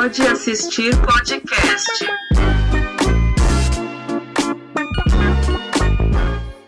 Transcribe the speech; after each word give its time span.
Pode 0.00 0.22
assistir 0.22 0.92
podcast. 1.02 2.06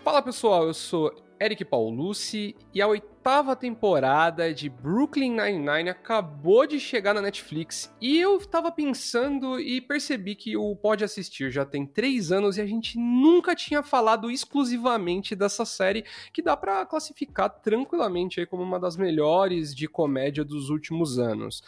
Fala 0.04 0.20
pessoal, 0.20 0.66
eu 0.66 0.74
sou 0.74 1.10
Eric 1.40 1.64
Paulucci 1.64 2.54
e 2.74 2.82
a 2.82 2.86
oitava 2.86 3.56
temporada 3.56 4.52
de 4.52 4.68
Brooklyn 4.68 5.30
Nine-Nine 5.30 5.88
acabou 5.88 6.66
de 6.66 6.78
chegar 6.78 7.14
na 7.14 7.22
Netflix 7.22 7.90
e 8.02 8.20
eu 8.20 8.38
tava 8.46 8.70
pensando 8.70 9.58
e 9.58 9.80
percebi 9.80 10.34
que 10.34 10.54
o 10.54 10.76
Pode 10.76 11.02
Assistir 11.02 11.50
já 11.50 11.64
tem 11.64 11.86
três 11.86 12.30
anos 12.30 12.58
e 12.58 12.60
a 12.60 12.66
gente 12.66 12.98
nunca 12.98 13.54
tinha 13.54 13.82
falado 13.82 14.30
exclusivamente 14.30 15.34
dessa 15.34 15.64
série 15.64 16.04
que 16.34 16.42
dá 16.42 16.54
para 16.54 16.84
classificar 16.84 17.48
tranquilamente 17.48 18.44
como 18.44 18.62
uma 18.62 18.78
das 18.78 18.98
melhores 18.98 19.74
de 19.74 19.88
comédia 19.88 20.44
dos 20.44 20.68
últimos 20.68 21.18
anos. 21.18 21.62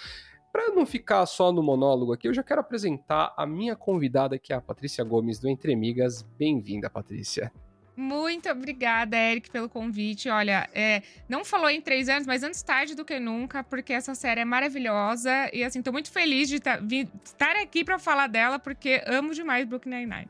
Para 0.54 0.72
não 0.72 0.86
ficar 0.86 1.26
só 1.26 1.50
no 1.50 1.64
monólogo 1.64 2.12
aqui, 2.12 2.28
eu 2.28 2.32
já 2.32 2.40
quero 2.40 2.60
apresentar 2.60 3.34
a 3.36 3.44
minha 3.44 3.74
convidada, 3.74 4.38
que 4.38 4.52
é 4.52 4.56
a 4.56 4.60
Patrícia 4.60 5.02
Gomes 5.02 5.40
do 5.40 5.48
Entre 5.48 5.72
Amigas. 5.72 6.22
Bem-vinda, 6.38 6.88
Patrícia. 6.88 7.52
Muito 7.96 8.48
obrigada, 8.48 9.16
Eric, 9.16 9.50
pelo 9.50 9.68
convite. 9.68 10.28
Olha, 10.28 10.70
é, 10.72 11.02
não 11.28 11.44
falou 11.44 11.68
em 11.68 11.80
três 11.80 12.08
anos, 12.08 12.24
mas 12.24 12.44
antes 12.44 12.62
tarde 12.62 12.94
do 12.94 13.04
que 13.04 13.18
nunca, 13.18 13.64
porque 13.64 13.92
essa 13.92 14.14
série 14.14 14.42
é 14.42 14.44
maravilhosa. 14.44 15.50
E 15.52 15.64
assim, 15.64 15.82
tô 15.82 15.90
muito 15.90 16.12
feliz 16.12 16.48
de 16.48 16.60
tá, 16.60 16.78
estar 17.24 17.56
aqui 17.56 17.84
para 17.84 17.98
falar 17.98 18.28
dela, 18.28 18.56
porque 18.56 19.02
amo 19.08 19.34
demais 19.34 19.66
Brooklyn 19.66 20.06
Nine-Nine. 20.06 20.28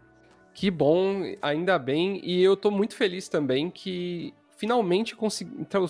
Que 0.55 0.71
bom, 0.71 1.35
ainda 1.43 1.79
bem. 1.79 2.19
E 2.25 2.43
eu 2.43 2.57
tô 2.57 2.71
muito 2.71 2.97
feliz 2.97 3.29
também 3.29 3.71
que 3.71 4.33
finalmente 4.65 5.15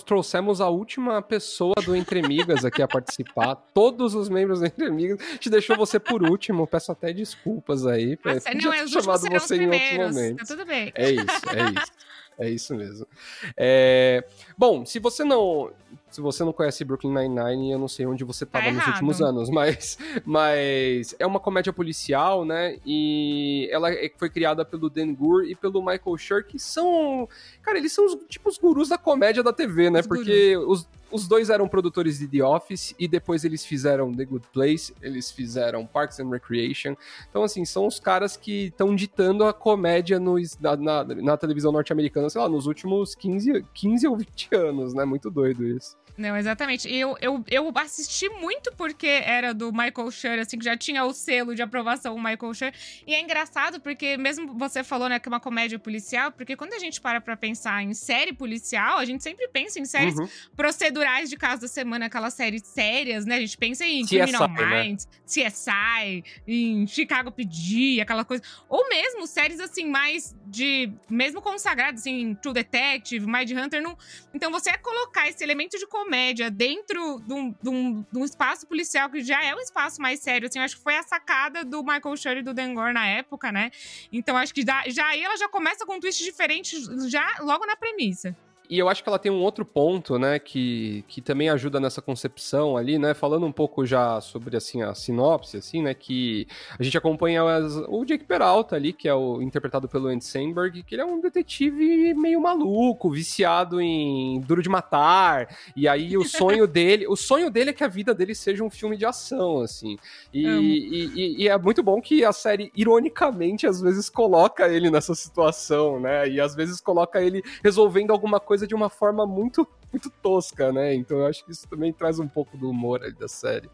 trouxemos 0.05 0.59
a 0.59 0.67
última 0.67 1.21
pessoa 1.21 1.75
do 1.85 1.95
Entre 1.95 2.19
Amigas 2.19 2.65
aqui 2.65 2.81
a 2.81 2.87
participar. 2.87 3.55
Todos 3.73 4.13
os 4.13 4.27
membros 4.27 4.59
do 4.59 4.65
Entre 4.65 4.85
Amigas. 4.85 5.17
Te 5.39 5.49
deixou 5.49 5.77
você 5.77 5.97
por 5.97 6.21
último. 6.21 6.67
Peço 6.67 6.91
até 6.91 7.13
desculpas 7.13 7.87
aí. 7.87 8.19
Nossa, 8.23 8.53
não, 8.53 8.73
é 8.73 8.83
os 8.83 8.91
chamado 8.91 9.21
você 9.29 9.55
em 9.55 9.67
outro 9.67 9.97
momento. 9.97 10.37
Tá 10.39 10.45
tudo 10.45 10.65
bem. 10.65 10.91
É 10.93 11.11
isso, 11.11 11.23
é 11.23 11.69
isso. 11.69 11.91
É 12.37 12.49
isso 12.49 12.75
mesmo. 12.75 13.07
É... 13.55 14.25
Bom, 14.57 14.85
se 14.85 14.99
você 14.99 15.23
não 15.23 15.71
se 16.15 16.21
você 16.21 16.45
não 16.45 16.53
conhece 16.53 16.85
Brooklyn 16.85 17.13
Nine-Nine, 17.13 17.73
eu 17.73 17.77
não 17.77 17.89
sei 17.89 18.05
onde 18.05 18.23
você 18.23 18.45
estava 18.45 18.67
tá 18.67 18.71
nos 18.71 18.87
últimos 18.87 19.21
anos, 19.21 19.49
mas, 19.51 19.97
mas 20.23 21.13
é 21.19 21.25
uma 21.27 21.41
comédia 21.41 21.73
policial, 21.73 22.45
né? 22.45 22.77
E 22.85 23.67
ela 23.69 23.91
é, 23.91 24.09
foi 24.17 24.29
criada 24.29 24.63
pelo 24.63 24.89
Dan 24.89 25.13
Goor 25.13 25.43
e 25.43 25.55
pelo 25.55 25.81
Michael 25.81 26.17
Schur, 26.17 26.45
que 26.45 26.57
são. 26.57 27.27
Cara, 27.61 27.77
eles 27.77 27.91
são 27.91 28.05
os, 28.05 28.15
tipo 28.29 28.47
os 28.47 28.57
gurus 28.57 28.87
da 28.87 28.97
comédia 28.97 29.43
da 29.43 29.51
TV, 29.51 29.89
né? 29.89 29.99
Os 29.99 30.07
Porque 30.07 30.55
os, 30.55 30.87
os 31.11 31.27
dois 31.27 31.49
eram 31.49 31.67
produtores 31.67 32.17
de 32.19 32.29
The 32.29 32.45
Office 32.45 32.95
e 32.97 33.09
depois 33.09 33.43
eles 33.43 33.65
fizeram 33.65 34.13
The 34.13 34.23
Good 34.23 34.47
Place, 34.53 34.95
eles 35.01 35.29
fizeram 35.29 35.85
Parks 35.85 36.21
and 36.21 36.29
Recreation. 36.29 36.95
Então, 37.29 37.43
assim, 37.43 37.65
são 37.65 37.87
os 37.87 37.99
caras 37.99 38.37
que 38.37 38.67
estão 38.67 38.95
ditando 38.95 39.43
a 39.43 39.53
comédia 39.53 40.17
no, 40.17 40.37
na, 40.61 40.77
na, 40.77 41.03
na 41.03 41.35
televisão 41.35 41.73
norte-americana, 41.73 42.29
sei 42.29 42.39
lá, 42.39 42.47
nos 42.47 42.67
últimos 42.67 43.15
15, 43.15 43.65
15 43.73 44.07
ou 44.07 44.15
20 44.15 44.55
anos, 44.55 44.93
né? 44.93 45.03
Muito 45.03 45.29
doido 45.29 45.65
isso. 45.67 45.97
Não, 46.17 46.37
exatamente. 46.37 46.91
Eu, 46.93 47.17
eu, 47.19 47.43
eu 47.49 47.71
assisti 47.75 48.29
muito 48.29 48.71
porque 48.75 49.07
era 49.07 49.53
do 49.53 49.71
Michael 49.71 50.09
Schur, 50.11 50.39
assim, 50.39 50.57
que 50.57 50.63
já 50.63 50.77
tinha 50.77 51.03
o 51.03 51.13
selo 51.13 51.53
de 51.53 51.61
aprovação 51.61 52.15
o 52.15 52.23
Michael 52.23 52.53
Schur. 52.53 52.71
E 53.05 53.13
é 53.13 53.21
engraçado 53.21 53.81
porque, 53.81 54.15
mesmo 54.15 54.57
você 54.57 54.83
falou, 54.83 55.09
né, 55.09 55.19
que 55.19 55.27
é 55.27 55.31
uma 55.31 55.39
comédia 55.39 55.77
policial, 55.77 56.31
porque 56.31 56.55
quando 56.55 56.73
a 56.73 56.79
gente 56.79 57.01
para 57.01 57.19
pra 57.19 57.35
pensar 57.35 57.83
em 57.83 57.93
série 57.93 58.31
policial, 58.31 58.97
a 58.97 59.05
gente 59.05 59.23
sempre 59.23 59.47
pensa 59.49 59.79
em 59.79 59.85
séries 59.85 60.17
uhum. 60.17 60.27
procedurais 60.55 61.29
de 61.29 61.35
caso 61.35 61.61
da 61.61 61.67
semana, 61.67 62.05
aquelas 62.05 62.33
séries 62.33 62.63
sérias, 62.65 63.25
né? 63.25 63.35
A 63.35 63.39
gente 63.39 63.57
pensa 63.57 63.85
em 63.85 64.03
CSI, 64.03 64.17
Criminal 64.17 64.47
né? 64.47 64.83
Minds, 64.83 65.07
CSI, 65.25 66.23
em 66.47 66.87
Chicago 66.87 67.31
PD, 67.31 67.99
aquela 68.01 68.23
coisa. 68.23 68.41
Ou 68.69 68.87
mesmo 68.87 69.27
séries, 69.27 69.59
assim, 69.59 69.89
mais 69.89 70.35
de... 70.47 70.91
Mesmo 71.09 71.41
consagradas, 71.41 72.01
assim, 72.01 72.35
True 72.35 72.53
Detective, 72.53 73.25
Mind 73.25 73.51
Hunter. 73.51 73.81
Não... 73.81 73.97
Então, 74.33 74.49
você 74.51 74.69
é 74.69 74.77
colocar 74.77 75.27
esse 75.27 75.43
elemento 75.43 75.77
de 75.77 75.85
comédia 75.87 76.04
comédia 76.05 76.51
dentro 76.51 77.19
de 77.21 77.33
um, 77.33 77.51
de, 77.51 77.69
um, 77.69 78.05
de 78.11 78.19
um, 78.19 78.23
espaço 78.23 78.67
policial 78.67 79.09
que 79.09 79.21
já 79.21 79.43
é 79.43 79.55
um 79.55 79.59
espaço 79.59 80.01
mais 80.01 80.19
sério, 80.19 80.47
assim, 80.47 80.59
acho 80.59 80.77
que 80.77 80.83
foi 80.83 80.95
a 80.95 81.03
sacada 81.03 81.65
do 81.65 81.83
Michael 81.83 82.15
Schur 82.15 82.37
e 82.37 82.43
do 82.43 82.53
Dengor 82.53 82.93
na 82.93 83.07
época, 83.07 83.51
né? 83.51 83.71
Então 84.11 84.37
acho 84.37 84.53
que 84.53 84.61
já, 84.61 84.83
já 84.87 85.07
aí 85.07 85.23
ela 85.23 85.35
já 85.35 85.49
começa 85.49 85.85
com 85.85 85.95
um 85.95 85.99
twist 85.99 86.23
diferente 86.23 86.77
já 87.09 87.37
logo 87.39 87.65
na 87.65 87.75
premissa. 87.75 88.35
E 88.69 88.79
eu 88.79 88.89
acho 88.89 89.03
que 89.03 89.09
ela 89.09 89.19
tem 89.19 89.31
um 89.31 89.41
outro 89.41 89.63
ponto, 89.63 90.17
né, 90.17 90.39
que, 90.39 91.03
que 91.07 91.21
também 91.21 91.49
ajuda 91.49 91.79
nessa 91.79 92.01
concepção 92.01 92.75
ali, 92.75 92.97
né, 92.97 93.13
falando 93.13 93.45
um 93.45 93.51
pouco 93.51 93.85
já 93.85 94.19
sobre, 94.21 94.57
assim, 94.57 94.81
a 94.81 94.93
sinopse, 94.93 95.57
assim, 95.57 95.81
né, 95.81 95.93
que 95.93 96.47
a 96.77 96.83
gente 96.83 96.97
acompanha 96.97 97.43
as, 97.43 97.75
o 97.87 98.03
Jake 98.05 98.25
Peralta 98.25 98.75
ali, 98.75 98.93
que 98.93 99.07
é 99.07 99.13
o 99.13 99.41
interpretado 99.41 99.87
pelo 99.87 100.07
Andy 100.07 100.25
Samberg, 100.25 100.83
que 100.83 100.95
ele 100.95 101.01
é 101.01 101.05
um 101.05 101.21
detetive 101.21 102.13
meio 102.13 102.41
maluco, 102.41 103.09
viciado 103.09 103.79
em 103.79 104.39
Duro 104.41 104.61
de 104.61 104.69
Matar, 104.69 105.55
e 105.75 105.87
aí 105.87 106.17
o 106.17 106.23
sonho 106.23 106.65
dele, 106.67 107.07
o 107.07 107.15
sonho 107.15 107.49
dele 107.49 107.69
é 107.69 107.73
que 107.73 107.83
a 107.83 107.87
vida 107.87 108.13
dele 108.13 108.33
seja 108.33 108.63
um 108.63 108.69
filme 108.69 108.97
de 108.97 109.05
ação, 109.05 109.61
assim, 109.61 109.97
e, 110.33 110.45
e, 110.45 111.05
e, 111.15 111.43
e 111.43 111.47
é 111.47 111.57
muito 111.57 111.83
bom 111.83 112.01
que 112.01 112.23
a 112.23 112.33
série, 112.33 112.71
ironicamente, 112.75 113.67
às 113.67 113.81
vezes 113.81 114.09
coloca 114.09 114.67
ele 114.67 114.89
nessa 114.89 115.13
situação, 115.13 115.99
né, 115.99 116.27
e 116.27 116.41
às 116.41 116.55
vezes 116.55 116.81
coloca 116.81 117.21
ele 117.21 117.43
resolvendo 117.63 118.11
alguma 118.11 118.39
coisa 118.39 118.54
coisa 118.55 118.65
de 118.65 118.73
uma 118.73 118.89
forma 118.89 119.27
muito, 119.27 119.67
muito 119.91 120.09
tosca, 120.09 120.71
né? 120.71 120.95
Então 120.95 121.17
eu 121.17 121.25
acho 121.25 121.43
que 121.43 121.51
isso 121.51 121.67
também 121.67 121.91
traz 121.91 122.19
um 122.19 122.27
pouco 122.27 122.57
do 122.57 122.69
humor 122.69 123.03
ali 123.03 123.13
da 123.13 123.27
série. 123.27 123.69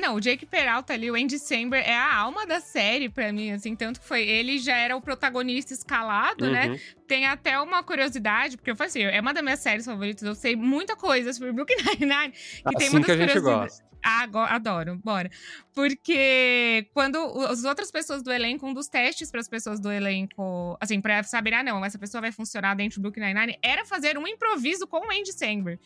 Não, 0.00 0.14
o 0.14 0.20
Jake 0.20 0.46
Peralta 0.46 0.94
ali, 0.94 1.10
o 1.10 1.14
Andy 1.14 1.38
Samberg, 1.38 1.86
é 1.86 1.94
a 1.94 2.16
alma 2.16 2.46
da 2.46 2.60
série 2.60 3.10
para 3.10 3.30
mim, 3.30 3.50
assim, 3.50 3.76
tanto 3.76 4.00
que 4.00 4.06
foi, 4.06 4.22
ele 4.22 4.58
já 4.58 4.74
era 4.74 4.96
o 4.96 5.02
protagonista 5.02 5.74
escalado, 5.74 6.50
né? 6.50 6.66
uhum. 6.66 6.72
né? 6.72 6.80
Tem 7.06 7.26
até 7.26 7.60
uma 7.60 7.82
curiosidade, 7.82 8.56
porque 8.56 8.70
eu 8.70 8.76
falei 8.76 8.88
assim, 8.88 9.02
é 9.02 9.20
uma 9.20 9.34
das 9.34 9.42
minhas 9.42 9.60
séries 9.60 9.84
favoritas, 9.84 10.22
eu 10.22 10.34
sei 10.34 10.56
muita 10.56 10.96
coisa 10.96 11.32
sobre 11.34 11.52
Brooklyn 11.52 11.76
Nine-Nine, 11.76 12.32
que 12.32 12.62
assim 12.64 12.78
tem 12.78 12.90
muitas 12.90 13.16
que 13.16 13.22
a 13.22 13.26
gente 13.26 13.40
gosta. 13.40 13.84
Ah, 14.08 14.28
adoro, 14.54 15.00
bora. 15.02 15.28
Porque 15.74 16.88
quando 16.94 17.18
as 17.46 17.64
outras 17.64 17.90
pessoas 17.90 18.22
do 18.22 18.32
elenco, 18.32 18.64
um 18.64 18.72
dos 18.72 18.86
testes 18.86 19.32
para 19.32 19.40
as 19.40 19.48
pessoas 19.48 19.80
do 19.80 19.90
elenco, 19.90 20.76
assim, 20.80 21.00
para 21.00 21.24
saber, 21.24 21.54
ah, 21.54 21.62
não, 21.64 21.84
essa 21.84 21.98
pessoa 21.98 22.20
vai 22.20 22.30
funcionar 22.30 22.76
dentro 22.76 23.00
do 23.00 23.02
Brooklyn 23.02 23.34
Nine-Nine, 23.34 23.58
era 23.60 23.84
fazer 23.84 24.16
um 24.16 24.24
improviso 24.28 24.86
com 24.86 24.98
o 24.98 25.10
Andy 25.10 25.32
Samberg. 25.32 25.80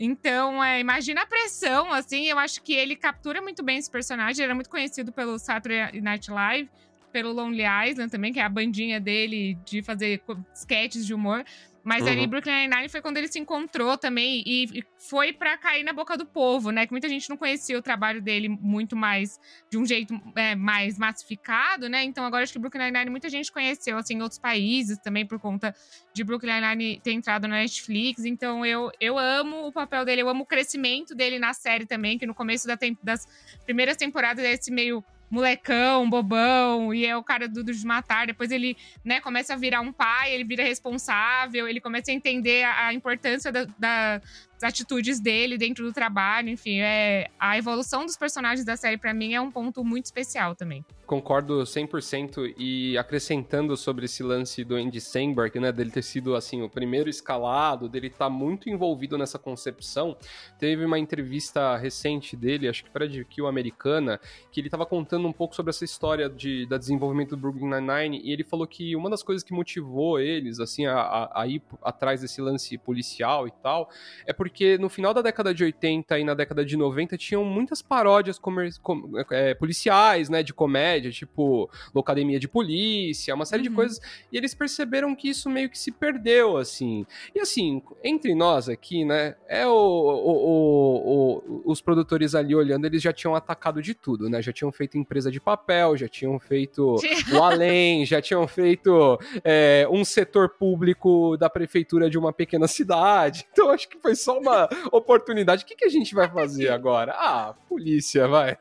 Então, 0.00 0.62
é, 0.64 0.80
imagina 0.80 1.22
a 1.22 1.26
pressão, 1.26 1.92
assim, 1.92 2.26
eu 2.26 2.40
acho 2.40 2.60
que 2.60 2.72
ele 2.72 2.96
captura 2.96 3.40
muito 3.40 3.62
bem 3.62 3.78
esse 3.78 3.90
personagem, 3.90 4.42
ele 4.42 4.46
era 4.46 4.54
muito 4.54 4.68
conhecido 4.68 5.12
pelo 5.12 5.38
Saturday 5.38 6.00
Night 6.00 6.28
Live, 6.28 6.68
pelo 7.12 7.32
Lonely 7.32 7.62
Island 7.88 8.10
também, 8.10 8.32
que 8.32 8.40
é 8.40 8.42
a 8.42 8.48
bandinha 8.48 9.00
dele 9.00 9.56
de 9.64 9.80
fazer 9.80 10.20
sketches 10.54 11.06
de 11.06 11.14
humor. 11.14 11.44
Mas 11.82 12.04
uhum. 12.04 12.12
ali 12.12 12.26
Brooklyn 12.26 12.68
Nine-Nine 12.68 12.88
foi 12.88 13.00
quando 13.00 13.16
ele 13.16 13.28
se 13.28 13.38
encontrou 13.38 13.96
também 13.96 14.42
e, 14.46 14.84
foi 15.08 15.32
para 15.32 15.56
cair 15.56 15.82
na 15.82 15.92
boca 15.92 16.16
do 16.16 16.26
povo, 16.26 16.70
né? 16.70 16.86
Que 16.86 16.92
muita 16.92 17.08
gente 17.08 17.28
não 17.30 17.36
conhecia 17.36 17.78
o 17.78 17.82
trabalho 17.82 18.20
dele 18.20 18.48
muito 18.48 18.94
mais 18.94 19.40
de 19.70 19.78
um 19.78 19.86
jeito 19.86 20.14
é, 20.36 20.54
mais 20.54 20.98
massificado, 20.98 21.88
né? 21.88 22.04
Então 22.04 22.24
agora 22.24 22.42
acho 22.42 22.52
que 22.52 22.58
Brooklyn 22.58 22.84
Nine-Nine 22.84 23.10
muita 23.10 23.28
gente 23.28 23.50
conheceu 23.50 23.96
assim 23.96 24.14
em 24.14 24.22
outros 24.22 24.38
países 24.38 24.98
também 24.98 25.26
por 25.26 25.38
conta 25.38 25.74
de 26.12 26.22
Brooklyn 26.22 26.60
Nine-Nine 26.60 27.00
ter 27.00 27.12
entrado 27.12 27.48
na 27.48 27.56
Netflix. 27.56 28.24
Então 28.24 28.64
eu, 28.64 28.90
eu 29.00 29.18
amo 29.18 29.66
o 29.66 29.72
papel 29.72 30.04
dele, 30.04 30.22
eu 30.22 30.28
amo 30.28 30.42
o 30.42 30.46
crescimento 30.46 31.14
dele 31.14 31.38
na 31.38 31.54
série 31.54 31.86
também, 31.86 32.18
que 32.18 32.26
no 32.26 32.34
começo 32.34 32.66
da 32.66 32.78
das 33.02 33.26
primeiras 33.64 33.96
temporadas 33.96 34.44
é 34.44 34.52
esse 34.52 34.70
meio 34.70 35.04
molecão, 35.30 36.10
bobão, 36.10 36.92
e 36.92 37.06
é 37.06 37.16
o 37.16 37.22
cara 37.22 37.48
do, 37.48 37.62
do 37.62 37.72
de 37.72 37.86
matar. 37.86 38.26
Depois 38.26 38.50
ele, 38.50 38.76
né, 39.04 39.20
começa 39.20 39.54
a 39.54 39.56
virar 39.56 39.80
um 39.80 39.92
pai, 39.92 40.34
ele 40.34 40.44
vira 40.44 40.64
responsável, 40.64 41.68
ele 41.68 41.80
começa 41.80 42.10
a 42.10 42.14
entender 42.14 42.64
a, 42.64 42.88
a 42.88 42.94
importância 42.94 43.52
da, 43.52 43.64
da, 43.78 44.20
atitudes 44.62 45.20
dele 45.20 45.56
dentro 45.56 45.84
do 45.84 45.92
trabalho, 45.92 46.48
enfim, 46.48 46.80
é 46.80 47.28
a 47.38 47.56
evolução 47.56 48.04
dos 48.04 48.16
personagens 48.16 48.64
da 48.64 48.76
série 48.76 48.96
para 48.98 49.14
mim 49.14 49.34
é 49.34 49.40
um 49.40 49.50
ponto 49.50 49.84
muito 49.84 50.06
especial 50.06 50.54
também. 50.54 50.84
Concordo 51.06 51.62
100% 51.62 52.54
e 52.56 52.96
acrescentando 52.96 53.76
sobre 53.76 54.04
esse 54.04 54.22
lance 54.22 54.62
do 54.62 54.76
Andy 54.76 55.00
Samberg, 55.00 55.58
né, 55.58 55.72
dele 55.72 55.90
ter 55.90 56.02
sido 56.02 56.36
assim 56.36 56.62
o 56.62 56.68
primeiro 56.68 57.10
escalado, 57.10 57.88
dele 57.88 58.06
estar 58.06 58.26
tá 58.26 58.30
muito 58.30 58.70
envolvido 58.70 59.18
nessa 59.18 59.38
concepção. 59.38 60.16
Teve 60.58 60.84
uma 60.84 60.98
entrevista 60.98 61.76
recente 61.76 62.36
dele, 62.36 62.68
acho 62.68 62.84
que 62.84 62.90
para 62.90 63.04
a 63.04 63.48
Americana, 63.48 64.20
que 64.52 64.60
ele 64.60 64.68
estava 64.68 64.86
contando 64.86 65.26
um 65.26 65.32
pouco 65.32 65.56
sobre 65.56 65.70
essa 65.70 65.84
história 65.84 66.28
de 66.28 66.66
da 66.66 66.78
desenvolvimento 66.78 67.30
do 67.30 67.36
Brooklyn 67.36 67.68
Nine-Nine 67.68 68.20
e 68.22 68.32
ele 68.32 68.44
falou 68.44 68.66
que 68.66 68.94
uma 68.94 69.10
das 69.10 69.22
coisas 69.22 69.42
que 69.42 69.52
motivou 69.52 70.18
eles 70.20 70.60
assim 70.60 70.86
a, 70.86 71.00
a, 71.00 71.42
a 71.42 71.46
ir 71.46 71.62
atrás 71.82 72.20
desse 72.20 72.40
lance 72.40 72.76
policial 72.78 73.46
e 73.46 73.50
tal 73.50 73.90
é 74.26 74.32
porque 74.32 74.49
porque 74.50 74.76
no 74.78 74.88
final 74.88 75.14
da 75.14 75.22
década 75.22 75.54
de 75.54 75.62
80 75.62 76.18
e 76.18 76.24
na 76.24 76.34
década 76.34 76.64
de 76.64 76.76
90 76.76 77.16
tinham 77.16 77.44
muitas 77.44 77.80
paródias 77.80 78.38
comer, 78.38 78.72
com, 78.82 79.12
é, 79.30 79.54
policiais, 79.54 80.28
né, 80.28 80.42
de 80.42 80.52
comédia, 80.52 81.10
tipo 81.10 81.70
Locademia 81.94 82.38
de 82.38 82.48
Polícia, 82.48 83.34
uma 83.34 83.46
série 83.46 83.62
uhum. 83.62 83.68
de 83.68 83.74
coisas, 83.74 84.00
e 84.32 84.36
eles 84.36 84.52
perceberam 84.52 85.14
que 85.14 85.28
isso 85.28 85.48
meio 85.48 85.70
que 85.70 85.78
se 85.78 85.92
perdeu, 85.92 86.56
assim. 86.56 87.06
E 87.34 87.40
assim, 87.40 87.80
entre 88.02 88.34
nós 88.34 88.68
aqui, 88.68 89.04
né, 89.04 89.36
é 89.48 89.66
o, 89.66 89.72
o, 89.72 91.42
o, 91.46 91.62
os 91.70 91.80
produtores 91.80 92.34
ali 92.34 92.54
olhando, 92.54 92.86
eles 92.86 93.00
já 93.00 93.12
tinham 93.12 93.36
atacado 93.36 93.80
de 93.80 93.94
tudo, 93.94 94.28
né? 94.28 94.42
Já 94.42 94.52
tinham 94.52 94.72
feito 94.72 94.98
empresa 94.98 95.30
de 95.30 95.40
papel, 95.40 95.96
já 95.96 96.08
tinham 96.08 96.38
feito 96.38 96.96
o 97.32 97.42
além, 97.42 98.04
já 98.04 98.20
tinham 98.20 98.46
feito 98.48 99.18
é, 99.44 99.86
um 99.90 100.04
setor 100.04 100.50
público 100.50 101.36
da 101.36 101.48
prefeitura 101.48 102.10
de 102.10 102.18
uma 102.18 102.32
pequena 102.32 102.66
cidade. 102.66 103.46
Então 103.52 103.70
acho 103.70 103.88
que 103.88 103.98
foi 103.98 104.14
só 104.16 104.39
uma 104.40 104.68
oportunidade. 104.92 105.64
O 105.64 105.66
que, 105.66 105.76
que 105.76 105.84
a 105.84 105.90
gente 105.90 106.14
vai 106.14 106.28
fazer 106.28 106.70
agora? 106.70 107.12
Ah, 107.16 107.54
polícia, 107.68 108.26
vai. 108.26 108.56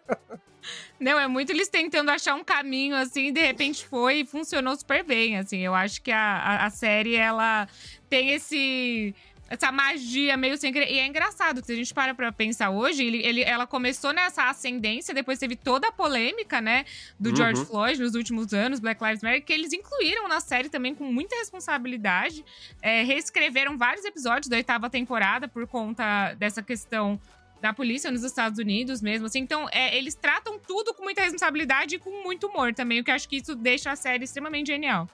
Não, 1.00 1.18
é 1.18 1.28
muito 1.28 1.52
eles 1.52 1.70
tentando 1.70 2.12
achar 2.12 2.36
um 2.36 2.44
caminho, 2.44 2.96
assim, 2.96 3.31
de 3.31 3.40
repente 3.40 3.88
foi 3.88 4.20
e 4.20 4.26
funcionou 4.26 4.76
super 4.76 5.04
bem, 5.04 5.38
assim. 5.38 5.60
Eu 5.60 5.74
acho 5.74 6.02
que 6.02 6.12
a, 6.12 6.20
a, 6.20 6.66
a 6.66 6.70
série, 6.70 7.16
ela 7.16 7.68
tem 8.10 8.31
esse 8.31 9.16
essa 9.50 9.72
magia 9.72 10.38
meio 10.38 10.57
sem 10.57 10.72
querer. 10.72 10.90
E 10.92 11.00
é 11.00 11.07
engraçado, 11.07 11.66
se 11.66 11.72
a 11.72 11.75
gente 11.75 11.94
para 11.94 12.13
pra 12.13 12.31
pensar 12.31 12.69
hoje, 12.69 13.04
ele, 13.04 13.25
ele, 13.25 13.42
ela 13.42 13.66
começou 13.66 14.13
nessa 14.13 14.48
ascendência, 14.48 15.13
depois 15.13 15.40
teve 15.40 15.56
toda 15.56 15.88
a 15.88 15.92
polêmica, 15.92 16.62
né, 16.62 16.86
do 17.19 17.31
uhum. 17.31 17.36
George 17.36 17.66
Floyd 17.66 18.00
nos 18.00 18.13
últimos 18.13 18.54
anos, 18.54 18.80
Black 18.80 19.04
Lives 19.04 19.24
Matter, 19.24 19.44
que 19.44 19.51
eles 19.51 19.74
incluíram 19.74 20.28
na 20.28 20.40
série 20.40 20.69
também 20.69 20.94
com 20.94 21.06
muita 21.06 21.36
responsabilidade. 21.36 22.46
É, 22.81 23.04
reescreveram 23.04 23.78
vários 23.78 24.06
episódios 24.06 24.48
da 24.48 24.57
oitava 24.57 24.90
temporada 24.90 25.48
por 25.48 25.66
conta 25.68 26.34
dessa 26.36 26.62
questão 26.62 27.19
da 27.60 27.74
polícia 27.74 28.10
nos 28.10 28.24
Estados 28.24 28.60
Unidos 28.60 29.02
mesmo, 29.02 29.25
assim. 29.25 29.40
Então, 29.40 29.68
é, 29.72 29.98
eles 29.98 30.16
tratam 30.16 30.57
tudo 30.60 30.94
com 30.94 31.04
muita 31.04 31.22
responsabilidade 31.22 31.95
e 31.95 32.00
com 32.00 32.24
muito 32.24 32.48
humor 32.48 32.74
também, 32.74 33.02
o 33.02 33.04
que 33.04 33.12
eu 33.12 33.16
acho 33.16 33.28
que 33.28 33.38
isso 33.38 33.56
deixa 33.56 33.92
a 33.92 33.95
série 33.95 34.24
extremamente 34.24 34.68
genial. 34.68 35.10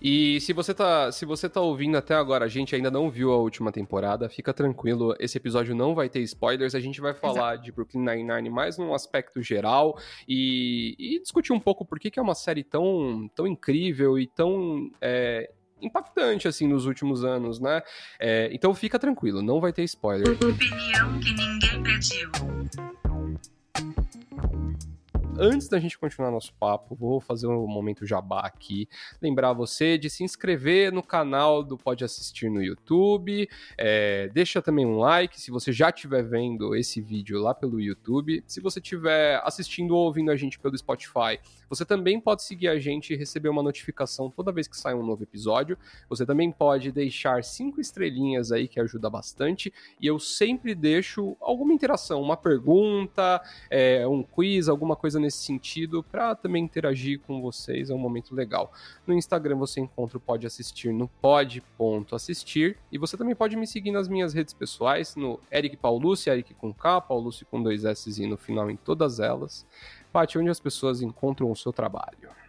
E 0.00 0.40
se 0.40 0.52
você 0.52 0.72
tá, 0.72 1.12
se 1.12 1.26
você 1.26 1.48
tá 1.48 1.60
ouvindo 1.60 1.96
até 1.96 2.14
agora, 2.14 2.46
a 2.46 2.48
gente 2.48 2.74
ainda 2.74 2.90
não 2.90 3.10
viu 3.10 3.32
a 3.32 3.36
última 3.36 3.70
temporada, 3.70 4.28
fica 4.28 4.52
tranquilo, 4.54 5.14
esse 5.18 5.36
episódio 5.36 5.74
não 5.74 5.94
vai 5.94 6.08
ter 6.08 6.20
spoilers, 6.20 6.74
a 6.74 6.80
gente 6.80 7.00
vai 7.00 7.12
falar 7.12 7.54
Exato. 7.54 7.64
de 7.64 7.72
Brooklyn 7.72 8.04
Nine-Nine 8.04 8.48
mais 8.48 8.78
num 8.78 8.94
aspecto 8.94 9.42
geral 9.42 9.98
e, 10.26 10.96
e, 10.98 11.20
discutir 11.20 11.52
um 11.52 11.60
pouco 11.60 11.84
por 11.84 11.98
que, 11.98 12.10
que 12.10 12.18
é 12.18 12.22
uma 12.22 12.34
série 12.34 12.64
tão, 12.64 13.30
tão 13.34 13.46
incrível 13.46 14.18
e 14.18 14.26
tão 14.26 14.90
é, 15.00 15.50
impactante, 15.82 16.48
assim, 16.48 16.66
nos 16.66 16.86
últimos 16.86 17.24
anos, 17.24 17.60
né? 17.60 17.82
É, 18.18 18.48
então 18.52 18.74
fica 18.74 18.98
tranquilo, 18.98 19.42
não 19.42 19.60
vai 19.60 19.72
ter 19.72 19.84
spoiler. 19.84 20.30
Opinião 20.30 21.20
que 21.20 21.32
ninguém 21.34 21.82
pediu 21.82 22.30
antes 25.40 25.68
da 25.68 25.80
gente 25.80 25.98
continuar 25.98 26.30
nosso 26.30 26.52
papo, 26.54 26.94
vou 26.94 27.20
fazer 27.20 27.46
um 27.46 27.66
momento 27.66 28.06
jabá 28.06 28.40
aqui. 28.40 28.88
Lembrar 29.20 29.52
você 29.52 29.96
de 29.96 30.10
se 30.10 30.22
inscrever 30.22 30.92
no 30.92 31.02
canal 31.02 31.62
do 31.62 31.76
Pode 31.76 32.04
Assistir 32.04 32.50
no 32.50 32.62
YouTube. 32.62 33.48
É, 33.76 34.28
deixa 34.32 34.60
também 34.60 34.84
um 34.84 34.98
like 34.98 35.40
se 35.40 35.50
você 35.50 35.72
já 35.72 35.88
estiver 35.88 36.22
vendo 36.22 36.76
esse 36.76 37.00
vídeo 37.00 37.40
lá 37.40 37.54
pelo 37.54 37.80
YouTube. 37.80 38.44
Se 38.46 38.60
você 38.60 38.78
estiver 38.78 39.40
assistindo 39.44 39.96
ou 39.96 40.04
ouvindo 40.04 40.30
a 40.30 40.36
gente 40.36 40.58
pelo 40.58 40.76
Spotify, 40.76 41.38
você 41.68 41.84
também 41.84 42.20
pode 42.20 42.42
seguir 42.42 42.68
a 42.68 42.78
gente 42.78 43.14
e 43.14 43.16
receber 43.16 43.48
uma 43.48 43.62
notificação 43.62 44.30
toda 44.30 44.52
vez 44.52 44.68
que 44.68 44.76
sai 44.76 44.94
um 44.94 45.04
novo 45.04 45.22
episódio. 45.22 45.78
Você 46.08 46.26
também 46.26 46.52
pode 46.52 46.92
deixar 46.92 47.42
cinco 47.44 47.80
estrelinhas 47.80 48.52
aí, 48.52 48.68
que 48.68 48.80
ajuda 48.80 49.08
bastante. 49.08 49.72
E 50.00 50.06
eu 50.06 50.18
sempre 50.18 50.74
deixo 50.74 51.36
alguma 51.40 51.72
interação, 51.72 52.20
uma 52.20 52.36
pergunta, 52.36 53.40
é, 53.70 54.06
um 54.06 54.22
quiz, 54.22 54.68
alguma 54.68 54.96
coisa 54.96 55.18
nesse 55.18 55.29
nesse 55.30 55.44
sentido 55.44 56.02
para 56.02 56.34
também 56.34 56.64
interagir 56.64 57.20
com 57.20 57.40
vocês, 57.40 57.88
é 57.88 57.94
um 57.94 57.98
momento 57.98 58.34
legal. 58.34 58.72
No 59.06 59.14
Instagram 59.14 59.56
você 59.56 59.80
encontra 59.80 60.18
o 60.18 60.20
Pode 60.20 60.44
Assistir 60.44 60.92
no 60.92 61.06
pod.assistir 61.06 62.76
e 62.90 62.98
você 62.98 63.16
também 63.16 63.34
pode 63.34 63.56
me 63.56 63.66
seguir 63.66 63.92
nas 63.92 64.08
minhas 64.08 64.34
redes 64.34 64.52
pessoais, 64.52 65.14
no 65.14 65.38
Eric 65.52 65.76
Paulucci, 65.76 66.28
Eric 66.28 66.52
com 66.54 66.74
K, 66.74 67.00
Paulucci 67.00 67.44
com 67.44 67.62
dois 67.62 67.84
S 67.84 68.20
e 68.20 68.26
no 68.26 68.36
final 68.36 68.68
em 68.68 68.76
todas 68.76 69.20
elas. 69.20 69.64
Pati, 70.12 70.36
onde 70.36 70.50
as 70.50 70.58
pessoas 70.58 71.00
encontram 71.00 71.48
o 71.50 71.56
seu 71.56 71.72
trabalho. 71.72 72.39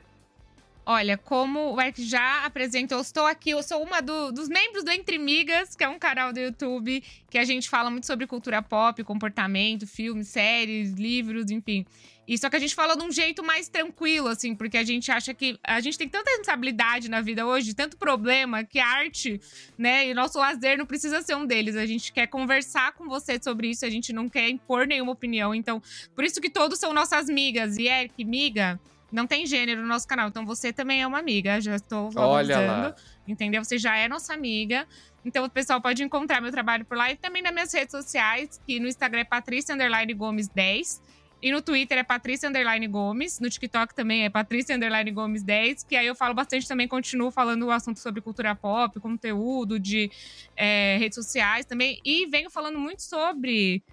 Olha, 0.93 1.17
como 1.17 1.73
o 1.73 1.81
Eric 1.81 2.03
já 2.03 2.43
apresentou, 2.43 2.99
estou 2.99 3.25
aqui, 3.25 3.51
eu 3.51 3.63
sou 3.63 3.81
uma 3.81 4.01
do, 4.01 4.29
dos 4.33 4.49
membros 4.49 4.83
do 4.83 4.91
Entre 4.91 5.17
Migas, 5.17 5.73
que 5.73 5.85
é 5.85 5.87
um 5.87 5.97
canal 5.97 6.33
do 6.33 6.39
YouTube 6.41 7.01
que 7.29 7.37
a 7.37 7.45
gente 7.45 7.69
fala 7.69 7.89
muito 7.89 8.05
sobre 8.05 8.27
cultura 8.27 8.61
pop, 8.61 9.01
comportamento, 9.05 9.87
filmes, 9.87 10.27
séries, 10.27 10.91
livros, 10.91 11.49
enfim. 11.49 11.85
E 12.27 12.37
só 12.37 12.49
que 12.49 12.57
a 12.57 12.59
gente 12.59 12.75
fala 12.75 12.97
de 12.97 13.03
um 13.03 13.09
jeito 13.09 13.41
mais 13.41 13.69
tranquilo, 13.69 14.27
assim, 14.27 14.53
porque 14.53 14.77
a 14.77 14.83
gente 14.83 15.09
acha 15.09 15.33
que 15.33 15.57
a 15.63 15.79
gente 15.79 15.97
tem 15.97 16.09
tanta 16.09 16.29
responsabilidade 16.29 17.09
na 17.09 17.21
vida 17.21 17.45
hoje, 17.45 17.73
tanto 17.73 17.95
problema, 17.95 18.65
que 18.65 18.77
a 18.77 18.85
arte, 18.85 19.39
né, 19.77 20.09
e 20.09 20.13
nosso 20.13 20.37
lazer 20.39 20.77
não 20.77 20.85
precisa 20.85 21.21
ser 21.21 21.35
um 21.35 21.45
deles. 21.45 21.77
A 21.77 21.85
gente 21.85 22.11
quer 22.11 22.27
conversar 22.27 22.91
com 22.95 23.07
você 23.07 23.39
sobre 23.41 23.69
isso, 23.69 23.85
a 23.85 23.89
gente 23.89 24.11
não 24.11 24.27
quer 24.27 24.49
impor 24.49 24.85
nenhuma 24.85 25.13
opinião. 25.13 25.55
Então, 25.55 25.81
por 26.13 26.25
isso 26.25 26.41
que 26.41 26.49
todos 26.49 26.77
são 26.77 26.93
nossas 26.93 27.27
migas. 27.27 27.77
E 27.77 27.87
Eric, 27.87 28.25
miga, 28.25 28.77
não 29.11 29.27
tem 29.27 29.45
gênero 29.45 29.81
no 29.81 29.87
nosso 29.87 30.07
canal. 30.07 30.29
Então 30.29 30.45
você 30.45 30.71
também 30.71 31.01
é 31.01 31.07
uma 31.07 31.19
amiga. 31.19 31.59
Já 31.59 31.75
estou 31.75 32.09
valorizando. 32.09 32.95
Entendeu? 33.27 33.63
Você 33.63 33.77
já 33.77 33.97
é 33.97 34.07
nossa 34.07 34.33
amiga. 34.33 34.87
Então 35.25 35.45
o 35.45 35.49
pessoal 35.49 35.81
pode 35.81 36.03
encontrar 36.03 36.41
meu 36.41 36.51
trabalho 36.51 36.85
por 36.85 36.97
lá 36.97 37.11
e 37.11 37.15
também 37.15 37.41
nas 37.41 37.53
minhas 37.53 37.73
redes 37.73 37.91
sociais, 37.91 38.59
que 38.65 38.79
no 38.79 38.87
Instagram 38.87 39.21
é 39.21 39.23
Patrícia 39.23 39.75
Underline 39.75 40.13
Gomes 40.13 40.47
10. 40.47 41.01
E 41.43 41.51
no 41.51 41.59
Twitter 41.59 41.97
é 41.97 42.03
Patrícia 42.03 42.47
Underline 42.47 42.87
Gomes. 42.87 43.39
No 43.39 43.49
TikTok 43.49 43.95
também 43.95 44.25
é 44.25 44.29
Patrícia 44.29 44.75
Underline 44.75 45.11
Gomes 45.11 45.41
10. 45.41 45.83
Que 45.83 45.95
aí 45.95 46.05
eu 46.05 46.13
falo 46.13 46.35
bastante 46.35 46.67
também, 46.67 46.87
continuo 46.87 47.31
falando 47.31 47.63
o 47.63 47.71
assunto 47.71 47.99
sobre 47.99 48.21
cultura 48.21 48.53
pop, 48.55 48.99
conteúdo 48.99 49.79
de 49.79 50.11
é, 50.55 50.97
redes 50.99 51.15
sociais 51.15 51.65
também. 51.65 51.99
E 52.05 52.27
venho 52.27 52.49
falando 52.49 52.77
muito 52.77 53.01
sobre 53.01 53.83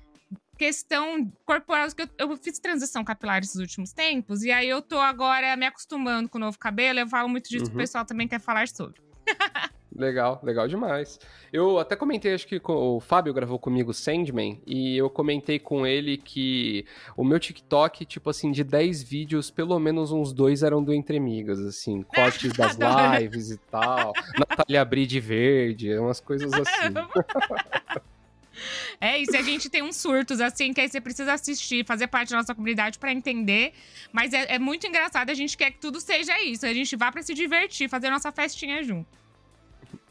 questão 0.59 1.31
corporal, 1.47 1.89
que 1.95 2.03
eu, 2.03 2.09
eu, 2.19 2.37
fiz 2.37 2.59
transição 2.59 3.05
capilar 3.05 3.41
esses 3.41 3.57
últimos 3.57 3.93
tempos, 3.93 4.43
e 4.43 4.51
aí 4.51 4.69
eu 4.69 4.83
tô 4.83 4.99
agora 4.99 5.57
me 5.57 5.65
acostumando 5.65 6.29
com 6.29 6.37
o 6.37 6.41
novo 6.41 6.59
cabelo, 6.59 6.99
eu 6.99 7.09
falo 7.09 7.29
muito 7.29 7.49
disso 7.49 7.65
uhum. 7.65 7.71
que 7.71 7.77
o 7.77 7.79
pessoal 7.79 8.05
também 8.05 8.27
quer 8.27 8.41
falar 8.41 8.67
sobre. 8.69 9.01
Legal, 9.99 10.41
legal 10.45 10.69
demais. 10.69 11.19
Eu 11.53 11.79
até 11.79 11.97
comentei, 11.97 12.33
acho 12.33 12.47
que 12.47 12.61
o 12.63 13.01
Fábio 13.01 13.35
gravou 13.35 13.59
comigo 13.59 13.93
Sandman, 13.93 14.61
e 14.67 14.97
eu 14.97 15.11
comentei 15.11 15.59
com 15.59 15.87
ele 15.87 16.17
que 16.17 16.85
o 17.17 17.25
meu 17.25 17.41
TikTok, 17.41 18.05
tipo 18.05 18.31
assim, 18.31 18.53
de 18.53 18.63
10 18.63 19.03
vídeos, 19.03 19.51
pelo 19.51 19.79
menos 19.79 20.13
uns 20.13 20.33
dois 20.33 20.63
eram 20.63 20.85
do 20.85 20.93
Entre 20.93 21.17
Amigas, 21.17 21.59
assim, 21.61 22.03
cortes 22.15 22.53
das 22.53 22.77
lives 23.21 23.51
e 23.51 23.59
tal, 23.71 24.13
Natália 24.39 24.85
Bride 24.85 25.21
Verde, 25.21 25.99
umas 25.99 26.21
coisas 26.21 26.53
assim. 26.55 26.95
É 29.01 29.19
isso, 29.19 29.37
a 29.37 29.43
gente 29.43 29.71
tem 29.71 29.83
uns 29.83 29.97
surtos, 29.97 30.41
assim, 30.41 30.73
que 30.73 30.81
aí 30.81 30.89
você 30.89 31.01
precisa 31.01 31.33
assistir, 31.33 31.85
fazer 31.87 32.09
parte 32.09 32.31
da 32.31 32.39
nossa 32.39 32.55
comunidade 32.55 32.99
para 32.99 33.13
entender. 33.13 33.73
Mas 34.13 34.33
é, 34.33 34.55
é, 34.55 34.59
muito 34.59 34.87
engraçado, 34.87 35.31
a 35.31 35.35
gente 35.35 35.57
quer 35.57 35.71
que 35.71 35.79
tudo 35.79 36.01
seja 36.01 36.41
isso. 36.43 36.67
A 36.67 36.75
gente 36.75 36.97
vá 36.97 37.13
para 37.13 37.23
se 37.23 37.35
divertir, 37.35 37.89
fazer 37.89 38.11
nossa 38.11 38.33
festinha 38.33 38.83
junto. 38.83 39.09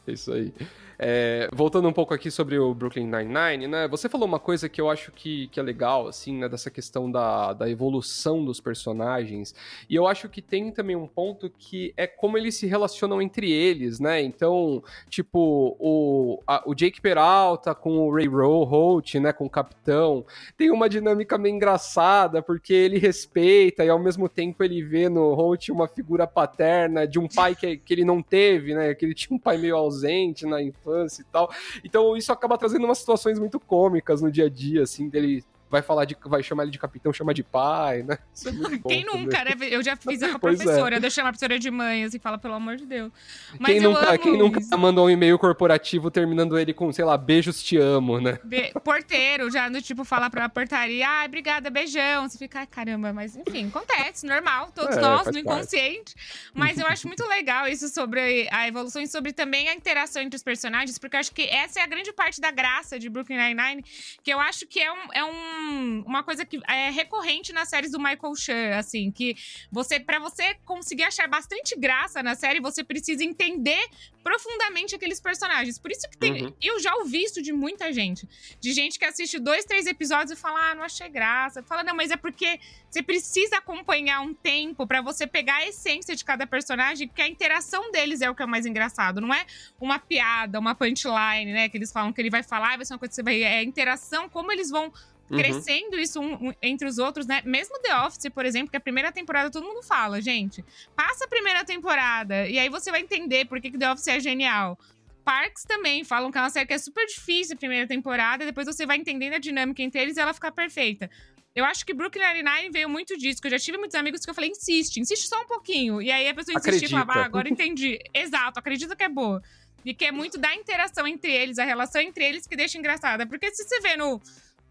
É 0.07 0.11
isso 0.13 0.31
aí. 0.31 0.53
É, 0.99 1.47
voltando 1.53 1.87
um 1.87 1.93
pouco 1.93 2.11
aqui 2.13 2.31
sobre 2.31 2.57
o 2.57 2.73
Brooklyn 2.73 3.05
Nine-Nine, 3.05 3.67
né? 3.67 3.87
Você 3.87 4.09
falou 4.09 4.27
uma 4.27 4.39
coisa 4.39 4.67
que 4.67 4.81
eu 4.81 4.89
acho 4.89 5.11
que, 5.11 5.47
que 5.49 5.59
é 5.59 5.63
legal, 5.63 6.07
assim, 6.07 6.39
né? 6.39 6.49
Dessa 6.49 6.71
questão 6.71 7.11
da, 7.11 7.53
da 7.53 7.69
evolução 7.69 8.43
dos 8.43 8.59
personagens. 8.59 9.53
E 9.87 9.95
eu 9.95 10.07
acho 10.07 10.27
que 10.27 10.41
tem 10.41 10.71
também 10.71 10.95
um 10.95 11.05
ponto 11.05 11.51
que 11.51 11.93
é 11.95 12.07
como 12.07 12.35
eles 12.35 12.55
se 12.55 12.65
relacionam 12.65 13.21
entre 13.21 13.51
eles, 13.51 13.99
né? 13.99 14.21
Então, 14.23 14.83
tipo, 15.07 15.77
o, 15.79 16.41
a, 16.47 16.63
o 16.65 16.73
Jake 16.73 16.99
Peralta 16.99 17.75
com 17.75 17.99
o 17.99 18.13
Ray 18.13 18.27
Holt, 18.27 19.15
né? 19.15 19.31
Com 19.31 19.45
o 19.45 19.49
Capitão, 19.49 20.25
tem 20.57 20.71
uma 20.71 20.89
dinâmica 20.89 21.37
meio 21.37 21.55
engraçada, 21.55 22.41
porque 22.41 22.73
ele 22.73 22.97
respeita 22.97 23.85
e 23.85 23.89
ao 23.89 23.99
mesmo 23.99 24.27
tempo 24.27 24.63
ele 24.63 24.81
vê 24.81 25.09
no 25.09 25.35
Holt 25.35 25.69
uma 25.69 25.87
figura 25.87 26.25
paterna 26.25 27.05
de 27.05 27.19
um 27.19 27.27
pai 27.27 27.53
que, 27.53 27.77
que 27.77 27.93
ele 27.93 28.03
não 28.03 28.19
teve, 28.23 28.73
né? 28.73 28.95
Que 28.95 29.05
ele 29.05 29.13
tinha 29.13 29.35
um 29.35 29.39
pai 29.39 29.59
meio 29.59 29.75
ausente 29.75 30.45
na 30.47 30.59
infância 30.59 30.86
infância 30.87 31.21
e 31.21 31.25
tal. 31.25 31.49
Então 31.83 32.15
isso 32.15 32.31
acaba 32.31 32.57
trazendo 32.57 32.85
umas 32.85 32.99
situações 32.99 33.37
muito 33.39 33.59
cômicas 33.59 34.21
no 34.21 34.31
dia 34.31 34.45
a 34.45 34.49
dia, 34.49 34.83
assim, 34.83 35.09
dele 35.09 35.43
vai 35.69 35.81
falar 35.81 36.05
de. 36.05 36.15
vai 36.25 36.41
chamar 36.41 36.63
ele 36.63 36.71
de 36.71 36.79
capitão, 36.79 37.11
chama 37.11 37.33
de 37.33 37.43
pai, 37.43 38.03
né? 38.03 38.17
Isso 38.33 38.49
é 38.49 38.51
muito 38.51 38.79
bom. 38.79 38.89
Quem 38.89 39.05
nunca, 39.05 39.43
né? 39.43 39.51
Eu 39.69 39.83
já 39.83 39.95
fiz 39.95 40.19
com 40.19 40.25
a 40.25 40.29
é. 40.29 40.37
professora, 40.37 40.95
é. 40.97 41.05
eu 41.05 41.11
chamar 41.11 41.29
a 41.29 41.31
professora 41.31 41.59
de 41.59 41.71
mãe, 41.71 42.03
assim, 42.03 42.19
fala, 42.19 42.37
pelo 42.37 42.53
amor 42.53 42.75
de 42.75 42.85
Deus. 42.85 43.11
Mas 43.59 43.73
quem 43.73 43.81
nunca, 43.81 44.17
quem 44.17 44.37
nunca 44.37 44.77
mandou 44.77 45.07
um 45.07 45.09
e-mail 45.09 45.37
corporativo 45.37 46.09
terminando 46.11 46.57
ele 46.57 46.73
com, 46.73 46.91
sei 46.91 47.05
lá, 47.05 47.17
beijos 47.17 47.61
te 47.61 47.77
amo, 47.77 48.19
né? 48.19 48.39
Be 48.43 48.71
porteiro, 48.83 49.49
já 49.49 49.69
no 49.69 49.81
tipo, 49.81 50.03
falar 50.03 50.29
pra 50.29 50.47
portaria, 50.49 51.07
ai, 51.07 51.27
obrigada, 51.27 51.69
beijão. 51.69 52.27
Você 52.27 52.37
fica, 52.37 52.59
ai, 52.59 52.67
caramba, 52.67 53.11
mas 53.11 53.35
enfim, 53.35 53.67
acontece, 53.67 54.25
normal, 54.25 54.71
todos 54.73 54.95
é, 54.97 55.01
nós, 55.01 55.27
no 55.27 55.39
inconsciente. 55.39 56.15
Parte. 56.15 56.51
Mas 56.53 56.77
eu 56.79 56.87
acho 56.87 57.07
muito 57.07 57.25
legal 57.27 57.67
isso 57.67 57.87
sobre 57.89 58.47
a 58.51 58.67
evolução 58.67 59.01
e 59.01 59.07
sobre 59.07 59.33
também 59.33 59.69
a 59.69 59.73
interação 59.73 60.21
entre 60.21 60.35
os 60.35 60.43
personagens, 60.43 60.97
porque 60.97 61.15
eu 61.15 61.19
acho 61.19 61.31
que 61.31 61.43
essa 61.43 61.79
é 61.79 61.83
a 61.83 61.87
grande 61.87 62.11
parte 62.13 62.39
da 62.39 62.51
graça 62.51 62.99
de 62.99 63.09
Brooklyn 63.09 63.37
Nine-Nine, 63.37 63.83
que 64.23 64.31
eu 64.31 64.39
acho 64.39 64.65
que 64.67 64.79
é 64.79 64.91
um. 64.91 65.13
É 65.13 65.23
um 65.23 65.56
um, 65.57 66.03
uma 66.05 66.23
coisa 66.23 66.45
que 66.45 66.59
é 66.67 66.89
recorrente 66.89 67.51
nas 67.51 67.69
séries 67.69 67.91
do 67.91 67.99
Michael 67.99 68.35
Chan, 68.35 68.75
assim, 68.77 69.11
que 69.11 69.35
você, 69.71 69.99
para 69.99 70.19
você 70.19 70.55
conseguir 70.65 71.03
achar 71.03 71.27
bastante 71.27 71.75
graça 71.75 72.21
na 72.21 72.35
série, 72.35 72.59
você 72.59 72.83
precisa 72.83 73.23
entender 73.23 73.89
profundamente 74.23 74.93
aqueles 74.93 75.19
personagens. 75.19 75.79
Por 75.79 75.89
isso 75.89 76.07
que 76.09 76.17
tem. 76.17 76.45
Uhum. 76.45 76.53
Eu 76.61 76.79
já 76.79 76.93
ouvi 76.95 77.23
isso 77.23 77.41
de 77.41 77.53
muita 77.53 77.93
gente. 77.93 78.27
De 78.59 78.73
gente 78.73 78.99
que 78.99 79.05
assiste 79.05 79.39
dois, 79.39 79.63
três 79.65 79.87
episódios 79.87 80.37
e 80.37 80.41
fala, 80.41 80.71
ah, 80.71 80.75
não 80.75 80.83
achei 80.83 81.07
graça. 81.07 81.63
Fala, 81.63 81.83
não, 81.83 81.95
mas 81.95 82.11
é 82.11 82.17
porque 82.17 82.59
você 82.89 83.01
precisa 83.01 83.57
acompanhar 83.57 84.21
um 84.21 84.33
tempo 84.33 84.85
para 84.85 85.01
você 85.01 85.25
pegar 85.25 85.55
a 85.55 85.67
essência 85.67 86.15
de 86.15 86.25
cada 86.25 86.45
personagem, 86.45 87.07
porque 87.07 87.21
a 87.21 87.27
interação 87.27 87.91
deles 87.91 88.21
é 88.21 88.29
o 88.29 88.35
que 88.35 88.43
é 88.43 88.45
mais 88.45 88.65
engraçado. 88.65 89.21
Não 89.21 89.33
é 89.33 89.45
uma 89.79 89.97
piada, 89.97 90.59
uma 90.59 90.75
punchline, 90.75 91.53
né? 91.53 91.69
Que 91.69 91.77
eles 91.77 91.91
falam 91.91 92.11
que 92.11 92.21
ele 92.21 92.29
vai 92.29 92.43
falar 92.43 92.73
e 92.73 92.77
vai 92.77 92.85
ser 92.85 92.93
uma 92.93 92.99
coisa 92.99 93.09
que 93.09 93.15
você 93.15 93.23
vai. 93.23 93.41
É 93.41 93.59
a 93.59 93.63
interação, 93.63 94.27
como 94.27 94.51
eles 94.51 94.69
vão 94.69 94.91
Uhum. 95.29 95.37
crescendo 95.37 95.97
isso 95.99 96.19
um- 96.21 96.49
um- 96.49 96.53
entre 96.61 96.87
os 96.87 96.97
outros, 96.97 97.25
né? 97.27 97.41
Mesmo 97.45 97.77
The 97.79 97.95
Office, 98.01 98.29
por 98.33 98.45
exemplo, 98.45 98.71
que 98.71 98.77
a 98.77 98.79
primeira 98.79 99.11
temporada 99.11 99.49
todo 99.51 99.65
mundo 99.65 99.83
fala, 99.83 100.21
gente, 100.21 100.63
passa 100.95 101.25
a 101.25 101.27
primeira 101.27 101.65
temporada 101.65 102.47
e 102.47 102.57
aí 102.57 102.69
você 102.69 102.91
vai 102.91 103.01
entender 103.01 103.45
por 103.45 103.59
que, 103.59 103.71
que 103.71 103.77
The 103.77 103.91
Office 103.91 104.07
é 104.07 104.19
genial. 104.19 104.79
Parks 105.25 105.63
também 105.63 106.05
falam 106.05 106.31
que 106.31 106.37
é 106.37 106.41
uma 106.41 106.49
série 106.49 106.65
que 106.65 106.73
é 106.73 106.77
super 106.77 107.05
difícil 107.05 107.55
a 107.55 107.57
primeira 107.57 107.85
temporada, 107.85 108.43
e 108.43 108.47
depois 108.47 108.65
você 108.65 108.85
vai 108.85 108.95
entendendo 108.95 109.33
a 109.33 109.39
dinâmica 109.39 109.81
entre 109.83 110.01
eles 110.01 110.15
e 110.15 110.21
ela 110.21 110.33
fica 110.33 110.49
perfeita. 110.49 111.09
Eu 111.53 111.65
acho 111.65 111.85
que 111.85 111.93
Brooklyn 111.93 112.23
Nine-Nine 112.23 112.69
veio 112.71 112.87
muito 112.87 113.17
disso, 113.17 113.41
que 113.41 113.47
eu 113.47 113.51
já 113.51 113.59
tive 113.59 113.77
muitos 113.77 113.95
amigos 113.95 114.21
que 114.23 114.29
eu 114.29 114.33
falei, 114.33 114.51
insiste, 114.51 115.01
insiste 115.01 115.27
só 115.27 115.41
um 115.41 115.47
pouquinho. 115.47 116.01
E 116.01 116.09
aí 116.11 116.29
a 116.29 116.33
pessoa 116.33 116.55
insistia 116.57 116.87
e 116.87 116.91
falava, 116.91 117.13
ah, 117.13 117.25
agora 117.25 117.49
entendi. 117.49 117.99
Exato, 118.13 118.59
acredita 118.59 118.95
que 118.95 119.03
é 119.03 119.09
boa. 119.09 119.41
E 119.83 119.93
que 119.93 120.05
é 120.05 120.11
muito 120.11 120.37
da 120.37 120.53
interação 120.53 121.05
entre 121.07 121.31
eles, 121.31 121.57
a 121.57 121.65
relação 121.65 121.99
entre 122.01 122.23
eles 122.23 122.45
que 122.45 122.55
deixa 122.55 122.77
engraçada. 122.77 123.25
Porque 123.25 123.51
se 123.53 123.63
você 123.63 123.79
vê 123.81 123.97
no 123.97 124.21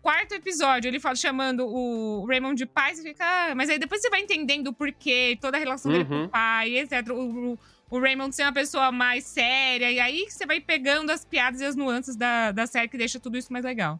quarto 0.06 0.32
episódio 0.34 0.86
ele 0.88 1.00
fala, 1.00 1.16
chamando 1.16 1.66
o 1.66 2.25
Raymond 2.26 2.54
de 2.56 2.64
pai, 2.64 2.94
você 2.94 3.02
fica. 3.02 3.25
Ah, 3.25 3.54
mas 3.56 3.68
aí 3.68 3.76
depois 3.76 4.00
você 4.00 4.08
vai 4.08 4.20
entendendo 4.20 4.68
o 4.68 4.72
porquê, 4.72 5.36
toda 5.40 5.56
a 5.56 5.60
relação 5.60 5.90
dele 5.90 6.04
com 6.04 6.14
Uhum. 6.14 6.25
o 6.26 6.28
pai, 6.28 6.78
etc. 6.78 7.08
O, 7.10 7.52
o, 7.54 7.58
o 7.90 7.98
Raymond 8.00 8.32
ser 8.32 8.44
uma 8.44 8.52
pessoa 8.52 8.92
mais 8.92 9.25
séria. 9.25 9.90
E 9.90 9.98
aí 9.98 10.26
você 10.30 10.46
vai 10.46 10.60
pegando 10.60 11.10
as 11.10 11.25
piadas 11.25 11.60
e 11.60 11.64
as 11.64 11.75
nuances 11.75 12.14
da, 12.14 12.52
da 12.52 12.68
série 12.68 12.86
que 12.88 12.96
deixa 12.96 13.18
tudo 13.18 13.36
isso 13.36 13.52
mais 13.52 13.64
legal. 13.64 13.98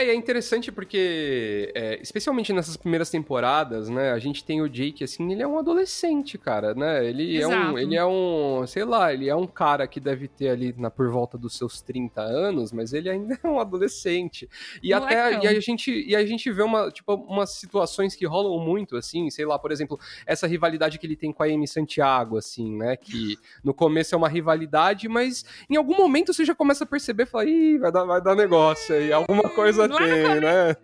É, 0.00 0.08
é 0.08 0.14
interessante 0.14 0.72
porque, 0.72 1.70
é, 1.74 1.98
especialmente 2.02 2.52
nessas 2.52 2.76
primeiras 2.76 3.10
temporadas, 3.10 3.88
né, 3.88 4.12
a 4.12 4.18
gente 4.18 4.42
tem 4.42 4.62
o 4.62 4.68
Jake, 4.68 5.04
assim, 5.04 5.30
ele 5.30 5.42
é 5.42 5.46
um 5.46 5.58
adolescente, 5.58 6.38
cara, 6.38 6.74
né, 6.74 7.06
ele 7.06 7.38
é 7.40 7.46
um, 7.46 7.78
ele 7.78 7.96
é 7.96 8.04
um, 8.04 8.64
sei 8.66 8.84
lá, 8.84 9.12
ele 9.12 9.28
é 9.28 9.36
um 9.36 9.46
cara 9.46 9.86
que 9.86 10.00
deve 10.00 10.26
ter 10.26 10.48
ali 10.48 10.74
na, 10.76 10.90
por 10.90 11.10
volta 11.10 11.36
dos 11.36 11.56
seus 11.56 11.82
30 11.82 12.22
anos, 12.22 12.72
mas 12.72 12.92
ele 12.92 13.10
ainda 13.10 13.38
é 13.42 13.46
um 13.46 13.60
adolescente. 13.60 14.48
E 14.82 14.92
até, 14.92 15.24
Molecão. 15.24 15.44
e 15.44 15.56
a 15.56 15.60
gente, 15.60 15.90
e 15.90 16.16
a 16.16 16.24
gente 16.24 16.50
vê 16.50 16.62
uma, 16.62 16.90
tipo, 16.90 17.14
umas 17.14 17.50
situações 17.50 18.14
que 18.14 18.26
rolam 18.26 18.58
muito, 18.58 18.96
assim, 18.96 19.28
sei 19.30 19.44
lá, 19.44 19.58
por 19.58 19.70
exemplo, 19.70 19.98
essa 20.26 20.46
rivalidade 20.46 20.98
que 20.98 21.06
ele 21.06 21.16
tem 21.16 21.32
com 21.32 21.42
a 21.42 21.46
Amy 21.46 21.68
Santiago, 21.68 22.38
assim, 22.38 22.74
né, 22.76 22.96
que 22.96 23.36
no 23.62 23.74
começo 23.74 24.14
é 24.14 24.18
uma 24.18 24.28
rivalidade, 24.28 25.08
mas 25.08 25.44
em 25.68 25.76
algum 25.76 25.96
momento 25.96 26.32
você 26.32 26.44
já 26.44 26.54
começa 26.54 26.84
a 26.84 26.86
perceber, 26.86 27.26
fala, 27.26 27.44
ih, 27.44 27.78
vai 27.78 27.92
dar, 27.92 28.04
vai 28.04 28.20
dar 28.20 28.34
negócio 28.34 28.94
aí, 28.94 29.12
alguma 29.12 29.48
coisa 29.50 29.89
Lá 29.94 30.06
no 30.06 30.14
tem, 30.14 30.40
né? 30.40 30.76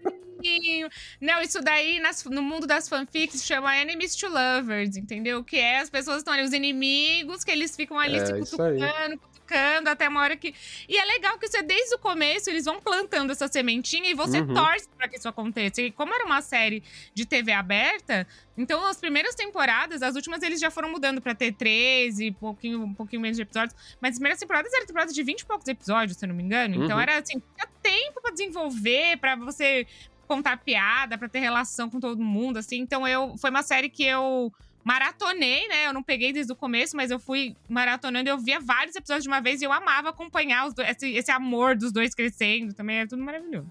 Não, 1.21 1.41
isso 1.41 1.61
daí 1.63 1.99
nas- 1.99 2.25
no 2.25 2.43
mundo 2.43 2.67
das 2.67 2.89
fanfics 2.89 3.45
chama 3.45 3.77
enemies 3.77 4.15
to 4.15 4.29
lovers, 4.29 4.97
entendeu? 4.97 5.43
Que 5.43 5.57
é 5.59 5.81
as 5.81 5.91
pessoas 5.91 6.19
estão 6.19 6.33
ali, 6.35 6.43
os 6.45 6.53
inimigos, 6.53 7.43
que 7.43 7.51
eles 7.51 7.75
ficam 7.75 7.99
ali 7.99 8.19
É, 8.19 8.27
se 8.27 8.33
cutucando, 8.35 9.21
cutucando, 9.47 9.89
até 9.89 10.09
uma 10.09 10.21
hora 10.21 10.37
que. 10.37 10.55
E 10.89 10.97
é 10.99 11.05
legal 11.05 11.39
que 11.39 11.47
isso 11.47 11.57
é 11.57 11.63
desde 11.63 11.95
o 11.95 11.99
começo, 11.99 12.51
eles 12.51 12.65
vão 12.65 12.81
plantando 12.81 13.31
essa 13.31 13.47
sementinha 13.49 14.11
e 14.11 14.15
você 14.15 14.41
Uhum. 14.41 14.53
torce 14.55 14.89
pra 14.97 15.09
que 15.09 15.17
isso 15.17 15.29
aconteça. 15.29 15.81
E 15.81 15.91
como 15.93 16.13
era 16.13 16.25
uma 16.25 16.43
série 16.43 16.83
de 17.15 17.25
TV 17.25 17.53
aberta, 17.53 18.27
então 18.57 18.85
as 18.87 18.97
primeiras 18.99 19.35
temporadas, 19.35 20.03
as 20.03 20.15
últimas 20.17 20.43
eles 20.43 20.61
já 20.61 20.71
foram 20.71 20.91
mudando 20.91 21.21
pra 21.21 21.35
ter 21.35 21.53
13, 21.53 22.33
pouquinho, 22.33 22.83
um 22.83 22.95
pouquinho 22.95 23.23
menos 23.23 23.37
de 23.37 23.43
episódios. 23.43 23.75
Mas 24.01 24.13
as 24.13 24.17
primeiras 24.19 24.41
temporadas 24.41 24.73
eram 24.75 24.87
temporadas 24.87 25.15
de 25.15 25.23
20 25.23 25.41
e 25.41 25.47
poucos 25.47 25.69
episódios, 25.69 26.19
se 26.19 26.25
eu 26.25 26.29
não 26.29 26.37
me 26.37 26.43
engano. 26.43 26.75
Então 26.75 26.97
Uhum. 26.97 27.03
era 27.03 27.19
assim, 27.19 27.41
tinha 27.55 27.69
tempo 27.83 28.21
pra 28.21 28.33
desenvolver, 28.33 29.17
pra 29.19 29.37
você 29.37 29.87
contar 30.27 30.57
piada, 30.57 31.17
pra 31.17 31.29
ter 31.29 31.39
relação 31.39 31.89
com 31.89 32.01
todo 32.01 32.21
mundo, 32.21 32.57
assim. 32.59 32.79
Então 32.79 33.07
eu 33.07 33.37
foi 33.39 33.49
uma 33.51 33.63
série 33.63 33.89
que 33.89 34.05
eu 34.05 34.53
maratonei, 34.87 35.67
né? 35.67 35.89
Eu 35.89 35.93
não 35.93 36.01
peguei 36.01 36.33
desde 36.33 36.53
o 36.53 36.57
começo, 36.57 36.97
mas 36.97 37.11
eu 37.11 37.19
fui 37.19 37.57
maratonando. 37.69 38.29
Eu 38.31 38.39
via 38.39 38.61
vários 38.61 38.95
episódios 38.95 39.25
de 39.25 39.29
uma 39.29 39.41
vez 39.41 39.61
e 39.61 39.65
eu 39.65 39.73
amava 39.73 40.11
acompanhar 40.11 40.71
dois, 40.71 40.89
esse, 40.89 41.11
esse 41.11 41.31
amor 41.33 41.75
dos 41.75 41.91
dois 41.91 42.15
crescendo. 42.15 42.73
Também 42.73 42.99
é 42.99 43.07
tudo 43.07 43.21
maravilhoso. 43.21 43.69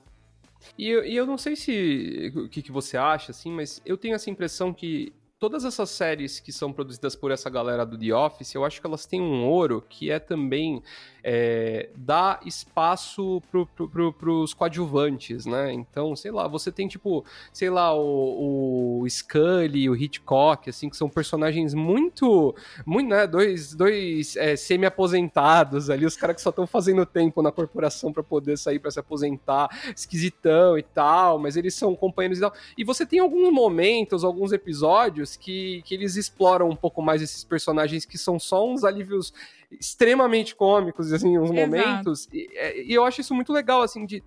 E 0.78 0.90
eu, 0.90 1.06
e 1.06 1.16
eu 1.16 1.26
não 1.26 1.38
sei 1.38 1.56
se 1.56 2.34
o 2.36 2.50
que, 2.50 2.62
que 2.62 2.72
você 2.72 2.98
acha, 2.98 3.32
assim, 3.32 3.50
mas 3.50 3.82
eu 3.86 3.96
tenho 3.96 4.14
essa 4.14 4.30
impressão 4.30 4.74
que 4.74 5.14
todas 5.40 5.64
essas 5.64 5.90
séries 5.90 6.42
que 6.42 6.52
são 6.52 6.74
produzidas 6.74 7.16
por 7.16 7.32
essa 7.32 7.50
galera 7.50 7.86
do 7.86 7.98
The 7.98 8.14
Office, 8.14 8.54
eu 8.54 8.66
acho 8.66 8.82
que 8.82 8.88
elas 8.88 9.06
têm 9.06 9.22
um 9.22 9.46
ouro 9.46 9.86
que 9.88 10.12
é 10.12 10.20
também 10.20 10.84
é, 11.28 11.90
dar 11.96 12.40
espaço 12.46 13.42
pro, 13.50 13.66
pro, 13.66 13.90
pro, 13.90 14.14
pros 14.14 14.54
coadjuvantes, 14.54 15.48
né? 15.48 15.74
Então, 15.74 16.16
sei 16.16 16.30
lá, 16.30 16.48
você 16.48 16.72
tem 16.72 16.88
tipo, 16.88 17.26
sei 17.52 17.68
lá, 17.72 17.96
o, 17.96 19.02
o 19.02 19.10
Scully, 19.10 19.90
o 19.90 19.96
Hitchcock, 19.96 20.70
assim, 20.70 20.88
que 20.88 20.96
são 20.96 21.10
personagens 21.10 21.74
muito, 21.74 22.54
muito, 22.86 23.10
né? 23.10 23.26
Dois, 23.26 23.74
dois 23.74 24.36
é, 24.36 24.56
semi-aposentados 24.56 25.90
ali, 25.90 26.06
os 26.06 26.16
caras 26.16 26.36
que 26.36 26.44
só 26.44 26.52
estão 26.52 26.68
fazendo 26.68 27.04
tempo 27.08 27.42
na 27.42 27.52
corporação 27.52 28.14
para 28.14 28.22
poder 28.22 28.56
sair 28.56 28.78
para 28.78 28.92
se 28.92 29.00
aposentar, 29.00 29.68
esquisitão 29.96 30.78
e 30.78 30.84
tal, 30.84 31.40
mas 31.40 31.58
eles 31.58 31.74
são 31.74 31.96
companheiros 31.96 32.38
e 32.38 32.42
tal. 32.42 32.54
E 32.78 32.84
você 32.84 33.04
tem 33.04 33.18
alguns 33.18 33.52
momentos, 33.52 34.24
alguns 34.24 34.52
episódios 34.52 35.36
que, 35.36 35.82
que 35.86 35.96
eles 35.96 36.18
exploram 36.18 36.70
um 36.70 36.76
pouco 36.76 37.02
mais 37.02 37.20
esses 37.24 37.44
personagens 37.44 38.06
que 38.06 38.16
são 38.16 38.38
só 38.40 38.64
uns 38.64 38.84
alívios 38.84 39.34
extremamente 39.80 40.56
cômicos, 40.56 41.12
assim, 41.14 41.38
uns 41.38 41.50
momentos. 41.52 42.28
E, 42.34 42.48
é, 42.54 42.84
e 42.84 42.94
eu 42.94 43.04
acho 43.04 43.22
isso 43.22 43.34
muito 43.34 43.52
legal, 43.54 43.82
assim, 43.82 44.06
de 44.06 44.24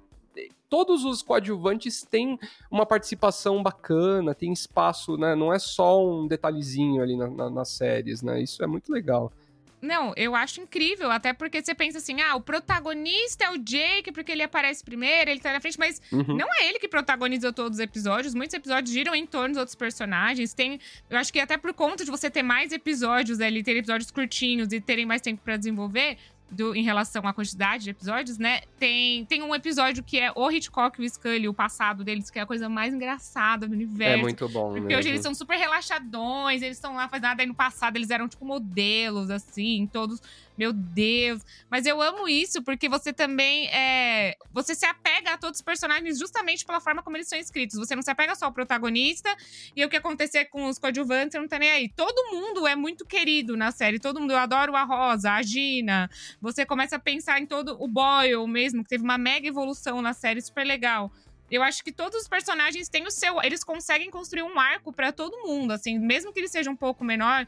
todos 0.69 1.05
os 1.05 1.23
coadjuvantes 1.23 2.03
têm 2.09 2.39
uma 2.71 2.85
participação 2.85 3.63
bacana, 3.63 4.35
tem 4.35 4.53
espaço, 4.53 5.17
né? 5.17 5.35
Não 5.35 5.53
é 5.53 5.59
só 5.59 6.05
um 6.07 6.27
detalhezinho 6.27 7.03
ali 7.03 7.17
na- 7.17 7.29
na- 7.31 7.51
nas 7.51 7.71
séries, 7.71 8.23
né? 8.23 8.41
Isso 8.43 8.63
é 8.63 8.67
muito 8.67 8.93
legal. 8.93 9.33
Não, 9.81 10.13
eu 10.17 10.35
acho 10.35 10.61
incrível, 10.61 11.11
até 11.11 11.33
porque 11.33 11.63
você 11.63 11.75
pensa 11.75 11.99
assim, 11.99 12.21
ah, 12.21 12.35
o 12.35 12.41
protagonista 12.41 13.45
é 13.45 13.51
o 13.51 13.59
Jake, 13.59 14.11
porque 14.13 14.33
ele 14.33 14.43
aparece 14.43 14.83
primeiro, 14.85 15.31
ele 15.31 15.41
tá 15.41 15.53
na 15.53 15.61
frente, 15.61 15.79
mas 15.79 16.01
Uhum. 16.11 16.37
não 16.37 16.49
é 16.55 16.69
ele 16.69 16.79
que 16.79 16.89
protagoniza 16.89 17.53
todos 17.53 17.79
os 17.79 17.83
episódios. 17.83 18.35
Muitos 18.35 18.55
episódios 18.55 18.93
giram 18.93 19.15
em 19.15 19.27
torno 19.27 19.51
dos 19.51 19.59
outros 19.59 19.75
personagens. 19.77 20.53
Tem, 20.53 20.81
eu 21.09 21.17
acho 21.19 21.33
que 21.33 21.39
até 21.41 21.57
por 21.57 21.73
conta 21.73 22.05
de 22.05 22.11
você 22.11 22.29
ter 22.31 22.43
mais 22.43 22.73
episódios 22.73 23.41
ali, 23.41 23.63
ter 23.63 23.77
episódios 23.77 24.11
curtinhos 24.11 24.73
e 24.73 24.81
terem 24.81 25.07
mais 25.07 25.21
tempo 25.23 25.41
pra 25.45 25.57
desenvolver. 25.57 26.19
Do- 26.51 26.75
em 26.75 26.83
relação 26.83 27.27
à 27.27 27.33
quantidade 27.33 27.85
de 27.85 27.91
episódios, 27.91 28.39
né? 28.39 28.61
Tem, 28.79 29.25
tem 29.27 29.43
um 29.43 29.55
episódio 29.55 30.03
que 30.03 30.19
é 30.19 30.33
o 30.35 30.51
Hitchcock 30.51 31.01
e 31.01 31.05
o 31.05 31.09
Scully, 31.11 31.49
o 31.49 31.55
passado 31.55 32.03
deles, 32.03 32.31
que 32.31 32.39
é 32.39 32.43
a 32.43 32.47
coisa 32.47 32.69
mais 32.69 32.95
engraçada 32.95 33.67
do 33.69 33.73
universo. 33.75 34.19
É 34.19 34.23
muito 34.23 34.49
bom, 34.49 34.69
Porque 34.69 34.81
mesmo. 34.81 34.99
hoje 34.99 35.09
eles 35.09 35.21
são 35.23 35.35
super 35.35 35.57
relaxadões, 35.59 36.63
eles 36.63 36.77
estão 36.77 36.95
lá 36.95 37.09
fazendo 37.09 37.25
nada. 37.25 37.43
Aí 37.43 37.47
no 37.47 37.55
passado 37.55 37.97
eles 37.97 38.11
eram, 38.11 38.29
tipo, 38.29 38.45
modelos, 38.45 39.31
assim, 39.31 39.89
todos. 39.93 40.23
Meu 40.59 40.73
Deus. 40.73 41.41
Mas 41.71 41.87
eu 41.87 42.03
amo 42.03 42.29
isso, 42.29 42.63
porque 42.63 42.89
você 42.89 43.13
também 43.13 43.69
é. 43.69 44.37
Você 44.53 44.75
se 44.75 44.85
apega 44.85 45.35
a 45.35 45.39
todos 45.39 45.61
os 45.61 45.63
personagens 45.63 46.19
justamente 46.19 46.67
pela 46.67 46.81
forma 46.81 47.01
como 47.01 47.17
eles 47.17 47.29
são 47.29 47.39
escritos. 47.39 47.79
Você 47.79 47.95
não 47.95 48.03
se 48.03 48.11
apega 48.11 48.35
só 48.35 48.47
ao 48.47 48.53
protagonista 48.53 49.35
e 49.77 49.85
o 49.85 49.89
que 49.89 49.97
acontecer 49.97 50.47
com 50.47 50.67
os 50.67 50.77
coadjuvantes, 50.77 51.41
não 51.41 51.47
tá 51.47 51.61
nem 51.61 51.71
aí. 51.71 51.89
Todo 51.89 52.33
mundo 52.33 52.67
é 52.67 52.75
muito 52.75 53.07
querido 53.07 53.57
na 53.57 53.71
série. 53.71 54.01
Todo 54.01 54.21
mundo. 54.21 54.33
Eu 54.33 54.39
adoro 54.39 54.75
a 54.75 54.83
Rosa, 54.83 55.31
a 55.33 55.43
Gina. 55.43 56.11
Você 56.41 56.67
começa 56.67 56.97
a 56.97 56.99
pensar 56.99 57.41
em 57.41 57.47
todo 57.47 57.81
o 57.81 57.87
Boyle 57.87 58.47
mesmo, 58.49 58.83
que 58.83 58.91
teve 58.91 59.05
uma 59.05 59.17
mega 59.17 59.47
evolução 59.47 60.03
na 60.03 60.13
série, 60.13 60.43
super 60.43 60.65
legal. 60.65 61.13
Eu 61.51 61.63
acho 61.63 61.83
que 61.83 61.91
todos 61.91 62.21
os 62.21 62.29
personagens 62.29 62.89
têm 62.89 63.07
o 63.07 63.11
seu. 63.11 63.43
Eles 63.43 63.65
conseguem 63.65 64.11
construir 64.11 64.43
um 64.43 64.59
arco 64.61 64.93
pra 64.93 65.13
todo 65.13 65.47
mundo, 65.47 65.73
assim, 65.73 65.99
mesmo 65.99 66.33
que 66.33 66.41
ele 66.41 66.49
seja 66.49 66.71
um 66.71 66.77
pouco 66.77 67.03
menor, 67.03 67.47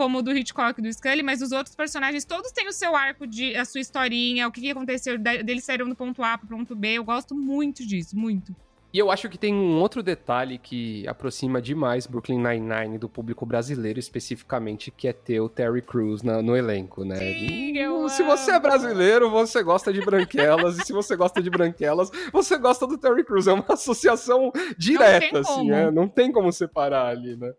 como 0.00 0.20
o 0.20 0.22
do 0.22 0.32
Hitchcock 0.32 0.80
e 0.80 0.82
do 0.82 0.90
Scully, 0.90 1.22
mas 1.22 1.42
os 1.42 1.52
outros 1.52 1.76
personagens 1.76 2.24
todos 2.24 2.50
têm 2.52 2.66
o 2.66 2.72
seu 2.72 2.96
arco 2.96 3.26
de 3.26 3.54
a 3.54 3.66
sua 3.66 3.82
historinha, 3.82 4.48
o 4.48 4.50
que, 4.50 4.62
que 4.62 4.70
aconteceu, 4.70 5.18
deles 5.18 5.62
saíram 5.62 5.86
do 5.86 5.94
ponto 5.94 6.22
A 6.22 6.38
pro 6.38 6.48
ponto 6.48 6.74
B. 6.74 6.94
Eu 6.94 7.04
gosto 7.04 7.34
muito 7.34 7.86
disso, 7.86 8.16
muito. 8.16 8.56
E 8.94 8.98
eu 8.98 9.10
acho 9.10 9.28
que 9.28 9.36
tem 9.36 9.54
um 9.54 9.78
outro 9.78 10.02
detalhe 10.02 10.56
que 10.56 11.06
aproxima 11.06 11.60
demais 11.60 12.06
Brooklyn 12.06 12.38
Nine-Nine 12.42 12.96
do 12.96 13.10
público 13.10 13.44
brasileiro, 13.44 14.00
especificamente, 14.00 14.90
que 14.90 15.06
é 15.06 15.12
ter 15.12 15.38
o 15.38 15.50
Terry 15.50 15.82
Crews 15.82 16.22
na- 16.22 16.40
no 16.42 16.56
elenco, 16.56 17.04
né? 17.04 17.16
Sim, 17.16 17.76
eu 17.76 18.08
se 18.08 18.22
você 18.22 18.52
é 18.52 18.54
amo. 18.54 18.62
brasileiro, 18.62 19.30
você 19.30 19.62
gosta 19.62 19.92
de 19.92 20.00
branquelas, 20.00 20.78
e 20.78 20.84
se 20.86 20.92
você 20.94 21.14
gosta 21.14 21.42
de 21.42 21.50
branquelas, 21.50 22.10
você 22.32 22.56
gosta 22.56 22.86
do 22.86 22.96
Terry 22.96 23.22
Crews. 23.22 23.46
É 23.46 23.52
uma 23.52 23.66
associação 23.68 24.50
direta, 24.78 25.40
assim, 25.40 25.68
né? 25.68 25.90
Não 25.90 26.08
tem 26.08 26.32
como 26.32 26.50
separar 26.50 27.06
ali, 27.08 27.36
né? 27.36 27.52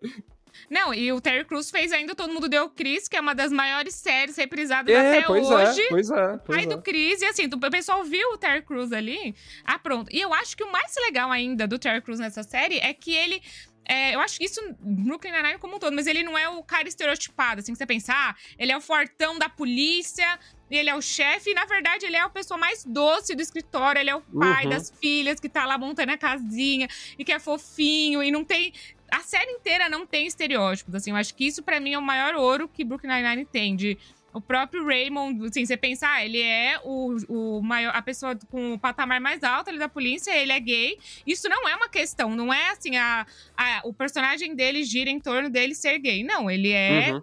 Não, 0.70 0.94
e 0.94 1.12
o 1.12 1.20
Terry 1.22 1.46
Crews 1.46 1.70
fez 1.72 1.92
ainda 1.92 2.16
Todo 2.16 2.34
Mundo 2.34 2.48
Deu 2.50 2.70
Chris, 2.70 3.08
que 3.08 3.16
é 3.16 3.22
uma 3.22 3.34
das 3.36 3.52
maiores 3.52 3.96
séries 3.96 4.36
reprisadas 4.38 4.94
É, 4.94 5.18
até 5.18 5.22
pois 5.28 5.50
hoje. 5.50 5.82
é, 5.82 5.90
pois 5.90 6.12
é. 6.12 6.38
Pois 6.46 6.58
Pai 6.58 6.64
é. 6.64 6.68
do 6.68 6.82
Chris, 6.82 7.22
e 7.22 7.26
assim, 7.26 7.46
o 7.46 7.60
pessoal 7.72 8.04
viu 8.04 8.30
o 8.34 8.38
Terry 8.38 8.62
Crews 8.62 8.92
ali. 8.92 9.36
Ah, 9.64 9.80
pronto. 9.80 10.10
E 10.14 10.20
eu 10.20 10.34
acho 10.34 10.56
que 10.56 10.64
o 10.64 10.72
mais 10.72 10.94
legal 11.06 11.32
ainda 11.32 11.68
do 11.68 11.78
Terry 11.80 12.02
Crews 12.02 12.20
nessa 12.20 12.44
série 12.44 12.78
é 12.80 12.94
que 12.94 13.14
ele. 13.16 13.42
é, 13.86 14.14
eu 14.16 14.20
acho 14.22 14.38
que 14.38 14.46
isso 14.46 14.62
Brooklyn 14.80 15.32
Nine-Nine 15.32 15.60
como 15.60 15.76
um 15.76 15.80
todo, 15.80 15.94
mas 15.94 16.08
ele 16.08 16.24
não 16.24 16.38
é 16.38 16.48
o 16.48 16.64
cara 16.64 16.88
estereotipado, 16.88 17.60
assim, 17.62 17.72
que 17.74 17.78
você 17.78 17.86
pensa, 17.86 18.14
ah, 18.16 18.36
ele 18.58 18.72
é 18.72 18.78
o 18.78 18.82
fortão 18.82 19.38
da 19.40 19.50
polícia, 19.50 20.40
ele 20.70 20.90
é 20.90 20.96
o 20.96 21.02
chefe, 21.02 21.50
e 21.50 21.54
na 21.54 21.66
verdade 21.66 22.06
ele 22.06 22.16
é 22.16 22.20
a 22.22 22.30
pessoa 22.30 22.58
mais 22.58 22.86
doce 22.86 23.36
do 23.36 23.42
escritório, 23.42 24.00
ele 24.00 24.10
é 24.10 24.16
o 24.16 24.22
pai 24.22 24.64
Uhum. 24.66 24.70
das 24.70 24.92
filhas 25.02 25.40
que 25.40 25.50
tá 25.50 25.66
lá 25.66 25.78
montando 25.78 26.12
a 26.12 26.18
casinha, 26.18 26.88
e 27.18 27.26
que 27.26 27.32
é 27.34 27.40
fofinho, 27.40 28.22
e 28.24 28.32
não 28.32 28.44
tem... 28.46 28.72
A 29.12 29.20
série 29.20 29.52
inteira 29.52 29.90
não 29.90 30.06
tem 30.08 30.26
estereótipos, 30.26 30.96
assim, 30.96 31.12
eu 31.12 31.18
acho 31.18 31.36
que 31.36 31.46
isso 31.46 31.62
pra 31.62 31.80
mim 31.80 31.94
é 31.94 31.98
o 31.98 32.02
maior 32.02 32.34
ouro 32.36 32.68
que 32.68 32.84
Brooklyn 32.86 33.10
Nine-Nine 33.12 33.46
tem, 33.46 33.76
de 33.76 33.98
o 34.34 34.40
próprio 34.40 34.86
Raymond, 34.86 35.46
assim, 35.48 35.66
você 35.66 35.76
pensar, 35.76 36.14
ah, 36.14 36.24
ele 36.26 36.42
é 36.42 36.80
o, 36.86 37.18
o 37.28 37.62
maior, 37.62 37.94
a 37.94 38.02
pessoa 38.02 38.34
com 38.50 38.74
o 38.76 38.80
patamar 38.80 39.20
mais 39.20 39.44
alto 39.44 39.70
ali 39.70 39.78
da 39.78 39.90
polícia, 39.90 40.32
ele 40.34 40.54
é 40.54 40.60
gay. 40.62 40.98
Isso 41.28 41.50
não 41.50 41.68
é 41.68 41.76
uma 41.76 41.90
questão, 41.90 42.34
não 42.34 42.54
é 42.54 42.70
assim, 42.70 42.96
a, 42.96 43.26
a- 43.58 43.82
o 43.84 43.94
personagem 43.94 44.56
dele 44.56 44.86
gira 44.86 45.10
em 45.10 45.20
torno 45.20 45.50
dele 45.50 45.76
ser 45.76 46.00
gay. 46.00 46.24
Não, 46.24 46.50
ele 46.50 46.72
é. 46.72 47.12
Uhum. 47.14 47.22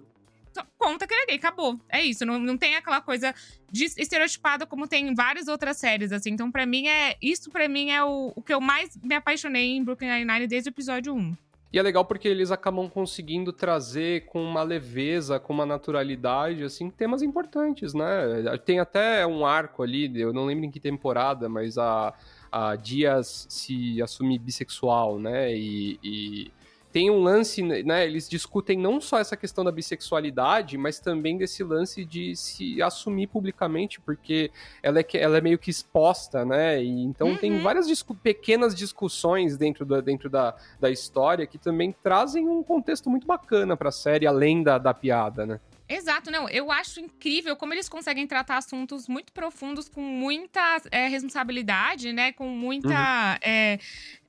Conta 0.76 1.06
que 1.06 1.14
ele 1.14 1.22
é 1.22 1.26
gay, 1.28 1.36
acabou. 1.36 1.80
É 1.88 2.02
isso. 2.02 2.26
Não, 2.26 2.38
não 2.38 2.58
tem 2.58 2.74
aquela 2.76 3.00
coisa 3.00 3.34
de 3.72 3.84
estereotipada 3.84 4.66
como 4.66 4.86
tem 4.86 5.08
em 5.08 5.14
várias 5.14 5.48
outras 5.48 5.78
séries, 5.78 6.12
assim. 6.12 6.30
Então, 6.32 6.50
pra 6.50 6.66
mim, 6.66 6.88
é. 6.88 7.16
Isso 7.22 7.48
pra 7.50 7.68
mim 7.68 7.90
é 7.90 8.02
o, 8.04 8.32
o 8.36 8.42
que 8.42 8.52
eu 8.52 8.60
mais 8.60 8.94
me 9.02 9.14
apaixonei 9.14 9.76
em 9.76 9.82
Brooklyn 9.84 10.08
Nine-Nine 10.10 10.46
desde 10.46 10.68
o 10.68 10.72
episódio 10.72 11.14
1. 11.14 11.34
E 11.70 11.78
é 11.78 11.82
legal 11.82 12.04
porque 12.04 12.26
eles 12.26 12.50
acabam 12.50 12.88
conseguindo 12.88 13.52
trazer 13.52 14.24
com 14.26 14.42
uma 14.42 14.62
leveza, 14.62 15.38
com 15.38 15.52
uma 15.52 15.66
naturalidade, 15.66 16.64
assim, 16.64 16.88
temas 16.88 17.20
importantes, 17.20 17.92
né? 17.92 18.56
Tem 18.64 18.80
até 18.80 19.26
um 19.26 19.44
arco 19.44 19.82
ali, 19.82 20.10
eu 20.18 20.32
não 20.32 20.46
lembro 20.46 20.64
em 20.64 20.70
que 20.70 20.80
temporada, 20.80 21.46
mas 21.46 21.76
a, 21.76 22.14
a 22.50 22.74
Dias 22.74 23.46
se 23.50 24.00
assumir 24.00 24.38
bissexual, 24.38 25.18
né? 25.18 25.54
E, 25.54 25.98
e 26.02 26.52
tem 26.92 27.10
um 27.10 27.22
lance, 27.22 27.62
né? 27.62 28.06
Eles 28.06 28.28
discutem 28.28 28.78
não 28.78 29.00
só 29.00 29.18
essa 29.18 29.36
questão 29.36 29.62
da 29.62 29.70
bissexualidade, 29.70 30.78
mas 30.78 30.98
também 30.98 31.36
desse 31.36 31.62
lance 31.62 32.04
de 32.04 32.34
se 32.34 32.80
assumir 32.82 33.26
publicamente, 33.26 34.00
porque 34.00 34.50
ela 34.82 34.98
é, 35.00 35.06
ela 35.14 35.38
é 35.38 35.40
meio 35.40 35.58
que 35.58 35.70
exposta, 35.70 36.44
né? 36.44 36.82
E 36.82 36.88
então 37.04 37.36
tem 37.36 37.52
Uhum. 37.52 37.62
várias 37.62 37.86
discu- 37.86 38.14
pequenas 38.14 38.74
discussões 38.74 39.56
dentro 39.56 39.84
da, 39.84 40.00
dentro 40.00 40.30
da, 40.30 40.54
da 40.80 40.90
história 40.90 41.46
que 41.46 41.58
também 41.58 41.94
trazem 42.02 42.48
um 42.48 42.62
contexto 42.62 43.10
muito 43.10 43.26
bacana 43.26 43.76
pra 43.76 43.90
série, 43.90 44.26
além 44.26 44.62
da, 44.62 44.78
da 44.78 44.94
piada, 44.94 45.44
né? 45.46 45.60
Exato, 45.90 46.30
não. 46.30 46.46
Eu 46.50 46.70
acho 46.70 47.00
incrível 47.00 47.56
como 47.56 47.72
eles 47.72 47.88
conseguem 47.88 48.26
tratar 48.26 48.58
assuntos 48.58 49.08
muito 49.08 49.32
profundos 49.32 49.88
com 49.88 50.02
muita 50.02 50.60
é, 50.90 51.08
responsabilidade, 51.08 52.12
né? 52.12 52.30
Com 52.32 52.46
muita 52.48 53.38
é, 53.42 53.78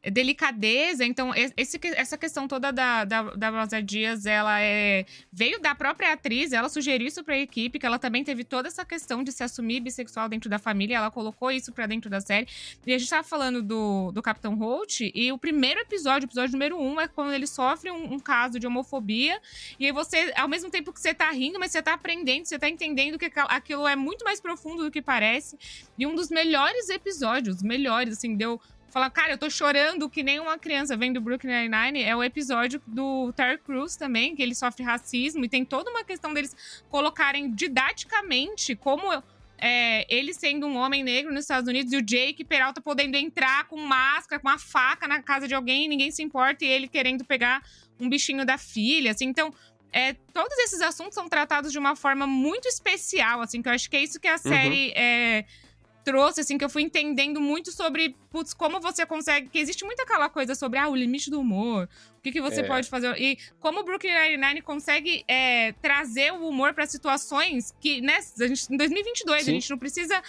delicadeza. 0.03 1.03
Então, 1.06 1.34
esse, 1.36 1.79
essa 1.96 2.18
questão 2.18 2.48
toda 2.48 2.72
da, 2.72 3.03
da, 3.06 3.22
da 3.36 3.50
Rosa 3.50 3.82
Dias, 3.82 4.25
ela 4.25 4.62
é, 4.62 5.06
veio 5.32 5.60
da 5.60 5.75
própria 5.75 6.13
atriz, 6.13 6.53
ela 6.53 6.70
sugeriu 6.70 7.08
isso 7.08 7.24
pra 7.24 7.38
equipe, 7.38 7.79
que 7.79 7.86
ela 7.86 8.00
também 8.00 8.24
teve 8.24 8.44
toda 8.44 8.68
essa 8.68 8.86
questão 8.86 9.24
de 9.24 9.32
se 9.32 9.44
assumir 9.44 9.79
bissexual 9.82 10.29
dentro 10.29 10.50
da 10.50 10.60
família, 10.60 10.98
ela 10.98 11.12
colocou 11.12 11.51
isso 11.51 11.72
pra 11.72 11.86
dentro 11.86 12.10
da 12.10 12.22
série. 12.22 12.48
E 12.86 12.94
a 12.94 12.98
gente 12.98 13.10
tava 13.10 13.24
falando 13.24 13.62
do, 13.62 14.12
do 14.12 14.22
Capitão 14.22 14.56
Holt, 14.56 15.01
e 15.01 15.32
o 15.32 15.38
primeiro 15.38 15.79
episódio, 15.82 16.25
episódio 16.27 16.53
número 16.53 16.79
um, 16.79 17.00
é 17.00 17.08
quando 17.08 17.34
ele 17.34 17.48
sofre 17.48 17.91
um, 17.91 18.13
um 18.13 18.20
caso 18.20 18.60
de 18.60 18.68
homofobia, 18.68 19.39
e 19.79 19.86
aí 19.86 19.91
você, 19.91 20.32
ao 20.36 20.48
mesmo 20.48 20.70
tempo 20.70 20.94
que 20.94 21.00
você 21.00 21.13
tá 21.13 21.29
rindo, 21.32 21.60
mas 21.60 21.72
você 21.72 21.82
tá 21.82 21.94
aprendendo, 21.94 22.46
você 22.46 22.58
tá 22.58 22.70
entendendo 22.70 23.18
que 23.18 23.32
aquilo 23.36 23.88
é 23.88 23.96
muito 23.96 24.24
mais 24.24 24.39
profundo 24.39 24.84
do 24.84 24.91
que 24.91 25.01
parece. 25.01 25.58
E 25.98 26.06
um 26.06 26.15
dos 26.15 26.29
melhores 26.29 26.89
episódios, 26.89 27.62
melhores, 27.62 28.18
assim, 28.18 28.36
deu. 28.36 28.60
Falar, 28.91 29.10
cara, 29.10 29.34
eu 29.34 29.38
tô 29.38 29.50
chorando 29.50 30.10
que 30.10 30.24
nem 30.24 30.39
uma 30.39 30.58
criança 30.58 30.98
vendo 30.98 31.22
Brooklyn 31.22 31.51
Nine-Nine. 31.51 32.03
É 32.03 32.15
o 32.15 32.24
episódio 32.24 32.81
do 32.88 33.31
Terry 33.34 33.58
Crews 33.60 33.96
também, 33.96 34.36
que 34.36 34.41
ele 34.41 34.55
sofre 34.55 34.84
racismo. 34.84 35.46
E 35.46 35.50
tem 35.50 35.63
toda 35.63 35.91
uma 35.91 36.03
questão 36.03 36.34
deles 36.34 36.55
colocarem 36.89 37.51
didaticamente 37.51 38.75
como 38.75 39.12
é, 39.58 40.05
ele 40.10 40.34
sendo 40.34 40.65
um 40.65 40.77
homem 40.77 41.03
negro 41.03 41.34
nos 41.34 41.43
Estados 41.43 41.67
Unidos 41.67 41.91
e 41.93 41.98
o 41.98 42.01
Jake 42.01 42.43
Peralta 42.43 42.81
podendo 42.81 43.15
entrar 43.15 43.65
com 43.65 43.77
máscara, 43.77 44.41
com 44.41 44.48
uma 44.48 44.58
faca 44.58 45.08
na 45.08 45.22
casa 45.22 45.48
de 45.48 45.53
alguém, 45.53 45.88
ninguém 45.88 46.12
se 46.12 46.24
importa, 46.24 46.63
e 46.63 46.67
ele 46.67 46.88
querendo 46.88 47.25
pegar 47.25 47.62
um 48.00 48.10
bichinho 48.10 48.46
da 48.46 48.57
filha, 48.57 49.11
assim. 49.11 49.25
Então, 49.25 49.53
é, 49.92 50.14
todos 50.33 50.57
esses 50.59 50.81
assuntos 50.81 51.16
são 51.16 51.27
tratados 51.27 51.72
de 51.72 51.79
uma 51.79 51.96
forma 51.96 52.25
muito 52.25 52.68
especial, 52.68 53.42
assim, 53.42 53.61
que 53.61 53.68
eu 53.68 53.74
acho 53.74 53.90
que 53.90 53.98
é 53.98 54.03
isso 54.03 54.20
que 54.20 54.27
a 54.27 54.37
série 54.37 54.92
é, 54.96 55.46
trouxe, 56.09 56.41
assim, 56.41 56.57
que 56.57 56.65
eu 56.65 56.69
fui 56.69 56.81
entendendo 56.81 57.39
muito 57.39 57.72
sobre, 57.72 58.15
putz, 58.31 58.53
como 58.53 58.79
você 58.79 59.05
consegue. 59.05 59.50
Que 59.50 59.59
existe 59.59 59.85
muita 59.85 60.03
aquela 60.03 60.27
coisa 60.29 60.55
sobre, 60.55 60.79
ah, 60.79 60.87
o 60.89 60.95
limite 60.95 61.29
do 61.29 61.39
humor, 61.39 61.87
o 62.17 62.22
que, 62.22 62.31
que 62.31 62.41
você 62.41 62.61
É. 62.61 62.63
pode 62.63 62.89
fazer. 62.89 63.15
E 63.22 63.37
como 63.59 63.81
o 63.81 63.83
Brooklyn 63.83 64.13
Nine-Nine 64.13 64.61
consegue 64.61 65.24
é, 65.27 65.72
trazer 65.81 66.33
o 66.33 66.48
humor 66.48 66.74
para 66.74 66.85
situações 66.87 67.74
que, 67.79 68.01
né, 68.01 68.17
a 68.39 68.48
gente, 68.48 68.74
em 68.74 68.77
2022, 68.77 69.43
Sim. 69.43 69.51
a 69.51 69.53
gente 69.53 69.69
não 69.69 69.77
precisa. 69.77 70.22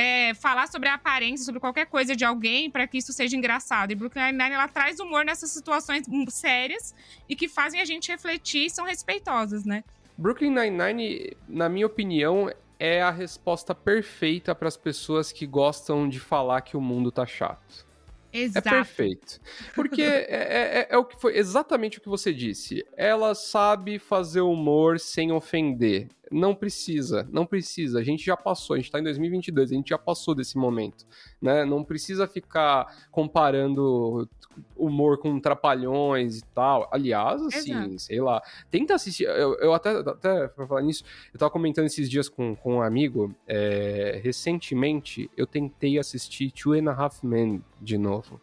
é, 0.00 0.32
falar 0.34 0.68
sobre 0.68 0.88
a 0.88 0.94
aparência, 0.94 1.44
sobre 1.44 1.58
qualquer 1.60 1.86
coisa 1.86 2.14
de 2.14 2.24
alguém 2.24 2.70
para 2.70 2.86
que 2.86 2.98
isso 2.98 3.12
seja 3.12 3.36
engraçado. 3.36 3.90
E 3.90 3.96
Brooklyn 3.96 4.26
Nine-Nine, 4.26 4.54
ela 4.54 4.68
traz 4.68 5.00
humor 5.00 5.24
nessas 5.24 5.50
situações 5.50 6.06
hum, 6.08 6.24
sérias 6.28 6.94
e 7.28 7.34
que 7.34 7.48
fazem 7.48 7.80
a 7.80 7.84
gente 7.84 8.08
refletir 8.08 8.66
e 8.66 8.70
são 8.70 8.84
respeitosas, 8.84 9.64
né? 9.64 9.82
Brooklyn 10.16 10.50
Nine-Nine, 10.50 11.36
na 11.48 11.68
minha 11.68 11.84
opinião, 11.86 12.48
é 12.78 13.02
a 13.02 13.10
resposta 13.10 13.74
perfeita 13.74 14.54
para 14.54 14.68
as 14.68 14.76
pessoas 14.76 15.32
que 15.32 15.46
gostam 15.46 16.08
de 16.08 16.20
falar 16.20 16.60
que 16.62 16.76
o 16.76 16.80
mundo 16.80 17.10
tá 17.10 17.26
chato. 17.26 17.86
É 18.32 18.40
Exato. 18.40 18.68
perfeito. 18.68 19.40
Porque 19.74 20.02
é, 20.02 20.80
é- 20.80 20.86
é 20.90 20.96
o 20.98 21.04
que 21.04 21.20
foi 21.20 21.36
exatamente 21.36 21.98
o 21.98 22.00
que 22.00 22.08
você 22.08 22.32
disse. 22.32 22.86
Ela 22.96 23.34
sabe 23.34 23.98
fazer 23.98 24.42
humor 24.42 25.00
sem 25.00 25.32
ofender. 25.32 26.08
Não 26.30 26.54
precisa, 26.54 27.28
não 27.30 27.46
precisa. 27.46 27.98
A 27.98 28.02
gente 28.02 28.24
já 28.24 28.36
passou, 28.36 28.74
a 28.74 28.78
gente 28.78 28.90
tá 28.90 28.98
em 29.00 29.04
2022, 29.04 29.72
a 29.72 29.74
gente 29.74 29.88
já 29.90 29.98
passou 29.98 30.34
desse 30.34 30.56
momento, 30.56 31.06
né? 31.40 31.64
Não 31.64 31.84
precisa 31.84 32.26
ficar 32.26 33.08
comparando 33.10 34.28
humor 34.76 35.18
com 35.18 35.38
trapalhões 35.40 36.38
e 36.38 36.44
tal. 36.54 36.88
Aliás, 36.92 37.42
assim, 37.42 37.72
Exato. 37.72 37.98
sei 37.98 38.20
lá. 38.20 38.42
Tenta 38.70 38.94
assistir. 38.94 39.24
Eu, 39.24 39.54
eu 39.58 39.72
até, 39.72 39.90
até 39.90 40.48
pra 40.48 40.66
falar 40.66 40.82
nisso, 40.82 41.04
eu 41.32 41.38
tava 41.38 41.50
comentando 41.50 41.86
esses 41.86 42.08
dias 42.08 42.28
com, 42.28 42.54
com 42.56 42.76
um 42.76 42.82
amigo. 42.82 43.34
é, 43.46 44.20
recentemente, 44.22 45.30
eu 45.36 45.46
tentei 45.46 45.98
assistir 45.98 46.50
Two 46.50 46.72
and 46.72 46.90
a 46.90 46.94
Half 46.94 47.22
Men 47.22 47.62
de 47.80 47.96
novo. 47.98 48.40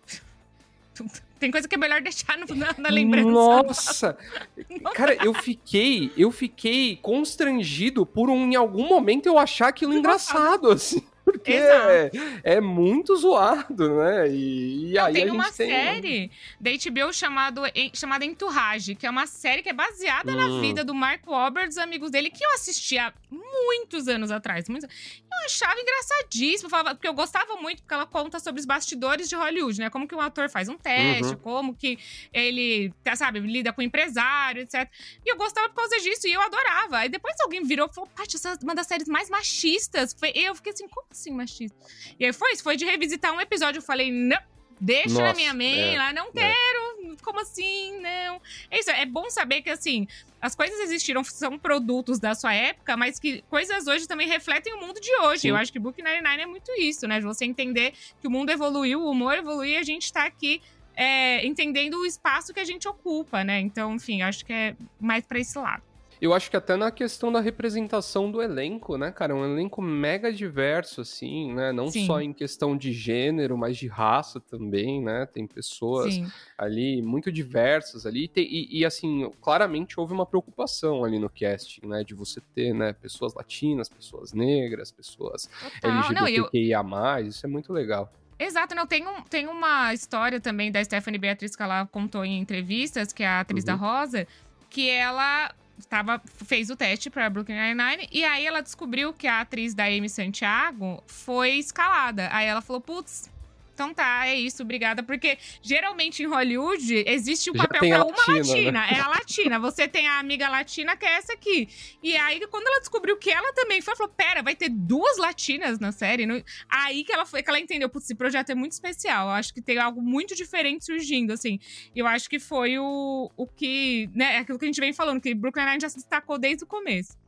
Tem 1.40 1.52
coisa 1.52 1.68
que 1.68 1.76
é 1.76 1.78
melhor 1.78 2.02
deixar 2.02 2.38
no- 2.38 2.56
na, 2.56 2.74
na 2.78 2.90
lembrança. 2.90 3.30
Nossa! 3.30 4.18
Cara, 4.96 5.14
eu 5.24 5.34
fiquei, 5.34 6.12
eu 6.18 6.32
fiquei 6.32 6.96
constrangido 7.02 8.06
por 8.06 8.30
um, 8.30 8.52
em 8.52 8.56
algum 8.56 8.88
momento 8.88 9.26
eu 9.28 9.38
achar 9.38 9.68
aquilo 9.68 9.94
engraçado, 9.94 10.72
assim. 10.72 11.04
Porque 11.26 11.54
é, 11.54 12.12
é 12.44 12.62
muito 12.62 13.16
zoado, 13.16 13.96
né? 13.98 14.30
E, 14.30 14.92
e 14.92 14.94
Não, 14.94 15.06
aí 15.06 15.14
tem 15.14 15.24
a 15.24 15.26
gente 15.26 15.36
uma 15.36 15.52
tem... 15.52 15.70
série 15.70 16.32
da 16.62 16.70
HBO 16.72 17.12
chamado, 17.12 17.62
chamada 17.94 18.24
Entourage, 18.24 18.94
que 18.96 19.08
é 19.08 19.10
uma 19.10 19.26
série 19.26 19.64
que 19.64 19.70
é 19.70 19.74
baseada 19.74 20.36
na 20.36 20.46
Hum. 20.46 20.62
vida 20.62 20.84
do 20.84 20.94
Mark 20.94 21.26
Wahlberg, 21.28 21.68
dos 21.70 21.78
amigos 21.80 22.12
dele, 22.12 22.30
que 22.30 22.46
eu 22.46 22.52
assisti 22.54 22.98
há 23.00 23.12
muitos 23.32 24.08
anos 24.08 24.30
atrás. 24.30 24.70
muitos- 24.70 24.88
Eu 24.88 25.46
achava 25.46 25.76
engraçadíssimo, 25.80 26.70
falava, 26.70 26.94
porque 26.96 27.08
eu 27.08 27.14
gostava 27.14 27.56
muito, 27.58 27.82
porque 27.82 27.94
ela 27.94 28.06
conta 28.06 28.40
sobre 28.40 28.60
os 28.60 28.66
bastidores 28.66 29.28
de 29.28 29.36
Hollywood, 29.36 29.80
né? 29.80 29.90
Como 29.90 30.08
que 30.08 30.16
um 30.16 30.22
ator 30.22 30.50
faz 30.50 30.70
um 30.70 30.78
teste, 30.78 31.34
Uhum. 31.34 31.40
como 31.40 31.76
que 31.76 31.98
ele, 32.32 32.94
tá, 33.04 33.16
sabe, 33.16 33.40
lida 33.40 33.74
com 33.74 33.82
empresário, 33.82 34.62
etc. 34.62 34.88
E 35.26 35.30
eu 35.32 35.36
gostava 35.36 35.68
por 35.70 35.76
causa 35.76 36.00
disso, 36.00 36.28
e 36.28 36.34
eu 36.34 36.42
adorava. 36.42 37.00
Aí 37.00 37.10
depois 37.10 37.36
alguém 37.42 37.64
virou 37.64 37.88
e 37.92 37.94
falou, 37.94 38.10
Paty, 38.16 38.36
essa 38.38 38.50
é 38.52 38.58
uma 38.64 38.76
das 38.76 38.88
séries 38.88 39.08
mais 39.08 39.30
machistas. 39.30 40.16
E 40.24 40.44
eu 40.46 40.56
fiquei 40.56 40.72
assim, 40.72 40.88
como 40.88 41.06
assim 41.16 41.32
machista? 41.32 41.78
E 42.20 42.26
aí 42.26 42.34
foi 42.34 42.52
isso, 42.52 42.64
foi 42.64 42.76
de 42.76 42.86
revisitar 42.86 43.34
um 43.34 43.42
episódio, 43.42 43.80
eu 43.80 43.84
falei, 43.84 44.12
não, 44.12 44.38
deixa 44.80 45.16
na 45.16 45.28
Nossa, 45.28 45.36
minha 45.36 45.54
main 45.54 45.96
é, 45.96 45.98
lá, 45.98 46.14
não 46.14 46.32
quero, 46.32 47.18
como 47.24 47.40
assim, 47.40 48.00
não. 48.00 48.42
É 48.70 48.80
isso, 48.80 48.90
é 48.90 49.06
bom 49.06 49.30
saber 49.30 49.62
que, 49.62 49.70
assim, 49.70 50.08
as 50.42 50.56
coisas 50.56 50.80
existiram, 50.82 51.24
são 51.24 51.58
produtos 51.58 52.20
da 52.20 52.36
sua 52.36 52.54
época, 52.54 52.96
mas 52.98 53.18
que 53.18 53.42
coisas 53.50 53.88
hoje 53.88 54.08
também 54.08 54.28
refletem 54.28 54.74
o 54.74 54.80
mundo 54.80 55.00
de 55.00 55.12
hoje. 55.22 55.42
Sim. 55.44 55.50
Eu 55.50 55.56
acho 55.56 55.72
que 55.72 55.80
Book 55.80 56.02
99 56.02 56.42
é 56.42 56.46
muito 56.46 56.72
isso, 56.78 57.08
né? 57.08 57.20
De 57.20 57.26
você 57.26 57.46
entender 57.46 57.94
que 58.22 58.28
o 58.28 58.32
mundo 58.32 58.50
evoluiu, 58.50 59.02
o 59.02 59.10
humor 59.10 59.38
evoluiu 59.38 59.74
e 59.74 59.78
a 59.78 59.84
gente 59.84 60.12
tá 60.12 60.26
aqui 60.26 60.62
é, 60.96 61.46
entendendo 61.46 61.96
o 61.96 62.06
espaço 62.06 62.54
que 62.54 62.60
a 62.60 62.66
gente 62.66 62.88
ocupa, 62.88 63.44
né? 63.44 63.60
Então, 63.60 63.96
enfim, 63.96 64.22
acho 64.22 64.46
que 64.46 64.54
é 64.54 64.76
mais 65.00 65.26
pra 65.26 65.40
esse 65.40 65.58
lado. 65.58 65.84
Eu 66.22 66.34
acho 66.34 66.50
que 66.50 66.58
até 66.58 66.76
na 66.76 66.92
questão 66.92 67.32
da 67.32 67.40
representação 67.40 68.32
do 68.32 68.42
elenco, 68.42 68.98
né, 68.98 69.12
cara? 69.12 69.34
É 69.34 69.36
um 69.36 69.44
elenco 69.46 69.82
mega 69.82 70.32
diverso, 70.32 71.02
assim, 71.02 71.54
né? 71.54 71.72
Não 71.72 71.88
Sim. 71.90 72.06
só 72.06 72.22
em 72.22 72.32
questão 72.34 72.78
de 72.78 72.92
gênero, 72.94 73.58
mas 73.58 73.78
de 73.78 73.88
raça 73.88 74.40
também, 74.40 75.02
né? 75.02 75.26
Tem 75.26 75.46
pessoas 75.46 76.14
Sim. 76.14 76.32
ali 76.58 77.02
muito 77.02 77.32
diversas 77.32 78.06
ali. 78.06 78.32
E, 78.36 78.80
e, 78.80 78.86
assim, 78.86 79.30
claramente 79.42 80.00
houve 80.00 80.14
uma 80.14 80.26
preocupação 80.26 81.04
ali 81.04 81.20
no 81.20 81.30
casting, 81.30 81.86
né? 81.86 82.04
De 82.04 82.14
você 82.14 82.42
ter, 82.54 82.74
né, 82.74 82.94
pessoas 82.94 83.34
latinas, 83.34 83.90
pessoas 83.90 84.34
negras, 84.34 84.92
pessoas 84.92 85.50
Total. 85.82 86.14
Não, 86.14 86.28
e 86.28 86.36
eu, 86.36 86.46
LGBTQIA+, 86.46 87.22
isso 87.22 87.46
é 87.46 87.50
muito 87.50 87.72
legal. 87.74 88.12
Exato, 88.38 88.76
não, 88.76 88.86
tem, 88.86 89.08
um, 89.08 89.22
tem 89.22 89.48
uma 89.48 89.94
história 89.94 90.42
também 90.42 90.72
da 90.72 90.84
Stephanie 90.84 91.20
Beatriz 91.20 91.56
que 91.56 91.64
ela 91.64 91.86
contou 91.88 92.26
em 92.26 92.38
entrevistas, 92.40 93.14
que 93.14 93.24
é 93.24 93.28
a 93.28 93.40
atriz 93.40 93.64
Uhum. 93.64 93.68
da 93.68 93.74
Rosa, 93.76 94.28
que 94.70 94.90
ela 94.90 95.54
tava, 95.90 96.22
fez 96.46 96.70
o 96.70 96.76
teste 96.76 97.10
pra 97.10 97.30
Brooklyn 97.30 97.56
Nine-Nine 97.56 98.08
e 98.12 98.24
aí 98.24 98.46
ela 98.46 98.62
descobriu 98.62 99.14
que 99.14 99.28
a 99.28 99.42
atriz 99.42 99.74
da 99.74 99.86
Amy 99.86 100.10
Santiago 100.10 101.04
foi 101.08 101.52
escalada. 101.54 102.30
Aí 102.32 102.48
ela 102.48 102.62
falou, 102.62 102.82
putz, 102.82 103.30
então 103.76 103.94
tá, 103.94 104.26
é 104.26 104.34
isso, 104.34 104.64
obrigada. 104.64 105.04
Porque 105.04 105.38
geralmente 105.62 106.24
em 106.24 106.26
Hollywood 106.26 107.04
existe 107.06 107.52
um 107.52 107.56
Já 107.56 107.68
papel 107.68 107.90
pra 107.90 108.06
uma 108.06 108.38
latina, 108.38 108.72
né? 108.72 108.80
latina. 108.80 108.88
É 108.88 109.00
a 109.02 109.08
latina. 109.10 109.60
Você 109.60 109.88
tem 109.88 110.08
a 110.08 110.18
amiga 110.18 110.48
latina 110.48 110.96
que 110.96 111.06
é 111.06 111.18
essa 111.18 111.34
aqui. 111.34 111.68
E 112.02 112.16
aí, 112.16 112.40
quando 112.48 112.66
ela 112.68 112.80
descobriu 112.80 113.18
que 113.18 113.30
ela 113.30 113.54
também 113.54 113.82
foi, 113.82 113.92
ela 113.92 113.98
falou: 113.98 114.14
pera, 114.14 114.42
vai 114.42 114.56
ter 114.56 114.70
duas 114.70 115.18
latinas 115.18 115.78
na 115.78 115.92
série? 115.92 116.26
Aí 116.70 117.04
que 117.04 117.12
ela 117.12 117.26
foi, 117.26 117.44
que 117.44 117.50
ela 117.50 117.60
entendeu, 117.60 117.90
putz, 117.90 118.06
esse 118.06 118.16
projeto 118.16 118.50
é 118.50 118.56
muito 118.56 118.72
especial. 118.72 119.28
Eu 119.28 119.34
acho 119.34 119.54
que 119.54 119.62
tem 119.62 119.78
algo 119.78 120.02
muito 120.02 120.34
diferente 120.36 120.86
surgindo, 120.86 121.34
assim. 121.34 121.60
Eu 121.94 122.08
acho 122.08 122.30
que 122.30 122.40
foi 122.40 122.80
o, 122.80 123.30
o 123.36 123.46
que, 123.46 124.10
né, 124.16 124.38
aquilo 124.38 124.58
que 124.58 124.66
a 124.66 124.68
gente 124.68 124.80
vem 124.80 124.94
falando, 124.94 125.20
que 125.20 125.36
Brooklyn 125.36 125.66
Nine 125.66 125.82
já 125.82 125.90
se 125.90 125.98
destacou 125.98 126.40
desde 126.40 126.64
o 126.64 126.68
começo. 126.68 127.25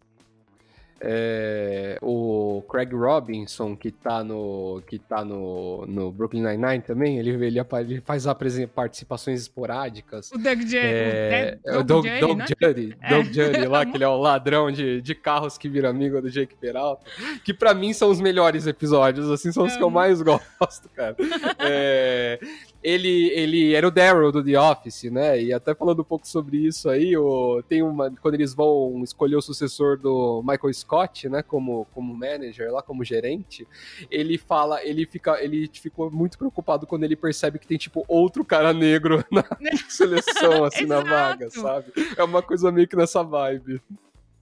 É, 0.99 1.97
o 2.01 2.63
Craig 2.69 2.93
Robinson, 2.93 3.75
que 3.75 3.91
tá 3.91 4.23
no, 4.23 4.81
que 4.87 4.97
tá 4.97 5.23
no, 5.23 5.85
no 5.85 6.11
Brooklyn 6.11 6.41
Nine-Nine 6.41 6.81
também, 6.81 7.19
ele, 7.19 7.31
ele, 7.31 7.59
ele 7.59 8.01
faz 8.01 8.25
participações 8.73 9.41
esporádicas. 9.41 10.31
O 10.31 10.37
Doug 10.37 10.61
Jury. 10.61 10.77
É, 10.77 11.59
o, 11.65 11.69
é 11.69 11.77
o 11.77 11.83
Doug, 11.83 12.05
Jury, 12.05 12.19
Doug 12.19 12.37
né? 12.37 12.45
Jury, 12.61 12.97
É. 13.01 13.09
Doug 13.09 13.33
Jury 13.33 13.65
lá, 13.67 13.85
que 13.87 13.97
ele 13.97 14.03
é 14.03 14.07
o 14.07 14.17
ladrão 14.17 14.71
de, 14.71 15.01
de 15.01 15.15
carros 15.15 15.57
que 15.57 15.69
vira 15.69 15.89
amigo 15.89 16.21
do 16.21 16.29
Jake 16.29 16.55
Peralta, 16.55 17.05
que 17.43 17.53
pra 17.53 17.73
mim 17.73 17.93
são 17.93 18.09
os 18.09 18.19
melhores 18.19 18.65
episódios, 18.67 19.29
assim, 19.29 19.51
são 19.51 19.65
os 19.65 19.75
que 19.75 19.83
eu 19.83 19.89
mais 19.89 20.21
gosto, 20.21 20.89
cara. 20.95 21.15
É, 21.59 22.39
ele, 22.83 23.29
ele 23.33 23.73
era 23.73 23.87
o 23.87 23.91
Daryl 23.91 24.31
do 24.31 24.43
The 24.43 24.59
Office, 24.59 25.03
né, 25.03 25.41
e 25.41 25.53
até 25.53 25.75
falando 25.75 26.01
um 26.01 26.05
pouco 26.05 26.27
sobre 26.27 26.57
isso 26.57 26.89
aí, 26.89 27.15
o, 27.17 27.61
tem 27.67 27.81
uma, 27.81 28.11
quando 28.21 28.35
eles 28.35 28.53
vão 28.53 29.01
escolher 29.03 29.35
o 29.35 29.41
sucessor 29.41 29.97
do 29.97 30.43
Michael 30.45 30.73
Scott, 30.73 30.86
né, 31.29 31.43
como, 31.43 31.85
como 31.93 32.15
manager 32.15 32.71
lá, 32.71 32.81
como 32.81 33.03
gerente, 33.03 33.67
ele 34.09 34.37
fala, 34.37 34.83
ele 34.83 35.05
fica, 35.05 35.43
ele 35.43 35.69
ficou 35.73 36.09
muito 36.09 36.37
preocupado 36.37 36.87
quando 36.87 37.03
ele 37.03 37.15
percebe 37.15 37.59
que 37.59 37.67
tem, 37.67 37.77
tipo, 37.77 38.05
outro 38.07 38.43
cara 38.45 38.73
negro 38.73 39.23
na 39.31 39.43
seleção, 39.89 40.63
assim, 40.63 40.85
na 40.85 41.01
vaga, 41.01 41.49
sabe? 41.49 41.91
É 42.15 42.23
uma 42.23 42.41
coisa 42.41 42.71
meio 42.71 42.87
que 42.87 42.95
nessa 42.95 43.23
vibe. 43.23 43.81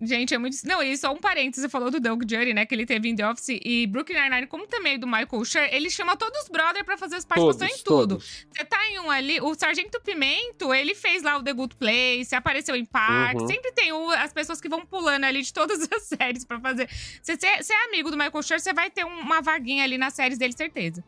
Gente, 0.01 0.33
é 0.33 0.37
muito. 0.37 0.57
Não, 0.65 0.83
e 0.83 0.97
só 0.97 1.13
um 1.13 1.17
parênteses, 1.17 1.61
você 1.63 1.69
falou 1.69 1.89
do 1.89 2.01
Doug 2.01 2.21
Jury, 2.29 2.53
né? 2.53 2.65
Que 2.65 2.75
ele 2.75 2.85
teve 2.85 3.07
em 3.07 3.15
The 3.15 3.29
Office 3.29 3.59
e 3.63 3.87
Brooklyn 3.87 4.19
Nine-Nine, 4.19 4.47
como 4.47 4.67
também 4.67 4.99
do 4.99 5.07
Michael 5.07 5.45
Schur, 5.45 5.61
ele 5.71 5.89
chama 5.89 6.17
todos 6.17 6.41
os 6.43 6.49
brothers 6.49 6.83
pra 6.85 6.97
fazer 6.97 7.15
as 7.15 7.23
participações 7.23 7.81
Todos, 7.81 7.81
em 7.81 7.83
tudo. 7.83 8.15
todos. 8.15 8.45
Você 8.53 8.65
tá 8.65 8.77
em 8.89 8.99
um 8.99 9.09
ali, 9.09 9.39
o 9.39 9.55
Sargento 9.55 10.01
Pimento, 10.01 10.73
ele 10.73 10.93
fez 10.93 11.23
lá 11.23 11.37
o 11.37 11.43
The 11.43 11.53
Good 11.53 11.77
Place, 11.77 12.35
apareceu 12.35 12.75
em 12.75 12.83
Parks, 12.83 13.41
Uhum. 13.43 13.47
sempre 13.47 13.71
tem 13.71 13.93
o- 13.93 14.09
as 14.11 14.33
pessoas 14.33 14.59
que 14.59 14.67
vão 14.67 14.85
pulando 14.85 15.23
ali 15.23 15.41
de 15.41 15.53
todas 15.53 15.79
as 15.91 16.03
séries 16.03 16.43
pra 16.43 16.59
fazer. 16.59 16.89
Se 17.21 17.35
você 17.37 17.47
é 17.73 17.85
amigo 17.85 18.11
do 18.11 18.17
Michael 18.17 18.43
Schur, 18.43 18.59
você 18.59 18.73
vai 18.73 18.91
ter 18.91 19.05
um- 19.05 19.19
uma 19.21 19.41
vaguinha 19.41 19.83
ali 19.85 19.97
nas 19.97 20.13
séries 20.13 20.37
dele, 20.37 20.53
certeza. 20.57 21.03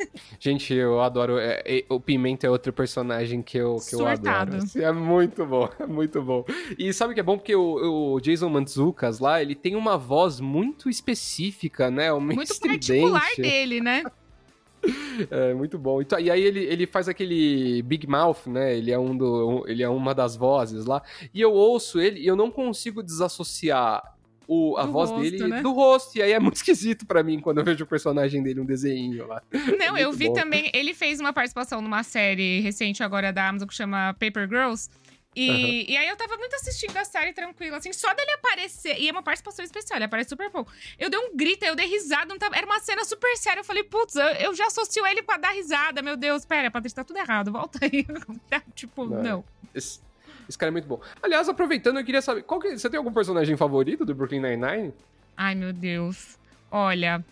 Gente, 0.38 0.74
eu 0.74 1.00
adoro. 1.00 1.38
é, 1.38 1.62
é, 1.64 1.84
o 1.88 2.00
Pimenta 2.00 2.46
é 2.46 2.50
outro 2.50 2.72
personagem 2.72 3.42
que 3.42 3.58
eu, 3.58 3.76
que 3.88 3.94
eu 3.94 4.06
adoro. 4.06 4.58
É 4.76 4.92
muito 4.92 5.44
bom, 5.46 5.68
é 5.78 5.86
muito 5.86 6.22
bom. 6.22 6.44
E 6.78 6.92
sabe 6.92 7.12
o 7.12 7.14
que 7.14 7.20
é 7.20 7.22
bom? 7.22 7.36
Porque 7.36 7.54
o, 7.54 8.14
o 8.14 8.20
Jason 8.20 8.48
Mantzoukas 8.48 9.18
lá, 9.18 9.40
ele 9.40 9.54
tem 9.54 9.76
uma 9.76 9.96
voz 9.96 10.40
muito 10.40 10.88
específica, 10.88 11.90
né? 11.90 12.12
Uma 12.12 12.34
Muito 12.34 12.58
particular 12.58 13.28
dele, 13.36 13.80
né? 13.80 14.04
É, 15.30 15.52
muito 15.52 15.78
bom. 15.78 16.00
Então, 16.00 16.18
e 16.18 16.30
aí 16.30 16.40
ele, 16.40 16.60
ele 16.60 16.86
faz 16.86 17.06
aquele 17.06 17.82
Big 17.82 18.06
Mouth, 18.06 18.46
né? 18.46 18.74
Ele 18.74 18.90
é, 18.90 18.98
um 18.98 19.14
do, 19.14 19.62
ele 19.68 19.82
é 19.82 19.88
uma 19.90 20.14
das 20.14 20.36
vozes 20.36 20.86
lá. 20.86 21.02
E 21.34 21.40
eu 21.40 21.52
ouço 21.52 22.00
ele 22.00 22.20
e 22.20 22.26
eu 22.26 22.34
não 22.34 22.50
consigo 22.50 23.02
desassociar 23.02 24.16
o, 24.52 24.76
a 24.76 24.84
Do 24.84 24.90
voz 24.92 25.10
rosto, 25.10 25.22
dele 25.30 25.46
né? 25.46 25.62
do 25.62 25.70
rosto. 25.72 26.18
E 26.18 26.22
aí 26.22 26.32
é 26.32 26.40
muito 26.40 26.56
esquisito 26.62 27.06
pra 27.06 27.22
mim 27.22 27.38
quando 27.38 27.58
eu 27.58 27.64
vejo 27.64 27.84
o 27.84 27.86
personagem 27.86 28.42
dele, 28.42 28.58
um 28.60 28.64
desenho 28.64 29.26
lá. 29.28 29.40
Não, 29.78 29.96
eu 29.96 30.08
muito 30.08 30.18
vi 30.18 30.26
bom. 30.26 30.32
também. 30.34 30.70
Ele 30.74 30.92
fez 30.92 31.20
uma 31.20 31.32
participação 31.32 31.80
numa 31.80 32.02
série 32.02 32.58
recente 32.60 33.00
agora 33.02 33.32
da 33.32 33.48
Amazon 33.48 33.68
que 33.68 33.74
chama 33.74 34.12
Paper 34.14 34.48
Girls. 34.48 34.90
E, 35.36 35.88
e 35.88 35.96
aí 35.96 36.08
eu 36.08 36.16
tava 36.16 36.36
muito 36.36 36.52
assistindo 36.56 36.96
a 36.96 37.04
série 37.04 37.32
tranquila, 37.32 37.76
assim, 37.76 37.92
só 37.92 38.12
dele 38.12 38.32
aparecer. 38.32 38.98
E 38.98 39.08
é 39.08 39.12
uma 39.12 39.22
participação 39.22 39.64
especial, 39.64 39.96
ele 39.98 40.06
aparece 40.06 40.30
super 40.30 40.50
pouco. 40.50 40.72
Eu 40.98 41.08
dei 41.08 41.20
um 41.20 41.36
grito, 41.36 41.64
eu 41.64 41.76
dei 41.76 41.86
risada, 41.86 42.26
não 42.26 42.36
tava- 42.36 42.56
era 42.56 42.66
uma 42.66 42.80
cena 42.80 43.04
super 43.04 43.36
séria. 43.36 43.60
Eu 43.60 43.64
falei, 43.64 43.84
putz, 43.84 44.16
eu, 44.16 44.24
eu 44.26 44.54
já 44.56 44.66
associo 44.66 45.06
ele 45.06 45.22
pra 45.22 45.36
dar 45.36 45.52
risada. 45.52 46.02
Meu 46.02 46.16
Deus, 46.16 46.44
pera, 46.44 46.68
Patrícia, 46.68 46.96
tá 46.96 47.04
tudo 47.04 47.18
errado, 47.20 47.52
volta 47.52 47.78
aí. 47.84 48.04
tipo, 48.74 49.04
Não. 49.06 49.22
não. 49.22 49.44
Esse, 49.72 50.00
esse 50.50 50.58
cara 50.58 50.70
é 50.70 50.72
muito 50.72 50.88
bom. 50.88 51.00
Aliás, 51.22 51.48
aproveitando, 51.48 51.98
eu 51.98 52.04
queria 52.04 52.20
saber, 52.20 52.42
qual 52.42 52.60
que, 52.60 52.76
você 52.76 52.90
tem 52.90 52.98
algum 52.98 53.12
personagem 53.12 53.56
favorito 53.56 54.04
do 54.04 54.14
Brooklyn 54.14 54.40
Nine-Nine? 54.40 54.92
Ai, 55.36 55.54
meu 55.54 55.72
Deus. 55.72 56.36
Olha, 56.70 57.24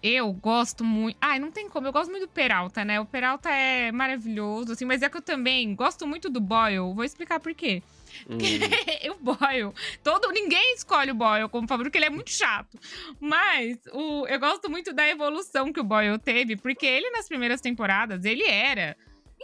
eu 0.00 0.32
gosto 0.32 0.84
muito. 0.84 1.16
Ai, 1.20 1.40
não 1.40 1.50
tem 1.50 1.68
como. 1.68 1.86
Eu 1.86 1.92
gosto 1.92 2.10
muito 2.10 2.26
do 2.26 2.32
Peralta, 2.32 2.84
né? 2.84 3.00
O 3.00 3.04
Peralta 3.04 3.50
é 3.50 3.90
maravilhoso, 3.90 4.72
assim, 4.72 4.84
mas 4.84 5.02
é 5.02 5.08
que 5.08 5.16
eu 5.16 5.22
também 5.22 5.74
gosto 5.74 6.06
muito 6.06 6.30
do 6.30 6.40
Boyle. 6.40 6.94
Vou 6.94 7.04
explicar 7.04 7.40
por 7.40 7.52
quê. 7.54 7.82
Hum, 8.30 8.38
o 9.10 9.34
Boyle. 9.34 9.72
Todo, 10.02 10.30
ninguém 10.30 10.74
escolhe 10.74 11.10
o 11.10 11.14
Boyle 11.14 11.48
como 11.48 11.66
favorito, 11.66 11.90
porque 11.90 11.98
ele 11.98 12.06
é 12.06 12.10
muito 12.10 12.30
chato. 12.30 12.78
Mas 13.20 13.78
o, 13.92 14.26
eu 14.28 14.38
gosto 14.38 14.70
muito 14.70 14.92
da 14.92 15.08
evolução 15.08 15.72
que 15.72 15.80
o 15.80 15.84
Boyle 15.84 16.18
teve, 16.18 16.56
porque 16.56 16.86
ele, 16.86 17.10
nas 17.10 17.26
primeiras 17.26 17.60
temporadas, 17.60 18.24
ele 18.24 18.44
era 18.44 18.96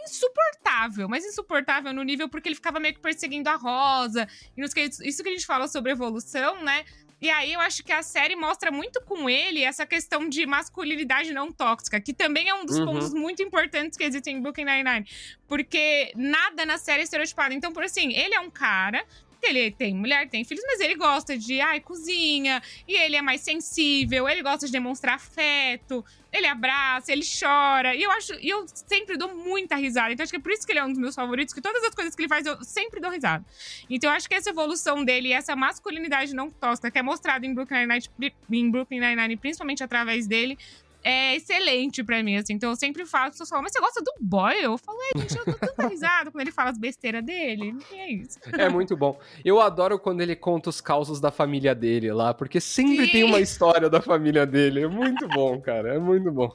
insuportável, 0.03 1.07
mas 1.09 1.25
insuportável 1.25 1.93
no 1.93 2.03
nível 2.03 2.29
porque 2.29 2.49
ele 2.49 2.55
ficava 2.55 2.79
meio 2.79 2.93
que 2.93 2.99
perseguindo 2.99 3.49
a 3.49 3.55
Rosa. 3.55 4.27
E 4.55 4.61
nos 4.61 4.73
que, 4.73 4.81
isso 4.81 5.23
que 5.23 5.29
a 5.29 5.31
gente 5.31 5.45
fala 5.45 5.67
sobre 5.67 5.91
evolução, 5.91 6.63
né? 6.63 6.85
E 7.21 7.29
aí 7.29 7.51
eu 7.51 7.59
acho 7.59 7.83
que 7.83 7.91
a 7.91 8.01
série 8.01 8.33
mostra 8.35 8.71
muito 8.71 9.01
com 9.01 9.29
ele 9.29 9.61
essa 9.61 9.85
questão 9.85 10.29
de 10.29 10.45
masculinidade 10.45 11.33
não 11.33 11.51
tóxica, 11.51 11.99
que 11.99 12.13
também 12.13 12.47
é 12.47 12.53
um 12.53 12.65
dos 12.65 12.77
Uhum. 12.79 12.85
pontos 12.85 13.13
muito 13.13 13.43
importantes 13.43 13.97
que 13.97 14.05
existem 14.05 14.37
em 14.37 14.41
Brooklyn 14.41 14.63
Nine-Nine. 14.65 15.05
Porque 15.45 16.13
nada 16.15 16.65
na 16.65 16.77
série 16.77 17.01
é 17.01 17.03
estereotipado. 17.03 17.53
Então, 17.53 17.73
por 17.73 17.83
assim, 17.83 18.13
ele 18.13 18.33
é 18.33 18.39
um 18.39 18.49
cara 18.49 19.05
ele 19.41 19.71
tem 19.71 19.93
mulher, 19.93 20.29
tem 20.29 20.43
filhos, 20.43 20.63
mas 20.65 20.79
ele 20.79 20.95
gosta 20.95 21.37
de, 21.37 21.59
ai, 21.61 21.79
cozinha, 21.79 22.61
e 22.87 22.95
ele 22.95 23.15
é 23.15 23.21
mais 23.21 23.41
sensível, 23.41 24.27
ele 24.27 24.41
gosta 24.41 24.65
de 24.65 24.71
demonstrar 24.71 25.15
afeto, 25.15 26.03
ele 26.31 26.47
abraça, 26.47 27.11
ele 27.11 27.23
chora, 27.23 27.95
e 27.95 28.03
eu 28.03 28.11
acho, 28.11 28.33
e 28.41 28.49
eu 28.49 28.65
sempre 28.67 29.17
dou 29.17 29.33
muita 29.33 29.75
risada, 29.75 30.11
então 30.11 30.23
acho 30.23 30.31
que 30.31 30.37
é 30.37 30.41
por 30.41 30.51
isso 30.51 30.65
que 30.65 30.71
ele 30.71 30.79
é 30.79 30.83
um 30.83 30.89
dos 30.89 30.97
meus 30.97 31.15
favoritos, 31.15 31.53
que 31.53 31.61
todas 31.61 31.83
as 31.83 31.95
coisas 31.95 32.15
que 32.15 32.21
ele 32.21 32.29
faz 32.29 32.45
eu 32.45 32.63
sempre 32.63 32.99
dou 32.99 33.09
risada. 33.09 33.43
Então 33.89 34.09
eu 34.09 34.15
acho 34.15 34.27
que 34.27 34.35
essa 34.35 34.49
evolução 34.49 35.03
dele, 35.03 35.29
e 35.29 35.33
essa 35.33 35.55
masculinidade 35.55 36.33
não 36.33 36.49
tóxica, 36.49 36.91
que 36.91 36.99
é 36.99 37.01
mostrada 37.01 37.45
em 37.45 37.53
Brooklyn 37.53 37.87
Nine-Nine, 37.87 38.33
em 38.51 38.69
Brooklyn 38.69 38.99
Nine-Nine, 38.99 39.37
principalmente 39.37 39.83
através 39.83 40.27
dele, 40.27 40.57
é 41.03 41.35
excelente 41.35 42.03
pra 42.03 42.21
mim, 42.21 42.37
assim. 42.37 42.53
Então 42.53 42.69
eu 42.69 42.75
sempre 42.75 43.05
falo, 43.05 43.25
as 43.25 43.31
pessoas 43.31 43.49
falam, 43.49 43.63
mas 43.63 43.71
você 43.71 43.79
gosta 43.79 44.01
do 44.01 44.11
Boyle? 44.19 44.63
Eu 44.63 44.77
falo, 44.77 44.97
é, 45.13 45.19
gente, 45.19 45.37
eu 45.37 45.45
dou 45.45 45.55
tanta 45.55 45.87
risada 45.87 46.31
quando 46.31 46.41
ele 46.41 46.51
fala 46.51 46.69
as 46.69 46.77
besteiras 46.77 47.23
dele. 47.23 47.75
E 47.91 47.95
é 47.95 48.11
isso. 48.11 48.39
É 48.57 48.69
muito 48.69 48.95
bom. 48.95 49.19
Eu 49.43 49.61
adoro 49.61 49.97
quando 49.97 50.21
ele 50.21 50.35
conta 50.35 50.69
os 50.69 50.81
causos 50.81 51.19
da 51.19 51.31
família 51.31 51.73
dele 51.73 52.11
lá, 52.11 52.33
porque 52.33 52.59
sempre 52.59 53.05
Sim. 53.05 53.11
tem 53.11 53.23
uma 53.23 53.39
história 53.39 53.89
da 53.89 54.01
família 54.01 54.45
dele. 54.45 54.83
É 54.83 54.87
muito 54.87 55.27
bom, 55.27 55.59
cara. 55.61 55.95
É 55.95 55.99
muito 55.99 56.31
bom. 56.31 56.51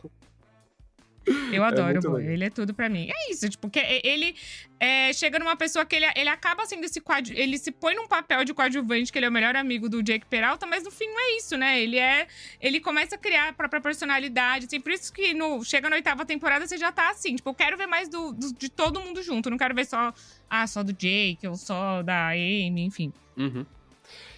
Eu 1.52 1.64
adoro 1.64 1.88
o 1.88 1.92
muito 1.92 2.10
Boyle, 2.10 2.16
legal. 2.18 2.34
ele 2.34 2.44
é 2.44 2.50
tudo 2.50 2.74
pra 2.74 2.88
mim. 2.88 3.08
É 3.10 3.30
isso, 3.32 3.48
tipo, 3.48 3.70
que 3.70 3.78
ele 4.04 4.34
é, 4.78 5.12
chega 5.12 5.38
numa 5.38 5.56
pessoa 5.56 5.84
que 5.84 5.96
ele, 5.96 6.06
ele 6.16 6.28
acaba 6.28 6.66
sendo 6.66 6.84
esse 6.84 7.00
coadju... 7.00 7.32
Ele 7.34 7.56
se 7.56 7.70
põe 7.72 7.94
num 7.94 8.06
papel 8.06 8.44
de 8.44 8.52
coadjuvante, 8.52 9.10
que 9.10 9.18
ele 9.18 9.26
é 9.26 9.28
o 9.28 9.32
melhor 9.32 9.56
amigo 9.56 9.88
do 9.88 10.02
Jake 10.02 10.26
Peralta, 10.26 10.66
mas 10.66 10.84
no 10.84 10.90
fim 10.90 11.06
não 11.06 11.18
é 11.18 11.36
isso, 11.36 11.56
né? 11.56 11.80
Ele 11.80 11.98
é. 11.98 12.26
Ele 12.60 12.80
começa 12.80 13.14
a 13.14 13.18
criar 13.18 13.48
a 13.48 13.52
própria 13.52 13.80
personalidade. 13.80 14.66
Assim, 14.66 14.80
por 14.80 14.92
isso 14.92 15.12
que 15.12 15.32
no, 15.32 15.64
chega 15.64 15.88
na 15.88 15.96
oitava 15.96 16.24
temporada, 16.26 16.66
você 16.66 16.76
já 16.76 16.92
tá 16.92 17.10
assim. 17.10 17.36
Tipo, 17.36 17.50
eu 17.50 17.54
quero 17.54 17.76
ver 17.78 17.86
mais 17.86 18.08
do, 18.08 18.32
do- 18.32 18.52
de 18.52 18.68
todo 18.68 19.00
mundo 19.00 19.22
junto. 19.22 19.48
Não 19.48 19.56
quero 19.58 19.74
ver 19.74 19.86
só. 19.86 20.12
Ah, 20.50 20.66
só 20.66 20.82
do 20.82 20.92
Jake, 20.92 21.46
ou 21.46 21.56
só 21.56 22.02
da 22.02 22.28
Amy, 22.28 22.82
enfim. 22.84 23.12
Uhum. 23.36 23.64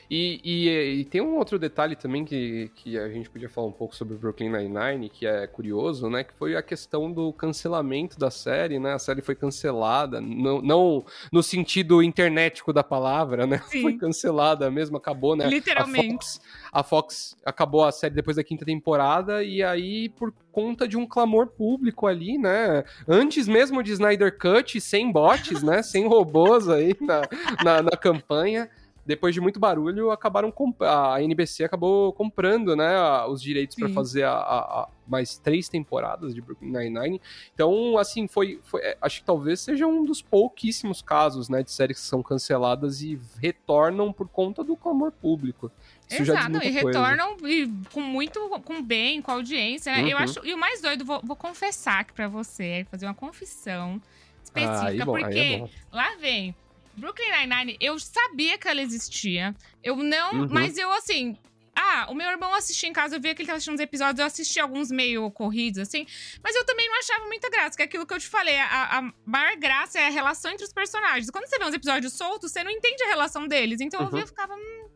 E, 0.09 0.40
e, 0.45 1.01
e, 1.01 1.05
tem 1.05 1.21
um 1.21 1.37
outro 1.37 1.59
detalhe 1.59 1.97
também 1.97 2.25
que, 2.25 2.71
que 2.77 2.97
a 2.99 3.09
gente 3.09 3.29
podia 3.29 3.49
falar 3.49 3.66
um 3.66 3.73
pouco 3.73 3.95
sobre 3.95 4.16
Brooklyn 4.16 4.51
Nine-Nine, 4.51 5.09
que 5.09 5.27
é 5.27 5.47
curioso, 5.47 6.09
né? 6.09 6.23
Que 6.23 6.33
foi 6.35 6.55
a 6.57 6.62
questão 6.62 7.11
do 7.11 7.33
cancelamento 7.33 8.19
da 8.19 8.31
série, 8.31 8.79
né? 8.79 8.95
A 8.95 8.99
série 8.99 9.21
foi 9.21 9.35
cancelada, 9.35 10.21
não, 10.21 10.62
não 10.62 11.05
no 11.33 11.42
sentido 11.42 12.03
internetico 12.03 12.73
da 12.73 12.85
palavra, 12.85 13.47
né? 13.47 13.61
Sim. 13.66 13.83
Foi 13.83 13.97
cancelada 13.97 14.71
mesmo, 14.71 14.97
acabou, 14.97 15.35
né? 15.35 15.47
Literalmente. 15.49 16.07
A 16.07 16.12
Fox, 16.12 16.40
a 16.73 16.83
Fox 16.83 17.37
acabou 17.45 17.85
a 17.85 17.90
série 17.90 18.14
depois 18.14 18.37
da 18.37 18.45
quinta 18.45 18.64
temporada, 18.64 19.42
e 19.42 19.62
aí, 19.62 20.09
por 20.11 20.33
conta 20.53 20.87
de 20.87 20.97
um 20.97 21.07
clamor 21.07 21.49
público 21.49 22.07
ali, 22.07 22.38
né? 22.38 22.85
Antes 23.09 23.49
mesmo 23.49 23.83
de 23.83 23.92
Snyder 23.92 24.38
Cut, 24.38 24.81
sem 24.81 25.11
bots, 25.11 25.62
né? 25.62 25.83
Sem 25.83 26.07
robôs 26.07 26.69
aí 26.69 26.97
na, 27.01 27.23
na, 27.64 27.83
na 27.83 27.90
campanha 27.90 28.71
depois 29.07 29.33
de 29.33 29.40
muito 29.40 29.61
barulho, 29.61 30.11
acabaram 30.11 30.53
a 30.81 31.23
NBC 31.23 31.64
acabou 31.64 32.12
comprando, 32.12 32.75
né, 32.75 33.25
os 33.27 33.40
direitos 33.40 33.77
para 33.77 33.88
fazer 33.88 34.25
a, 34.25 34.33
a, 34.33 34.59
a, 34.59 34.88
mais 35.07 35.38
três 35.38 35.69
temporadas 35.69 36.35
de 36.35 36.40
Brooklyn 36.40 36.73
Nine-Nine. 36.73 37.21
Então, 37.55 37.97
assim, 37.97 38.27
foi, 38.27 38.59
foi, 38.64 38.81
é, 38.83 38.99
acho 39.01 39.21
que 39.21 39.25
talvez 39.25 39.61
seja 39.61 39.87
um 39.87 40.05
dos 40.05 40.21
pouquíssimos 40.21 41.01
casos, 41.01 41.49
né, 41.49 41.62
de 41.62 41.71
séries 41.71 42.01
que 42.01 42.05
são 42.05 42.21
canceladas 42.21 43.01
e 43.01 43.19
retornam 43.40 44.12
por 44.12 44.29
conta 44.29 44.64
do 44.64 44.77
clamor 44.77 45.12
público. 45.12 45.71
Isso 46.11 46.23
Exato, 46.23 46.64
e 46.64 46.71
retornam 46.71 47.37
e 47.45 47.69
com 47.92 48.01
muito, 48.01 48.40
com 48.64 48.83
bem, 48.83 49.23
com 49.23 49.31
audiência. 49.31 49.92
Né? 49.92 50.03
Uhum. 50.03 50.09
Eu 50.09 50.19
acho, 50.19 50.45
e 50.45 50.53
o 50.53 50.59
mais 50.59 50.83
doido, 50.83 51.05
vou, 51.05 51.21
vou 51.23 51.37
confessar 51.37 52.01
aqui 52.01 52.12
pra 52.12 52.27
você, 52.27 52.85
fazer 52.90 53.07
uma 53.07 53.14
confissão 53.14 54.03
específica, 54.42 54.87
ah, 54.87 54.95
é 54.95 55.05
bom, 55.05 55.12
porque 55.12 55.38
é 55.38 55.69
lá 55.92 56.16
vem 56.16 56.55
Brooklyn 56.96 57.30
Nine-Nine, 57.30 57.76
eu 57.80 57.98
sabia 57.98 58.56
que 58.59 58.66
ela 58.66 58.80
existia. 58.80 59.54
Eu 59.82 59.96
não. 59.96 60.32
Uhum. 60.32 60.48
Mas 60.50 60.76
eu, 60.76 60.90
assim. 60.92 61.37
Ah, 61.78 62.06
o 62.09 62.14
meu 62.14 62.30
irmão 62.30 62.54
assistia 62.54 62.88
em 62.88 62.92
casa, 62.92 63.16
eu 63.16 63.20
via 63.20 63.35
que 63.35 63.42
ele 63.42 63.46
tava 63.46 63.59
assistindo 63.59 63.74
uns 63.74 63.80
episódios, 63.80 64.18
eu 64.18 64.24
assisti 64.24 64.59
alguns 64.59 64.90
meio 64.90 65.30
corridos, 65.30 65.78
assim. 65.78 66.06
Mas 66.42 66.56
eu 66.56 66.64
também 66.64 66.88
não 66.88 66.98
achava 66.98 67.26
muita 67.26 67.50
graça, 67.50 67.76
que 67.76 67.82
é 67.82 67.85
aquilo 67.85 68.06
que 68.06 68.14
eu 68.14 68.18
te 68.18 68.26
falei. 68.26 68.56
A, 68.59 68.98
a 68.98 69.12
maior 69.26 69.56
graça 69.56 70.00
é 70.00 70.06
a 70.06 70.11
relação 70.11 70.50
entre 70.50 70.64
os 70.64 70.72
personagens. 70.72 71.30
Quando 71.30 71.46
você 71.46 71.59
vê 71.59 71.66
uns 71.66 71.74
episódios 71.74 72.14
soltos, 72.14 72.50
você 72.50 72.64
não 72.64 72.70
entende 72.70 73.02
a 73.02 73.09
relação 73.09 73.46
deles. 73.46 73.82
Então 73.82 74.00
eu 74.00 74.11
via 74.11 74.22
e 74.22 74.26
ficava. 74.26 74.54
Hum, 74.54 74.88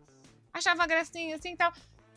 achava 0.55 0.87
gracinha, 0.87 1.37
assim 1.37 1.53
e 1.53 1.57
tal. 1.57 1.71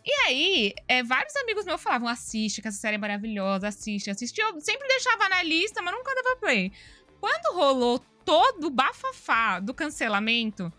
E 0.05 0.11
aí, 0.27 0.73
é, 0.87 1.01
vários 1.01 1.35
amigos 1.37 1.65
meus 1.65 1.81
falavam: 1.81 2.07
assiste, 2.07 2.61
que 2.61 2.67
essa 2.67 2.77
série 2.77 2.95
é 2.95 2.99
maravilhosa, 2.99 3.67
assiste, 3.67 4.09
assiste. 4.09 4.39
Eu 4.39 4.59
sempre 4.59 4.87
deixava 4.87 5.29
na 5.29 5.43
lista, 5.43 5.81
mas 5.81 5.93
nunca 5.93 6.13
dava 6.13 6.35
play. 6.37 6.71
Quando 7.23 7.55
rolou 7.55 7.99
todo 8.25 8.67
o 8.67 8.69
bafafá 8.69 9.57
do 9.61 9.73
cancelamento 9.73 10.69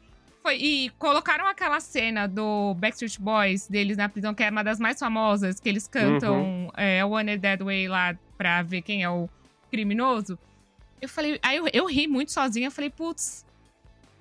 foi. 0.43 0.57
E 0.57 0.91
colocaram 0.99 1.47
aquela 1.47 1.81
cena 1.81 2.29
do 2.29 2.75
Backstreet 2.75 3.19
Boys 3.19 3.67
deles 3.67 3.97
na 3.97 4.11
prisão, 4.11 4.35
que 4.35 4.43
é 4.43 4.51
uma 4.51 4.63
das 4.63 4.79
mais 4.79 4.99
famosas, 4.99 5.59
que 5.59 5.67
eles 5.71 5.89
cantam 5.89 6.43
Uhum. 6.43 6.69
é, 6.77 7.03
One 7.03 7.39
Dead 7.39 7.63
Way 7.63 7.89
lá 7.89 8.15
pra 8.37 8.61
ver 8.63 8.83
quem 8.83 9.03
é 9.03 9.09
o 9.09 9.27
criminoso. 9.71 10.39
Eu 11.01 11.09
falei. 11.09 11.41
Aí 11.43 11.57
eu, 11.57 11.67
eu 11.73 11.87
ri 11.87 12.07
muito 12.07 12.31
sozinha. 12.31 12.67
Eu 12.67 12.71
falei, 12.73 12.91
putz, 12.91 13.47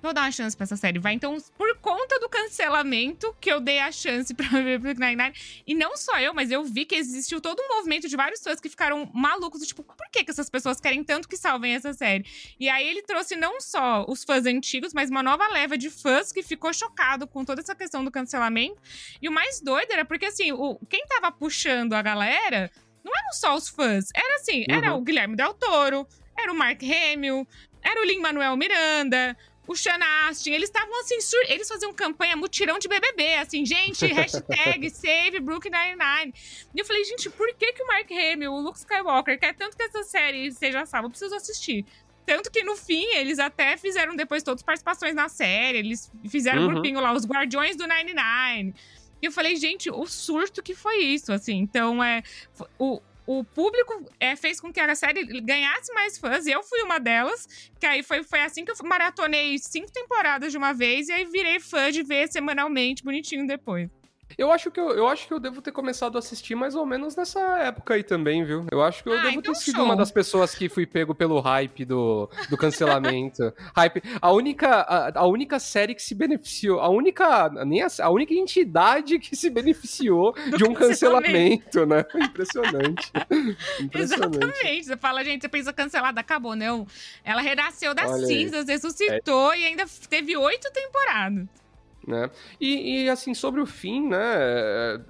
vou 0.04 0.12
dar 0.14 0.22
uma 0.22 0.30
chance 0.32 0.56
pra 0.56 0.64
essa 0.64 0.76
série. 0.76 0.98
Vai, 0.98 1.14
então, 1.14 1.36
por 1.56 1.76
conta 1.78 2.18
do 2.20 2.28
cancelamento 2.28 3.34
que 3.40 3.50
eu 3.50 3.60
dei 3.60 3.78
a 3.80 3.90
chance 3.90 4.32
pra 4.34 4.46
ver 4.62 4.78
Brooklyn 4.78 5.16
Nine-Nine. 5.16 5.34
E 5.66 5.74
não 5.74 5.96
só 5.96 6.18
eu, 6.20 6.32
mas 6.32 6.50
eu 6.50 6.62
vi 6.64 6.84
que 6.84 6.94
existiu 6.94 7.40
todo 7.40 7.60
um 7.60 7.76
movimento 7.76 8.08
de 8.08 8.16
várias 8.16 8.38
pessoas 8.38 8.60
que 8.60 8.68
ficaram 8.68 9.10
malucos. 9.12 9.60
do 9.60 9.66
Tipo, 9.66 9.82
por 9.82 10.08
que, 10.12 10.22
que 10.24 10.30
essas 10.30 10.48
pessoas 10.48 10.80
querem 10.80 11.02
tanto 11.02 11.28
que 11.28 11.36
salvem 11.36 11.74
essa 11.74 11.92
série? 11.92 12.24
E 12.60 12.68
aí 12.68 12.86
ele 12.88 13.02
trouxe 13.02 13.34
não 13.36 13.60
só 13.60 14.04
os 14.08 14.22
fãs 14.24 14.46
antigos, 14.46 14.92
mas 14.94 15.10
uma 15.10 15.22
nova 15.22 15.48
leva 15.48 15.76
de 15.76 15.90
fãs 15.90 16.30
que 16.32 16.42
ficou 16.42 16.72
chocado 16.72 17.26
com 17.26 17.44
toda 17.44 17.60
essa 17.60 17.74
questão 17.74 18.04
do 18.04 18.10
cancelamento. 18.10 18.80
E 19.20 19.28
o 19.28 19.32
mais 19.32 19.60
doido 19.60 19.90
era 19.92 20.04
porque, 20.04 20.26
assim, 20.26 20.52
o, 20.52 20.78
quem 20.88 21.04
tava 21.06 21.32
puxando 21.32 21.94
a 21.94 22.02
galera 22.02 22.70
não 23.02 23.12
eram 23.16 23.32
só 23.32 23.54
os 23.54 23.68
fãs. 23.68 24.08
Era 24.14 24.36
assim, 24.36 24.64
era 24.68 24.92
Uhum. 24.92 24.98
o 24.98 25.02
Guilherme 25.02 25.36
Del 25.36 25.54
Toro, 25.54 26.06
era 26.38 26.52
o 26.52 26.54
Mark 26.54 26.80
Hamill, 26.82 27.46
era 27.82 28.00
o 28.00 28.04
Lin-Manuel 28.04 28.56
Miranda, 28.56 29.36
o 29.66 29.74
Sean 29.74 29.98
Astin, 30.28 30.52
eles 30.52 30.68
estavam 30.68 30.98
assim, 31.00 31.20
sur... 31.20 31.40
eles 31.48 31.66
faziam 31.68 31.92
campanha 31.92 32.36
mutirão 32.36 32.78
de 32.78 32.86
BBB, 32.88 33.36
assim, 33.36 33.64
gente, 33.64 34.04
hashtag 34.12 34.90
save 34.90 35.40
Brooklyn 35.40 35.70
Nine-Nine. 35.72 36.34
E 36.74 36.78
eu 36.78 36.84
falei, 36.84 37.04
gente, 37.04 37.30
por 37.30 37.52
que 37.54 37.72
que 37.72 37.82
o 37.82 37.86
Mark 37.86 38.10
Hamill, 38.10 38.52
o 38.52 38.60
Luke 38.60 38.78
Skywalker, 38.78 39.38
quer 39.38 39.54
tanto 39.54 39.76
que 39.76 39.82
essa 39.82 40.02
série 40.02 40.50
seja 40.52 40.84
salva? 40.84 41.06
Eu 41.06 41.10
preciso 41.10 41.34
assistir. 41.34 41.84
Tanto 42.26 42.50
que 42.50 42.62
no 42.62 42.74
fim, 42.74 43.04
eles 43.16 43.38
até 43.38 43.76
fizeram 43.76 44.16
depois 44.16 44.42
todas 44.42 44.60
as 44.60 44.64
participações 44.64 45.14
na 45.14 45.28
série, 45.28 45.78
eles 45.78 46.10
fizeram 46.28 46.62
um 46.62 46.66
Uhum. 46.66 46.72
grupinho 46.74 47.00
lá, 47.00 47.12
os 47.12 47.26
Guardiões 47.26 47.76
do 47.76 47.86
99. 47.86 48.74
E 49.22 49.26
eu 49.26 49.32
falei, 49.32 49.56
gente, 49.56 49.90
o 49.90 50.06
surto 50.06 50.62
que 50.62 50.74
foi 50.74 50.98
isso, 50.98 51.32
assim. 51.32 51.56
Então, 51.58 52.02
é. 52.02 52.22
O, 52.78 53.00
o 53.26 53.42
público 53.42 54.04
é, 54.20 54.36
fez 54.36 54.60
com 54.60 54.72
que 54.72 54.80
a 54.80 54.94
série 54.94 55.24
ganhasse 55.40 55.92
mais 55.94 56.18
fãs, 56.18 56.46
e 56.46 56.52
eu 56.52 56.62
fui 56.62 56.82
uma 56.82 56.98
delas. 56.98 57.70
Que 57.80 57.86
aí 57.86 58.02
foi, 58.02 58.22
foi 58.22 58.40
assim 58.40 58.64
que 58.64 58.70
eu 58.70 58.76
maratonei 58.84 59.58
cinco 59.58 59.90
temporadas 59.90 60.52
de 60.52 60.58
uma 60.58 60.72
vez, 60.72 61.08
e 61.08 61.12
aí 61.12 61.24
virei 61.24 61.60
fã 61.60 61.90
de 61.90 62.02
ver 62.02 62.28
semanalmente, 62.28 63.02
bonitinho 63.02 63.46
depois. 63.46 63.88
Eu 64.36 64.50
acho, 64.50 64.70
que 64.70 64.80
eu, 64.80 64.90
eu 64.90 65.06
acho 65.08 65.26
que 65.28 65.32
eu 65.34 65.38
devo 65.40 65.60
ter 65.62 65.72
começado 65.72 66.16
a 66.16 66.18
assistir 66.18 66.54
mais 66.54 66.74
ou 66.74 66.84
menos 66.84 67.14
nessa 67.16 67.40
época 67.58 67.94
aí 67.94 68.02
também, 68.02 68.44
viu? 68.44 68.66
Eu 68.70 68.82
acho 68.82 69.02
que 69.02 69.08
eu 69.08 69.14
Ah, 69.18 69.22
devo 69.22 69.38
então 69.38 69.52
ter 69.52 69.60
sido 69.60 69.76
show. 69.76 69.84
uma 69.84 69.96
das 69.96 70.10
pessoas 70.10 70.54
que 70.54 70.68
fui 70.68 70.86
pego 70.86 71.14
pelo 71.14 71.40
hype 71.40 71.84
do, 71.84 72.28
do 72.50 72.56
cancelamento. 72.56 73.52
hype. 73.76 74.02
A 74.20 74.32
única, 74.32 74.68
a, 74.80 75.20
a 75.20 75.26
única 75.26 75.58
série 75.58 75.94
que 75.94 76.02
se 76.02 76.14
beneficiou, 76.14 76.80
a 76.80 76.88
única, 76.88 77.48
nem 77.64 77.82
a, 77.82 77.88
a 78.02 78.10
única 78.10 78.34
entidade 78.34 79.18
que 79.18 79.36
se 79.36 79.48
beneficiou 79.50 80.34
de 80.56 80.64
um 80.64 80.74
cancelamento, 80.74 81.86
né? 81.86 82.04
Impressionante. 82.14 83.12
Impressionante. 83.80 84.36
Exatamente. 84.38 84.84
Você 84.84 84.96
fala, 84.96 85.24
gente, 85.24 85.42
você 85.42 85.48
pensa 85.48 85.72
cancelada, 85.72 86.20
acabou. 86.20 86.56
Não. 86.56 86.86
Ela 87.24 87.40
renasceu 87.40 87.94
das 87.94 88.10
Olha 88.10 88.20
aí. 88.20 88.26
cinzas, 88.26 88.66
ressuscitou 88.66 89.54
e 89.54 89.64
ainda 89.64 89.84
teve 90.08 90.36
oito 90.36 90.70
temporadas. 90.72 91.46
Né? 92.06 92.30
E, 92.60 93.04
e, 93.04 93.10
assim, 93.10 93.34
sobre 93.34 93.60
o 93.60 93.66
fim, 93.66 94.08
né, 94.08 94.18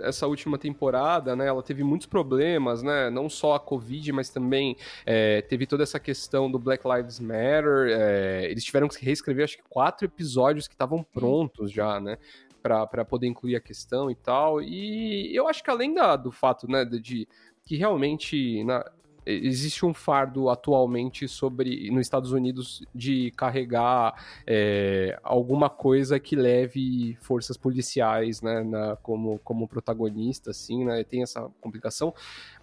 essa 0.01 0.27
última 0.27 0.57
temporada, 0.57 1.35
né, 1.35 1.47
ela 1.47 1.63
teve 1.63 1.83
muitos 1.83 2.07
problemas, 2.07 2.83
né, 2.83 3.11
não 3.11 3.29
só 3.29 3.55
a 3.55 3.61
Covid, 3.61 4.13
mas 4.13 4.31
também 4.31 4.77
é, 5.05 5.43
teve 5.43 5.67
toda 5.67 5.83
essa 5.83 5.99
questão 5.99 6.51
do 6.51 6.59
Black 6.59 6.85
Lives 6.87 7.19
Matter, 7.19 7.89
é, 7.91 8.49
eles 8.51 8.65
tiveram 8.65 8.89
que 8.89 9.05
reescrever, 9.05 9.45
acho 9.45 9.57
que 9.57 9.65
quatro 9.69 10.05
episódios 10.05 10.69
que 10.69 10.75
estavam 10.75 11.03
prontos 11.03 11.71
já, 11.71 12.01
né, 12.01 12.19
para 12.63 13.05
poder 13.05 13.27
incluir 13.27 13.57
a 13.57 13.61
questão 13.61 14.11
e 14.11 14.15
tal, 14.15 14.63
e 14.63 15.35
eu 15.35 15.49
acho 15.49 15.63
que 15.63 15.71
além 15.71 15.93
da, 15.93 16.17
do 16.17 16.31
fato, 16.31 16.71
né, 16.71 16.85
de, 16.85 17.01
de 17.01 17.29
que 17.65 17.77
realmente... 17.77 18.63
Na, 18.65 18.85
existe 19.27 19.85
um 19.87 19.95
fardo 19.95 20.49
atualmente 20.49 21.27
sobre 21.27 21.91
nos 21.91 22.03
Estados 22.03 22.33
Unidos 22.33 22.83
de 22.95 23.31
carregar 23.37 24.15
é, 24.47 25.19
alguma 25.23 25.71
coisa 25.71 26.21
que 26.21 26.37
leve 26.37 27.17
forças 27.21 27.57
policiais, 27.57 28.43
né, 28.43 28.63
na, 28.63 28.97
como, 28.97 29.39
como 29.45 29.69
protagonista, 29.69 30.51
assim, 30.51 30.85
né, 30.85 31.05
tem 31.05 31.23
essa 31.23 31.51
complicação. 31.61 32.13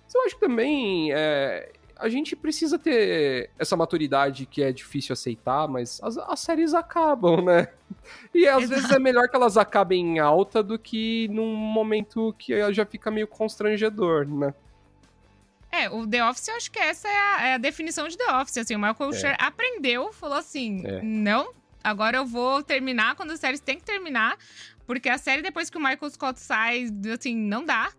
Mas 0.04 0.16
eu 0.16 0.22
acho 0.24 0.36
que 0.36 0.42
também 0.42 1.12
é, 1.14 1.72
a 2.02 2.10
gente 2.10 2.36
precisa 2.36 2.80
ter 2.80 3.52
essa 3.60 3.78
maturidade 3.78 4.48
que 4.48 4.64
é 4.64 4.72
difícil 4.72 5.14
aceitar, 5.14 5.68
mas 5.68 6.02
as, 6.02 6.18
as 6.18 6.40
séries 6.40 6.74
acabam, 6.74 7.42
né? 7.44 7.68
E 8.34 8.48
às 8.48 8.64
Exato. 8.64 8.70
vezes 8.70 8.92
é 8.92 9.00
melhor 9.00 9.30
que 9.30 9.36
elas 9.36 9.56
acabem 9.56 10.16
em 10.16 10.20
alta 10.20 10.64
do 10.64 10.80
que 10.80 11.28
num 11.28 11.56
momento 11.56 12.34
que 12.40 12.74
já 12.74 12.86
fica 12.86 13.12
meio 13.12 13.28
constrangedor, 13.28 14.28
né? 14.28 14.54
É, 15.72 15.90
o 15.90 16.06
The 16.06 16.26
Office, 16.26 16.48
eu 16.50 16.56
acho 16.56 16.72
que 16.72 16.80
essa 16.80 17.08
é 17.08 17.18
a, 17.18 17.48
é 17.48 17.54
a 17.54 17.58
definição 17.58 18.08
de 18.08 18.18
The 18.18 18.36
Office. 18.36 18.58
Assim, 18.58 18.76
o 18.76 18.80
Michael 18.80 19.14
Schur 19.14 19.36
aprendeu, 19.40 20.12
falou 20.12 20.38
assim: 20.38 20.86
É. 20.86 21.02
não, 21.02 21.54
agora 21.84 22.18
eu 22.18 22.26
vou 22.26 22.62
terminar 22.62 23.16
quando 23.16 23.32
as 23.32 23.40
séries 23.40 23.60
têm 23.60 23.78
que 23.78 23.84
terminar. 23.84 24.38
Porque 24.86 25.08
a 25.08 25.18
série, 25.18 25.42
depois 25.42 25.70
que 25.70 25.78
o 25.78 25.80
Michael 25.80 26.10
Scott 26.10 26.40
sai, 26.40 26.88
assim, 27.18 27.36
não 27.36 27.64
dá. 27.64 27.92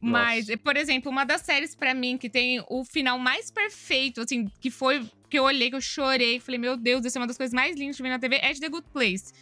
Mas, 0.00 0.46
por 0.62 0.76
exemplo, 0.76 1.10
uma 1.10 1.24
das 1.24 1.40
séries 1.40 1.74
pra 1.74 1.92
mim 1.92 2.16
que 2.16 2.30
tem 2.30 2.64
o 2.68 2.84
final 2.84 3.18
mais 3.18 3.50
perfeito, 3.50 4.20
assim, 4.20 4.48
que 4.60 4.70
foi 4.70 5.04
que 5.28 5.38
eu 5.38 5.42
olhei, 5.44 5.68
que 5.70 5.76
eu 5.76 5.80
chorei, 5.80 6.38
que 6.38 6.44
falei, 6.44 6.58
meu 6.58 6.76
Deus, 6.76 7.04
essa 7.04 7.18
é 7.18 7.20
uma 7.20 7.26
das 7.26 7.36
coisas 7.36 7.52
mais 7.52 7.76
lindas 7.76 7.96
que 7.96 8.02
eu 8.02 8.04
vi 8.04 8.10
na 8.10 8.18
TV, 8.18 8.36
é 8.36 8.52
de 8.52 8.60
The 8.60 8.68
Good 8.68 8.86
Place. 8.92 9.32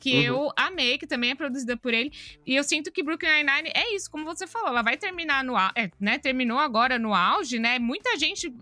Que 0.00 0.28
Uhum. 0.28 0.36
eu 0.46 0.52
amei, 0.56 0.98
que 0.98 1.06
também 1.06 1.30
é 1.30 1.34
produzida 1.34 1.76
por 1.76 1.94
ele. 1.94 2.12
E 2.46 2.54
eu 2.54 2.62
sinto 2.62 2.92
que 2.92 3.02
Brooklyn 3.02 3.30
Nine-Nine 3.44 3.70
é 3.74 3.94
isso, 3.94 4.10
como 4.10 4.24
você 4.24 4.46
falou, 4.46 4.68
ela 4.68 4.82
vai 4.82 4.96
terminar 4.98 5.42
no 5.42 5.56
é, 5.58 5.90
né? 5.98 6.18
Terminou 6.18 6.58
agora 6.58 6.98
no 6.98 7.14
auge, 7.14 7.58
né? 7.58 7.78
Muita 7.78 8.18
gente 8.18 8.52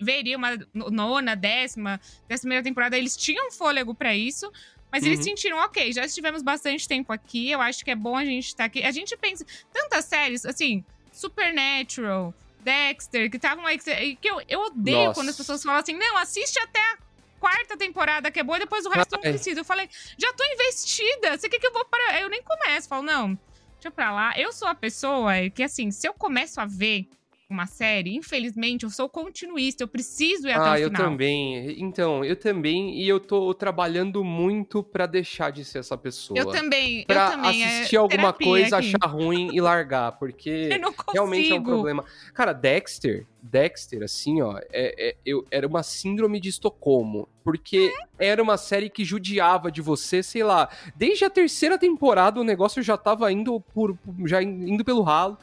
veria 0.00 0.36
uma 0.38 0.58
nona, 0.72 1.36
décima, 1.36 2.00
décima 2.26 2.40
primeira 2.48 2.62
temporada. 2.64 2.96
Eles 2.96 3.16
tinham 3.16 3.50
fôlego 3.50 3.94
pra 3.94 4.14
isso. 4.16 4.50
Mas 4.90 5.04
eles 5.04 5.18
Uhum. 5.18 5.24
sentiram, 5.24 5.58
ok, 5.58 5.92
já 5.92 6.06
estivemos 6.06 6.42
bastante 6.42 6.88
tempo 6.88 7.12
aqui, 7.12 7.50
eu 7.50 7.60
acho 7.60 7.84
que 7.84 7.90
é 7.90 7.94
bom 7.94 8.16
a 8.16 8.24
gente 8.24 8.46
estar 8.46 8.64
aqui. 8.64 8.82
A 8.82 8.90
gente 8.90 9.14
pensa, 9.18 9.44
tantas 9.70 10.06
séries, 10.06 10.46
assim, 10.46 10.82
Supernatural, 11.12 12.34
Dexter, 12.60 13.30
que 13.30 13.36
estavam 13.36 13.66
aí, 13.66 13.78
que, 13.78 14.16
que 14.16 14.28
eu, 14.30 14.40
eu 14.48 14.60
odeio 14.60 14.96
Nossa. 15.08 15.14
quando 15.14 15.28
as 15.28 15.36
pessoas 15.36 15.62
falam 15.62 15.80
assim, 15.80 15.92
não, 15.94 16.16
assiste 16.16 16.58
até 16.58 16.80
a 16.80 16.96
quarta 17.38 17.76
temporada 17.76 18.30
que 18.30 18.40
é 18.40 18.42
boa 18.42 18.56
e 18.56 18.60
depois 18.60 18.84
o 18.86 18.90
resto 18.90 19.12
não 19.12 19.22
Ai. 19.24 19.30
precisa. 19.32 19.60
Eu 19.60 19.64
falei, 19.64 19.88
já 20.18 20.32
tô 20.32 20.44
investida. 20.44 21.36
Você 21.36 21.48
quer 21.48 21.58
que 21.58 21.66
eu 21.66 21.72
vou 21.72 21.84
para. 21.84 22.20
Eu 22.20 22.28
nem 22.28 22.42
começo. 22.42 22.88
Falo, 22.88 23.02
não, 23.02 23.38
deixa 23.74 23.90
pra 23.90 24.10
lá. 24.12 24.32
Eu 24.36 24.52
sou 24.52 24.68
a 24.68 24.74
pessoa 24.74 25.32
que, 25.54 25.62
assim, 25.62 25.90
se 25.90 26.06
eu 26.06 26.14
começo 26.14 26.60
a 26.60 26.66
ver 26.66 27.08
uma 27.50 27.66
série, 27.66 28.14
infelizmente, 28.14 28.84
eu 28.84 28.90
sou 28.90 29.08
continuista, 29.08 29.82
eu 29.82 29.88
preciso 29.88 30.48
ir 30.48 30.52
até 30.52 30.68
Ah, 30.68 30.72
o 30.72 30.76
eu 30.76 30.90
final. 30.90 31.02
também. 31.10 31.80
Então, 31.80 32.22
eu 32.22 32.36
também. 32.36 33.00
E 33.00 33.08
eu 33.08 33.18
tô 33.18 33.54
trabalhando 33.54 34.22
muito 34.22 34.82
pra 34.82 35.06
deixar 35.06 35.50
de 35.50 35.64
ser 35.64 35.78
essa 35.78 35.96
pessoa. 35.96 36.38
Eu 36.38 36.46
também, 36.50 37.04
Pra 37.06 37.26
eu 37.26 37.30
também. 37.30 37.62
é 37.62 37.66
assistir 37.78 37.96
alguma 37.96 38.32
terapia 38.34 38.46
coisa, 38.46 38.76
aqui. 38.76 38.94
achar 38.94 39.06
ruim 39.10 39.48
e 39.54 39.60
largar. 39.62 40.12
Porque 40.18 40.68
Eu 40.84 40.94
realmente 41.14 41.50
é 41.52 41.58
um 41.58 41.62
problema. 41.62 42.04
Cara, 42.34 42.52
Dexter, 42.52 43.26
Dexter, 43.42 44.02
assim, 44.02 44.42
ó, 44.42 44.58
é, 44.70 45.08
é- 45.08 45.16
eu, 45.24 45.42
era 45.50 45.66
uma 45.66 45.82
síndrome 45.82 46.38
de 46.40 46.50
Estocolmo. 46.50 47.28
Porque 47.42 47.90
era 48.18 48.42
uma 48.42 48.58
série 48.58 48.90
que 48.90 49.06
judiava 49.06 49.72
de 49.72 49.80
você, 49.80 50.22
sei 50.22 50.44
lá. 50.44 50.68
Desde 50.94 51.24
a 51.24 51.30
terceira 51.30 51.78
temporada 51.78 52.38
o 52.38 52.44
negócio 52.44 52.82
já 52.82 52.98
tava 52.98 53.32
indo 53.32 53.58
por. 53.72 53.96
já 54.26 54.42
indo 54.42 54.84
pelo 54.84 55.00
ralo. 55.00 55.38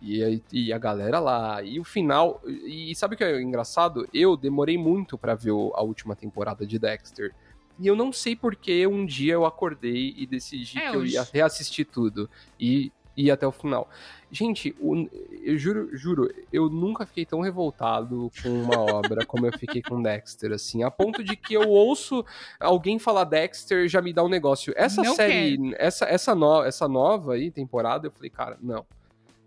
E, 0.00 0.42
e 0.52 0.72
a 0.72 0.78
galera 0.78 1.18
lá, 1.18 1.62
e 1.62 1.80
o 1.80 1.84
final. 1.84 2.40
E 2.46 2.94
sabe 2.94 3.14
o 3.14 3.18
que 3.18 3.24
é 3.24 3.40
engraçado? 3.40 4.06
Eu 4.12 4.36
demorei 4.36 4.76
muito 4.76 5.16
pra 5.16 5.34
ver 5.34 5.50
a 5.50 5.82
última 5.82 6.14
temporada 6.14 6.66
de 6.66 6.78
Dexter. 6.78 7.34
E 7.78 7.86
eu 7.86 7.96
não 7.96 8.12
sei 8.12 8.34
porque 8.36 8.86
um 8.86 9.04
dia 9.04 9.34
eu 9.34 9.44
acordei 9.46 10.14
e 10.16 10.26
decidi 10.26 10.78
É 10.78 10.90
que 10.90 10.96
eu 10.96 11.00
hoje. 11.00 11.14
ia 11.14 11.26
reassistir 11.32 11.86
tudo. 11.86 12.28
E 12.58 12.90
ir 13.16 13.30
até 13.30 13.46
o 13.46 13.52
final. 13.52 13.88
Gente, 14.30 14.76
o- 14.78 15.08
eu 15.42 15.56
juro, 15.56 15.88
juro, 15.96 16.30
eu 16.52 16.68
nunca 16.68 17.06
fiquei 17.06 17.24
tão 17.24 17.40
revoltado 17.40 18.30
com 18.42 18.48
uma 18.50 18.78
obra 18.78 19.24
como 19.24 19.46
eu 19.46 19.52
fiquei 19.58 19.80
com 19.80 20.02
Dexter, 20.02 20.52
assim, 20.52 20.82
a 20.82 20.90
ponto 20.90 21.24
de 21.24 21.34
que 21.36 21.54
eu 21.54 21.66
ouço 21.68 22.22
alguém 22.60 22.98
falar 22.98 23.24
Dexter 23.24 23.88
já 23.88 24.02
me 24.02 24.12
dá 24.12 24.22
um 24.22 24.28
negócio. 24.28 24.74
Essa 24.76 25.02
Não 25.02 25.14
série, 25.14 25.58
essa, 25.78 26.04
essa, 26.04 26.34
no, 26.34 26.62
essa 26.62 26.86
nova 26.86 27.32
aí, 27.34 27.50
temporada, 27.50 28.06
eu 28.08 28.10
falei, 28.10 28.28
cara, 28.28 28.58
não. 28.60 28.84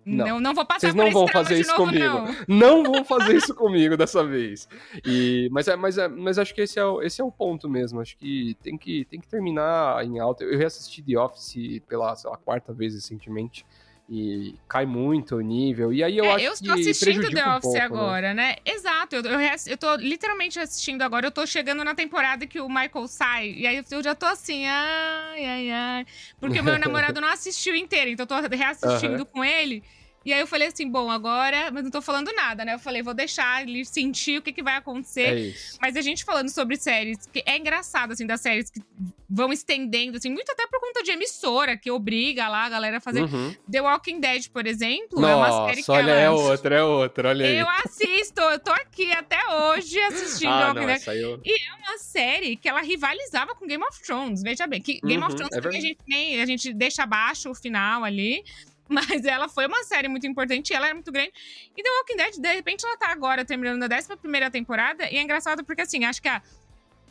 Não. 0.05 0.25
Não, 0.25 0.39
não 0.39 0.53
vou 0.53 0.65
passar 0.65 0.79
Vocês 0.79 0.95
não 0.95 1.11
vão 1.11 1.27
fazer 1.27 1.59
isso 1.59 1.71
novo, 1.71 1.85
comigo. 1.85 2.05
não. 2.47 2.83
Não 2.83 2.91
vão 2.91 3.05
fazer 3.05 3.35
isso 3.35 3.53
comigo 3.53 3.95
dessa 3.95 4.23
vez. 4.23 4.67
E, 5.05 5.49
mas, 5.51 5.67
é, 5.67 5.75
mas, 5.75 5.97
é, 5.97 6.07
mas 6.07 6.39
acho 6.39 6.53
que 6.53 6.61
esse 6.61 6.79
é, 6.79 6.85
o, 6.85 7.01
esse 7.01 7.21
é 7.21 7.23
o 7.23 7.31
ponto 7.31 7.69
mesmo. 7.69 7.99
Acho 8.01 8.17
que 8.17 8.55
tem 8.63 8.77
que, 8.77 9.05
tem 9.05 9.19
que 9.19 9.27
terminar 9.27 10.03
em 10.03 10.19
alta. 10.19 10.43
Eu 10.43 10.57
reassisti 10.57 11.03
The 11.03 11.19
Office 11.19 11.81
pela 11.87 12.15
lá, 12.25 12.37
quarta 12.37 12.73
vez 12.73 12.93
recentemente. 12.93 13.65
E 14.09 14.55
cai 14.67 14.85
muito 14.85 15.35
o 15.35 15.41
nível. 15.41 15.93
E 15.93 16.03
aí 16.03 16.17
eu 16.17 16.25
É, 16.25 16.31
acho 16.31 16.45
eu 16.47 16.53
que 16.53 16.53
estou 16.53 16.73
assistindo 16.73 17.31
The 17.31 17.45
um 17.45 17.53
Office 17.55 17.61
pouco, 17.61 17.97
né? 17.97 18.17
agora, 18.17 18.33
né? 18.33 18.57
Exato, 18.65 19.15
eu, 19.15 19.21
eu, 19.23 19.39
eu 19.67 19.77
tô 19.77 19.95
literalmente 19.95 20.59
assistindo 20.59 21.01
agora. 21.01 21.27
Eu 21.27 21.31
tô 21.31 21.45
chegando 21.47 21.81
na 21.83 21.95
temporada 21.95 22.45
que 22.45 22.59
o 22.59 22.67
Michael 22.67 23.07
sai. 23.07 23.51
E 23.51 23.65
aí 23.65 23.81
eu 23.89 24.03
já 24.03 24.13
tô 24.13 24.25
assim, 24.25 24.65
ai, 24.65 25.45
ai, 25.45 25.71
ai. 25.71 26.05
Porque 26.37 26.59
o 26.59 26.63
meu 26.63 26.77
namorado 26.77 27.21
não 27.21 27.29
assistiu 27.29 27.73
inteiro, 27.73 28.09
então 28.11 28.25
eu 28.37 28.49
tô 28.49 28.55
reassistindo 28.55 29.25
Aham. 29.25 29.25
com 29.25 29.45
ele. 29.45 29.81
E 30.29 30.33
aí 30.33 30.39
eu 30.39 30.45
falei 30.45 30.67
assim, 30.67 30.87
bom, 30.87 31.09
agora. 31.09 31.71
Mas 31.71 31.83
não 31.83 31.89
tô 31.89 32.03
falando 32.03 32.31
nada, 32.33 32.63
né? 32.63 32.75
Eu 32.75 32.79
falei, 32.79 33.01
vou 33.01 33.15
deixar 33.15 33.63
ele 33.63 33.83
sentir 33.83 34.37
o 34.37 34.41
que, 34.43 34.53
que 34.53 34.61
vai 34.61 34.75
acontecer. 34.75 35.49
É. 35.49 35.53
Mas 35.81 35.95
a 35.95 36.01
gente 36.01 36.23
falando 36.23 36.49
sobre 36.49 36.77
séries, 36.77 37.25
que 37.25 37.41
é 37.45 37.57
engraçado, 37.57 38.11
assim, 38.13 38.27
das 38.27 38.39
séries 38.39 38.69
que 38.69 38.79
vão 39.27 39.51
estendendo, 39.51 40.17
assim, 40.17 40.29
muito 40.29 40.51
até 40.51 40.67
por 40.67 40.79
conta 40.79 41.01
de 41.01 41.11
emissora, 41.11 41.75
que 41.75 41.89
obriga 41.89 42.47
lá 42.47 42.65
a 42.65 42.69
galera 42.69 42.97
a 42.97 43.01
fazer. 43.01 43.23
Uhum. 43.23 43.55
The 43.71 43.81
Walking 43.81 44.19
Dead, 44.19 44.49
por 44.49 44.67
exemplo, 44.67 45.25
é 45.25 45.35
uma 45.35 45.67
série 45.67 45.81
que 45.81 45.89
Nossa, 45.89 45.93
olha, 45.93 46.11
ela... 46.11 46.21
é 46.21 46.29
outra, 46.29 46.75
é 46.75 46.83
outra, 46.83 47.29
olha 47.29 47.47
aí. 47.47 47.57
Eu 47.57 47.67
assisto, 47.83 48.41
eu 48.41 48.59
tô 48.59 48.71
aqui 48.71 49.11
até 49.11 49.39
hoje 49.51 49.99
assistindo 49.99 50.49
The 50.49 50.63
ah, 50.63 50.67
Walking 50.67 50.85
Dead. 50.85 50.95
essa 50.95 51.11
aí 51.11 51.21
eu... 51.21 51.41
Uma 51.87 51.97
série 51.97 52.55
que 52.55 52.69
ela 52.69 52.81
rivalizava 52.81 53.55
com 53.55 53.65
Game 53.65 53.83
of 53.83 53.99
Thrones, 54.03 54.43
veja 54.43 54.67
bem. 54.67 54.79
Que 54.79 54.99
Game 55.01 55.23
of 55.23 55.31
Uhum, 55.31 55.37
Thrones 55.37 55.57
é 55.57 55.61
também 55.61 55.79
a 55.79 55.81
gente, 55.81 55.99
nem, 56.07 56.41
a 56.41 56.45
gente 56.45 56.73
deixa 56.73 57.03
abaixo 57.03 57.49
o 57.49 57.55
final 57.55 58.03
ali. 58.03 58.43
Mas 58.91 59.23
ela 59.23 59.47
foi 59.47 59.67
uma 59.67 59.83
série 59.83 60.07
muito 60.07 60.25
importante 60.25 60.73
ela 60.73 60.87
era 60.87 60.95
muito 60.95 61.11
grande. 61.11 61.31
E 61.77 61.83
The 61.83 61.89
Walking 61.89 62.15
Dead, 62.17 62.41
de 62.41 62.53
repente, 62.53 62.85
ela 62.85 62.97
tá 62.97 63.11
agora 63.11 63.45
terminando 63.45 63.83
a 63.83 63.95
11 63.95 64.17
primeira 64.17 64.49
temporada. 64.49 65.07
E 65.09 65.17
é 65.17 65.21
engraçado 65.21 65.63
porque, 65.63 65.81
assim, 65.81 66.03
acho 66.05 66.21
que 66.21 66.27
a 66.27 66.41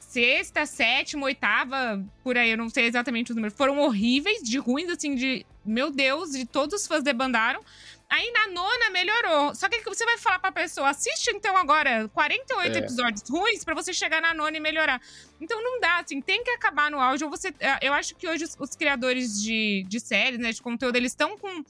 sexta, 0.00 0.66
sétima, 0.66 1.26
oitava, 1.26 2.04
por 2.24 2.36
aí, 2.36 2.50
eu 2.50 2.56
não 2.56 2.68
sei 2.68 2.86
exatamente 2.86 3.30
os 3.30 3.36
números, 3.36 3.56
foram 3.56 3.78
horríveis, 3.78 4.42
de 4.42 4.58
ruins, 4.58 4.88
assim, 4.88 5.14
de 5.14 5.46
meu 5.64 5.90
Deus, 5.90 6.30
de 6.30 6.46
todos 6.46 6.80
os 6.80 6.86
fãs 6.86 7.02
debandaram. 7.02 7.60
Aí 8.10 8.30
na 8.32 8.48
nona 8.48 8.90
melhorou. 8.90 9.54
Só 9.54 9.68
que 9.68 9.82
você 9.84 10.04
vai 10.04 10.16
falar 10.16 10.38
pra 10.38 10.50
pessoa, 10.50 10.88
assiste 10.88 11.30
então 11.30 11.54
agora 11.56 12.08
48 12.08 12.74
É. 12.74 12.78
episódios 12.78 13.28
ruins 13.28 13.64
pra 13.64 13.74
você 13.74 13.92
chegar 13.92 14.22
na 14.22 14.32
nona 14.32 14.56
e 14.56 14.60
melhorar. 14.60 15.00
Então 15.40 15.62
não 15.62 15.78
dá, 15.78 15.98
assim, 15.98 16.20
tem 16.20 16.42
que 16.42 16.50
acabar 16.50 16.90
no. 16.90 16.98
Ou 16.98 17.30
você, 17.30 17.54
eh, 17.60 17.78
eu 17.82 17.92
acho 17.92 18.14
que 18.14 18.26
hoje 18.26 18.44
os, 18.44 18.56
os 18.58 18.74
criadores 18.74 19.42
de, 19.42 19.84
de 19.86 20.00
séries, 20.00 20.38
né, 20.38 20.52
de 20.52 20.62
conteúdo, 20.62 20.96
eles 20.96 21.12
estão 21.12 21.36
com 21.36 21.62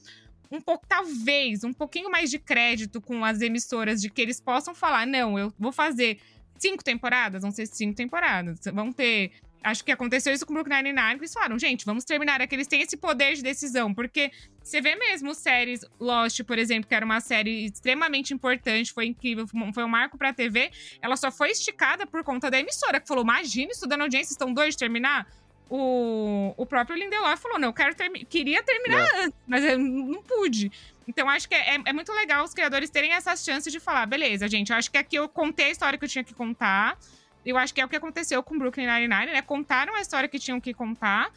um 0.51 0.61
pouco, 0.61 0.85
talvez, 0.87 1.63
um 1.63 1.73
pouquinho 1.73 2.09
mais 2.09 2.31
de 2.31 2.39
crédito 2.39 2.99
com 3.01 3.23
as 3.23 3.41
emissoras, 3.41 4.01
de 4.01 4.09
que 4.09 4.21
eles 4.21 4.39
possam 4.41 4.73
falar, 4.73 5.05
não, 5.05 5.37
eu 5.37 5.53
vou 5.59 5.71
fazer 5.71 6.19
cinco 6.57 6.83
temporadas, 6.83 7.41
vão 7.41 7.51
ser 7.51 7.65
cinco 7.67 7.95
temporadas. 7.95 8.59
Vão 8.73 8.91
ter. 8.91 9.31
Acho 9.61 9.83
que 9.83 9.91
aconteceu 9.91 10.33
isso 10.33 10.45
com 10.45 10.53
o 10.53 10.55
Brooklyn 10.55 10.83
Nine-Nine, 10.83 11.15
que 11.15 11.21
eles 11.21 11.33
falaram, 11.33 11.59
gente, 11.59 11.85
vamos 11.85 12.05
terminar. 12.05 12.39
É 12.39 12.47
que 12.47 12.55
eles 12.55 12.67
têm 12.67 12.81
esse 12.81 12.95
poder 12.95 13.35
de 13.35 13.43
decisão, 13.43 13.93
porque 13.93 14.31
você 14.63 14.79
vê 14.79 14.95
mesmo 14.95 15.33
séries, 15.35 15.85
Lost, 15.99 16.43
por 16.43 16.57
exemplo, 16.57 16.87
que 16.87 16.95
era 16.95 17.05
uma 17.05 17.19
série 17.19 17.65
extremamente 17.65 18.33
importante, 18.33 18.93
foi 18.93 19.07
incrível, 19.07 19.45
foi 19.73 19.83
um 19.83 19.87
marco 19.87 20.17
pra 20.17 20.33
TV, 20.33 20.71
ela 21.01 21.17
só 21.17 21.29
foi 21.31 21.51
esticada 21.51 22.07
por 22.07 22.23
conta 22.23 22.49
da 22.49 22.59
emissora, 22.59 22.99
que 22.99 23.07
falou, 23.07 23.23
imagina, 23.23 23.71
estudando 23.71 24.01
audiência, 24.01 24.31
estão 24.31 24.53
dois 24.53 24.75
de 24.75 24.77
terminar? 24.77 25.27
O, 25.69 26.53
o 26.57 26.65
próprio 26.65 26.97
Lindelof 26.97 27.41
falou, 27.41 27.59
não, 27.59 27.67
eu 27.67 27.73
quero 27.73 27.93
termi 27.93 28.25
queria 28.25 28.63
terminar 28.63 29.07
antes, 29.17 29.37
mas 29.45 29.63
eu 29.63 29.77
não 29.77 30.23
pude. 30.23 30.71
Então, 31.07 31.29
acho 31.29 31.47
que 31.49 31.53
é, 31.53 31.77
é 31.85 31.93
muito 31.93 32.11
legal 32.13 32.43
os 32.43 32.53
criadores 32.53 32.89
terem 32.89 33.13
essas 33.13 33.43
chances 33.43 33.71
de 33.71 33.79
falar, 33.79 34.05
beleza, 34.05 34.47
gente, 34.47 34.71
eu 34.71 34.77
acho 34.77 34.89
que 34.89 34.97
aqui 34.97 35.15
eu 35.15 35.27
contei 35.27 35.67
a 35.67 35.71
história 35.71 35.99
que 35.99 36.05
eu 36.05 36.09
tinha 36.09 36.23
que 36.23 36.33
contar. 36.33 36.97
Eu 37.49 37.57
acho 37.57 37.73
que 37.73 37.81
é 37.81 37.85
o 37.85 37.89
que 37.89 37.95
aconteceu 37.95 38.41
com 38.43 38.57
Brooklyn 38.57 38.85
Nine-Nine, 38.85 39.33
né? 39.33 39.41
Contaram 39.41 39.95
a 39.95 40.01
história 40.01 40.29
que 40.29 40.39
tinham 40.39 40.59
que 40.59 40.73
contar. 40.73 41.31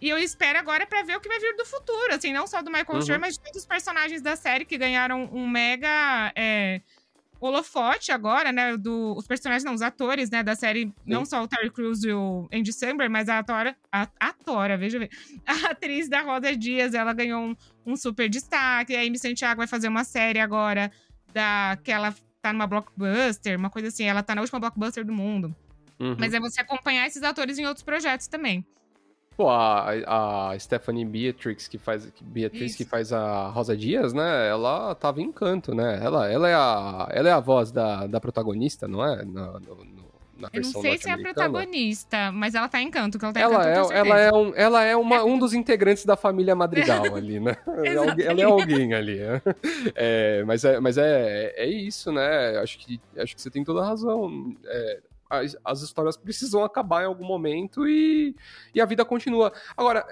E 0.00 0.08
eu 0.08 0.18
espero 0.18 0.58
agora 0.58 0.86
pra 0.86 1.02
ver 1.02 1.16
o 1.16 1.20
que 1.20 1.28
vai 1.28 1.38
vir 1.40 1.56
do 1.56 1.64
futuro, 1.64 2.14
assim, 2.14 2.32
não 2.32 2.46
só 2.46 2.60
do 2.60 2.70
Michael 2.70 2.98
Uhum. 2.98 3.02
Schur, 3.02 3.18
mas 3.18 3.34
de 3.34 3.40
todos 3.40 3.62
os 3.62 3.66
personagens 3.66 4.20
da 4.20 4.36
série 4.36 4.64
que 4.64 4.76
ganharam 4.76 5.24
um 5.32 5.48
mega 5.48 6.32
é, 6.36 6.82
holofote 7.40 8.12
agora, 8.12 8.52
né? 8.52 8.76
Do, 8.76 9.14
os 9.16 9.26
personagens, 9.26 9.64
não, 9.64 9.74
os 9.74 9.82
atores, 9.82 10.30
né, 10.30 10.42
da 10.42 10.54
série, 10.54 10.92
não 11.04 11.24
só 11.24 11.42
o 11.42 11.48
Terry 11.48 11.70
Crews 11.70 12.04
e 12.04 12.12
o 12.12 12.46
Andy 12.52 12.72
Samberg, 12.72 13.10
mas 13.10 13.28
a 13.28 13.42
Tora, 13.42 13.74
a, 13.90 14.06
a 14.20 14.32
Tora, 14.32 14.76
veja 14.76 14.98
bem, 14.98 15.08
a 15.46 15.70
atriz 15.70 16.08
da 16.08 16.20
Roda 16.20 16.54
Dias, 16.54 16.94
ela 16.94 17.12
ganhou 17.12 17.40
um, 17.40 17.56
um 17.86 17.96
super 17.96 18.28
destaque. 18.28 18.94
A 18.94 19.00
Amy 19.00 19.18
Santiago 19.18 19.58
vai 19.58 19.66
fazer 19.66 19.88
uma 19.88 20.04
série 20.04 20.38
agora 20.38 20.90
da 21.32 21.78
que 21.82 21.90
ela 21.90 22.14
tá 22.46 22.52
numa 22.52 22.66
blockbuster, 22.66 23.58
uma 23.58 23.70
coisa 23.70 23.88
assim, 23.88 24.04
ela 24.04 24.22
tá 24.22 24.34
na 24.34 24.40
última 24.40 24.60
blockbuster 24.60 25.04
do 25.04 25.12
mundo. 25.12 25.54
Uhum. 25.98 26.16
Mas 26.18 26.32
é 26.34 26.38
você 26.40 26.60
acompanhar 26.60 27.06
esses 27.06 27.22
atores 27.22 27.58
em 27.58 27.66
outros 27.66 27.82
projetos 27.82 28.26
também. 28.28 28.64
Pô, 29.36 29.50
a, 29.50 30.50
a 30.52 30.58
Stephanie 30.58 31.04
Beatrix, 31.04 31.68
que 31.68 31.76
faz, 31.76 32.10
Beatriz, 32.22 32.70
Isso. 32.70 32.76
que 32.78 32.84
faz 32.84 33.12
a 33.12 33.48
Rosa 33.48 33.76
Dias, 33.76 34.12
né? 34.14 34.48
Ela 34.48 34.94
tava 34.94 35.20
em 35.20 35.24
encanto, 35.24 35.74
né? 35.74 36.00
Ela, 36.02 36.30
ela, 36.30 36.48
é, 36.48 36.54
a, 36.54 37.08
ela 37.10 37.28
é 37.28 37.32
a 37.32 37.40
voz 37.40 37.70
da, 37.70 38.06
da 38.06 38.18
protagonista, 38.20 38.88
não 38.88 39.04
é? 39.04 39.24
Na, 39.24 39.52
no- 39.60 39.84
no- 39.84 40.06
na 40.36 40.48
Eu 40.52 40.62
não 40.62 40.82
sei 40.82 40.98
se 40.98 41.08
é 41.08 41.12
a 41.12 41.18
protagonista, 41.18 42.30
mas 42.32 42.54
ela 42.54 42.68
tá 42.68 42.80
em 42.80 42.90
canto, 42.90 43.18
que 43.18 43.24
ela 43.24 43.32
tá 43.32 43.40
em 43.40 43.42
Ela 43.42 43.64
canto, 43.64 43.92
é, 43.92 43.98
ela 43.98 44.20
é, 44.20 44.32
um, 44.32 44.54
ela 44.54 44.84
é 44.84 44.96
uma, 44.96 45.24
um 45.24 45.38
dos 45.38 45.54
integrantes 45.54 46.04
da 46.04 46.16
família 46.16 46.54
Madrigal 46.54 47.04
ali, 47.14 47.40
né? 47.40 47.56
É 47.84 48.26
ela 48.26 48.40
é 48.40 48.44
alguém 48.46 48.94
ali. 48.94 49.18
é. 49.18 49.42
É, 49.94 50.44
mas 50.44 50.64
é, 50.64 50.80
mas 50.80 50.98
é, 50.98 51.54
é 51.56 51.66
isso, 51.66 52.12
né? 52.12 52.58
Acho 52.58 52.78
que, 52.78 53.00
acho 53.16 53.34
que 53.34 53.40
você 53.40 53.50
tem 53.50 53.64
toda 53.64 53.80
a 53.80 53.86
razão. 53.86 54.54
É, 54.66 55.00
as, 55.28 55.56
as 55.64 55.82
histórias 55.82 56.16
precisam 56.16 56.62
acabar 56.62 57.02
em 57.02 57.06
algum 57.06 57.24
momento 57.24 57.86
e, 57.88 58.34
e 58.74 58.80
a 58.80 58.84
vida 58.84 59.04
continua. 59.04 59.52
Agora, 59.76 60.06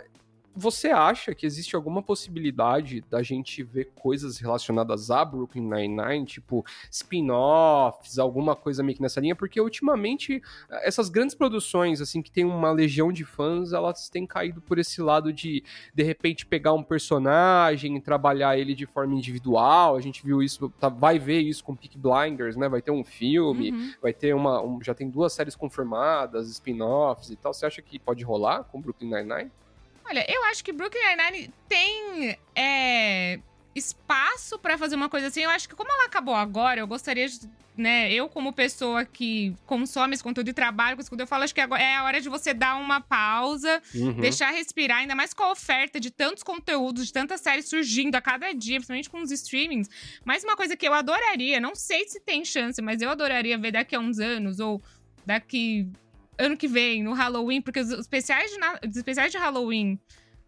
você 0.54 0.88
acha 0.88 1.34
que 1.34 1.44
existe 1.46 1.74
alguma 1.76 2.02
possibilidade 2.02 3.02
da 3.10 3.22
gente 3.22 3.62
ver 3.62 3.90
coisas 3.94 4.38
relacionadas 4.38 5.10
a 5.10 5.24
Brooklyn 5.24 5.62
Nine-Nine, 5.68 6.24
tipo 6.24 6.64
spin-offs, 6.90 8.18
alguma 8.18 8.54
coisa 8.54 8.82
meio 8.82 8.96
que 8.96 9.02
nessa 9.02 9.20
linha? 9.20 9.34
Porque 9.36 9.60
ultimamente 9.60 10.42
essas 10.82 11.08
grandes 11.08 11.34
produções, 11.34 12.00
assim, 12.00 12.22
que 12.22 12.30
tem 12.30 12.44
uma 12.44 12.70
legião 12.70 13.12
de 13.12 13.24
fãs, 13.24 13.72
elas 13.72 14.08
têm 14.08 14.26
caído 14.26 14.60
por 14.60 14.78
esse 14.78 15.00
lado 15.02 15.32
de, 15.32 15.62
de 15.94 16.02
repente, 16.02 16.46
pegar 16.46 16.72
um 16.72 16.82
personagem 16.82 17.96
e 17.96 18.00
trabalhar 18.00 18.58
ele 18.58 18.74
de 18.74 18.86
forma 18.86 19.14
individual. 19.14 19.96
A 19.96 20.00
gente 20.00 20.24
viu 20.24 20.42
isso, 20.42 20.68
tá- 20.80 20.88
vai 20.88 21.18
ver 21.18 21.40
isso 21.40 21.64
com 21.64 21.74
Peak 21.74 21.98
Blinders, 21.98 22.56
né? 22.56 22.68
Vai 22.68 22.82
ter 22.82 22.90
um 22.90 23.04
filme, 23.04 23.72
Uhum. 23.72 23.92
vai 24.02 24.12
ter 24.12 24.34
uma. 24.34 24.62
um- 24.62 24.82
já 24.82 24.94
tem 24.94 25.08
duas 25.08 25.32
séries 25.32 25.56
confirmadas, 25.56 26.48
spin-offs 26.50 27.30
e 27.30 27.36
tal. 27.36 27.52
Você 27.52 27.66
acha 27.66 27.82
que 27.82 27.98
pode 27.98 28.22
rolar 28.24 28.64
com 28.64 28.80
Brooklyn 28.80 29.10
Nine-Nine? 29.10 29.50
Olha, 30.06 30.24
eu 30.28 30.44
acho 30.44 30.62
que 30.62 30.72
Brooklyn 30.72 31.00
Nine-Nine 31.16 31.54
tem 31.68 32.38
é, 32.54 33.38
espaço 33.74 34.58
pra 34.58 34.76
fazer 34.78 34.94
uma 34.96 35.08
coisa 35.08 35.28
assim. 35.28 35.40
Eu 35.42 35.50
acho 35.50 35.68
que 35.68 35.74
como 35.74 35.90
ela 35.90 36.06
acabou 36.06 36.34
agora, 36.34 36.80
eu 36.80 36.86
gostaria 36.86 37.28
de 37.28 37.48
né, 37.76 38.12
eu 38.12 38.28
como 38.28 38.52
pessoa 38.52 39.04
que 39.04 39.52
consome 39.66 40.14
esse 40.14 40.22
conteúdo 40.22 40.48
e 40.48 40.52
trabalho 40.52 40.94
com 40.96 41.00
esse 41.00 41.10
conteúdo, 41.10 41.26
eu 41.26 41.28
falo 41.28 41.42
acho 41.42 41.52
que 41.52 41.60
agora 41.60 41.82
é 41.82 41.96
a 41.96 42.04
hora 42.04 42.20
de 42.20 42.28
você 42.28 42.54
dar 42.54 42.76
uma 42.76 43.00
pausa, 43.00 43.82
Uhum. 43.92 44.20
deixar 44.20 44.52
respirar, 44.52 44.98
ainda 44.98 45.16
mais 45.16 45.34
com 45.34 45.42
a 45.42 45.50
oferta 45.50 45.98
de 45.98 46.08
tantos 46.08 46.44
conteúdos, 46.44 47.06
de 47.06 47.12
tantas 47.12 47.40
séries 47.40 47.68
surgindo 47.68 48.14
a 48.14 48.20
cada 48.20 48.52
dia, 48.52 48.76
principalmente 48.76 49.10
com 49.10 49.20
os 49.22 49.32
streamings. 49.32 49.88
Mas 50.24 50.44
uma 50.44 50.56
coisa 50.56 50.76
que 50.76 50.86
eu 50.86 50.94
adoraria, 50.94 51.58
não 51.60 51.74
sei 51.74 52.06
se 52.08 52.20
tem 52.20 52.44
chance, 52.44 52.80
mas 52.80 53.02
eu 53.02 53.10
adoraria 53.10 53.58
ver 53.58 53.72
daqui 53.72 53.96
a 53.96 53.98
uns 53.98 54.20
anos 54.20 54.60
ou 54.60 54.80
daqui 55.26 55.88
ano 56.38 56.56
que 56.56 56.68
vem, 56.68 57.02
no 57.02 57.12
Halloween, 57.12 57.60
porque 57.60 57.80
os 57.80 57.90
especiais 57.90 58.50
de, 58.50 58.88
os 58.88 58.96
especiais 58.96 59.30
de 59.32 59.38
Halloween 59.38 59.98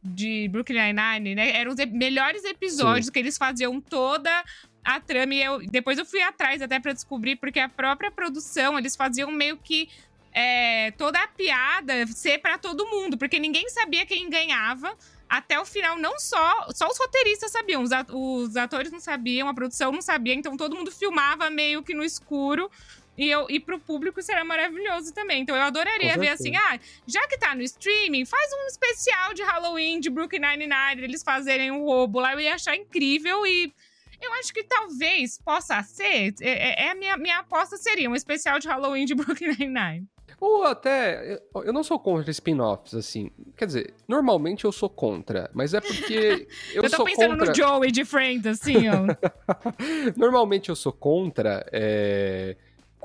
de 0.02 0.48
Brooklyn 0.48 0.92
Nine-Nine, 0.92 1.34
né, 1.34 1.50
eram 1.56 1.72
os 1.72 1.78
e- 1.78 1.86
melhores 1.86 2.44
episódios 2.44 3.10
que 3.10 3.18
eles 3.18 3.36
faziam 3.36 3.80
toda 3.80 4.44
a 4.84 5.00
trama 5.00 5.34
e 5.34 5.42
eu, 5.42 5.58
depois 5.66 5.98
eu 5.98 6.06
fui 6.06 6.22
atrás 6.22 6.62
até 6.62 6.78
pra 6.78 6.92
descobrir, 6.92 7.36
porque 7.36 7.58
a 7.58 7.68
própria 7.68 8.10
produção, 8.10 8.78
eles 8.78 8.94
faziam 8.94 9.30
meio 9.32 9.56
que 9.56 9.88
é, 10.32 10.90
toda 10.92 11.18
a 11.18 11.26
piada 11.26 12.06
ser 12.06 12.38
pra 12.38 12.58
todo 12.58 12.86
mundo, 12.86 13.16
porque 13.16 13.38
ninguém 13.38 13.68
sabia 13.70 14.04
quem 14.06 14.28
ganhava. 14.28 14.96
Até 15.28 15.58
o 15.58 15.64
final, 15.64 15.98
não 15.98 16.20
só. 16.20 16.68
Só 16.72 16.86
os 16.88 16.96
roteiristas 16.98 17.50
sabiam, 17.50 17.82
os 17.82 18.56
atores 18.56 18.92
não 18.92 19.00
sabiam, 19.00 19.48
a 19.48 19.54
produção 19.54 19.90
não 19.90 20.00
sabia, 20.00 20.34
então 20.34 20.56
todo 20.56 20.76
mundo 20.76 20.92
filmava 20.92 21.50
meio 21.50 21.82
que 21.82 21.94
no 21.94 22.04
escuro. 22.04 22.70
E, 23.16 23.30
eu, 23.30 23.46
e 23.48 23.58
pro 23.58 23.78
público 23.78 24.20
era 24.28 24.44
maravilhoso 24.44 25.12
também. 25.14 25.42
Então 25.42 25.56
eu 25.56 25.62
adoraria 25.62 26.16
ver 26.18 26.28
assim, 26.28 26.54
ah, 26.56 26.78
já 27.06 27.26
que 27.28 27.38
tá 27.38 27.54
no 27.54 27.62
streaming, 27.62 28.24
faz 28.24 28.50
um 28.52 28.66
especial 28.66 29.32
de 29.34 29.42
Halloween 29.42 30.00
de 30.00 30.10
Brooklyn 30.10 30.40
Nine-Nine, 30.40 31.02
eles 31.02 31.22
fazerem 31.22 31.70
o 31.70 31.84
roubo 31.84 32.20
lá, 32.20 32.32
eu 32.34 32.40
ia 32.40 32.54
achar 32.54 32.76
incrível 32.76 33.46
e 33.46 33.72
eu 34.20 34.32
acho 34.34 34.52
que 34.52 34.64
talvez 34.64 35.38
possa 35.44 35.82
ser, 35.82 36.34
é, 36.40 36.50
é- 36.50 36.84
é 36.86 36.90
a 36.90 36.94
minha, 36.94 37.16
minha 37.16 37.38
aposta 37.38 37.76
seria 37.76 38.08
um 38.10 38.14
especial 38.14 38.58
de 38.58 38.66
Halloween 38.68 39.04
de 39.04 39.14
Brooklyn 39.14 39.48
Nine-Nine. 39.58 40.06
Ou 40.38 40.64
até, 40.64 41.40
eu- 41.54 41.64
eu 41.64 41.72
não 41.72 41.82
sou 41.82 41.98
contra 41.98 42.30
spin-offs, 42.30 42.92
assim. 42.94 43.30
Quer 43.56 43.64
dizer, 43.66 43.94
normalmente 44.06 44.66
eu 44.66 44.72
sou 44.72 44.90
contra, 44.90 45.50
mas 45.54 45.72
é 45.72 45.80
porque 45.80 46.46
eu, 46.74 46.82
Eu, 46.82 46.90
tô 46.90 46.96
sou 46.96 47.06
pensando 47.06 47.30
contra. 47.30 47.46
no 47.46 47.54
Joey 47.54 47.90
de 47.90 48.04
Friends, 48.04 48.46
assim, 48.46 48.86
ó. 48.90 49.06
Normalmente 50.16 50.68
eu 50.68 50.76
sou 50.76 50.92
contra 50.92 51.66
é, 51.72 52.54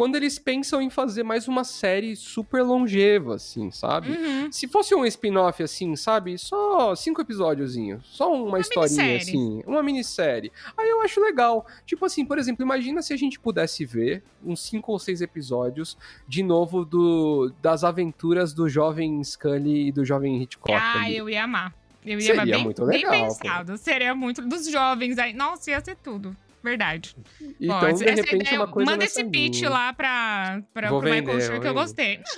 quando 0.01 0.15
eles 0.15 0.39
pensam 0.39 0.81
em 0.81 0.89
fazer 0.89 1.21
mais 1.21 1.47
uma 1.47 1.63
série 1.63 2.15
super 2.15 2.63
longeva, 2.63 3.35
assim, 3.35 3.69
sabe? 3.69 4.09
Uhum. 4.09 4.51
Se 4.51 4.67
fosse 4.67 4.95
um 4.95 5.05
spin-off, 5.05 5.61
assim, 5.61 5.95
sabe? 5.95 6.39
Só 6.39 6.95
cinco 6.95 7.21
episódiozinhos. 7.21 8.03
Só 8.07 8.33
uma, 8.33 8.59
historinha, 8.59 9.03
minissérie. 9.03 9.37
assim. 9.37 9.63
Uma 9.63 9.83
minissérie. 9.83 10.51
Aí 10.75 10.89
eu 10.89 11.03
acho 11.03 11.21
legal. 11.21 11.67
Tipo 11.85 12.03
assim, 12.03 12.25
por 12.25 12.39
exemplo, 12.39 12.65
imagina 12.65 13.03
se 13.03 13.13
a 13.13 13.15
gente 13.15 13.39
pudesse 13.39 13.85
ver 13.85 14.23
uns 14.43 14.61
cinco 14.61 14.91
ou 14.91 14.97
seis 14.97 15.21
episódios 15.21 15.95
de 16.27 16.41
novo 16.41 16.83
do, 16.83 17.53
das 17.61 17.83
aventuras 17.83 18.53
do 18.53 18.67
jovem 18.67 19.23
Scully 19.23 19.89
e 19.89 19.91
do 19.91 20.03
jovem 20.03 20.41
Hitchcock. 20.41 20.73
Ah, 20.73 21.03
ali. 21.03 21.17
eu 21.17 21.29
ia 21.29 21.43
amar. 21.43 21.75
Eu 22.03 22.19
ia 22.19 22.21
Seria 22.21 22.43
bem, 22.43 22.63
muito 22.63 22.83
bem 22.87 23.05
legal, 23.05 23.27
pô. 23.27 23.35
pensado. 23.35 23.77
Seria 23.77 24.15
muito. 24.15 24.41
Dos 24.41 24.67
jovens 24.67 25.19
aí. 25.19 25.31
Nossa, 25.31 25.69
ia 25.69 25.79
ser 25.79 25.95
tudo. 25.97 26.35
Verdade. 26.63 27.15
Então, 27.59 27.75
Ó, 27.77 27.79
de 27.91 28.03
essa 28.03 28.21
repente, 28.21 28.41
ideia- 28.47 28.59
uma 28.59 28.67
coisa 28.67 28.91
Manda 28.91 29.03
esse 29.03 29.23
pitch 29.23 29.57
linha. 29.57 29.69
lá 29.69 29.93
pra, 29.93 30.61
pra, 30.73 30.89
Vou 30.89 30.99
pro 31.01 31.09
Michael 31.09 31.25
vender, 31.25 31.41
Schur 31.41 31.51
vou 31.53 31.61
que 31.61 31.67
eu 31.67 31.73
gostei. 31.73 32.19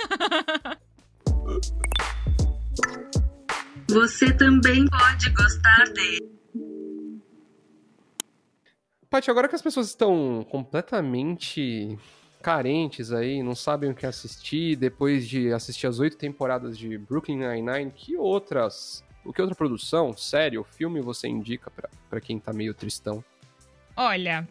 Você 3.89 4.33
também 4.33 4.85
pode 4.87 5.29
gostar 5.31 5.83
de. 5.93 6.23
Paty, 9.09 9.29
agora 9.29 9.47
que 9.47 9.55
as 9.55 9.61
pessoas 9.61 9.89
estão 9.89 10.45
completamente 10.49 11.97
carentes 12.41 13.11
aí, 13.11 13.43
não 13.43 13.53
sabem 13.55 13.91
o 13.91 13.95
que 13.95 14.05
assistir, 14.05 14.75
depois 14.75 15.27
de 15.27 15.53
assistir 15.53 15.85
as 15.87 15.99
oito 15.99 16.17
temporadas 16.17 16.77
de 16.77 16.97
Brooklyn 16.97 17.37
Nine-Nine, 17.37 17.91
que 17.91 18.17
outras, 18.17 19.03
o 19.23 19.31
que 19.31 19.41
outra 19.41 19.55
produção, 19.55 20.17
série 20.17 20.57
ou 20.57 20.63
filme 20.63 20.99
você 20.99 21.27
indica 21.27 21.71
pra 22.09 22.19
quem 22.19 22.39
tá 22.39 22.51
meio 22.51 22.73
tristão? 22.73 23.23
Olha, 23.95 24.47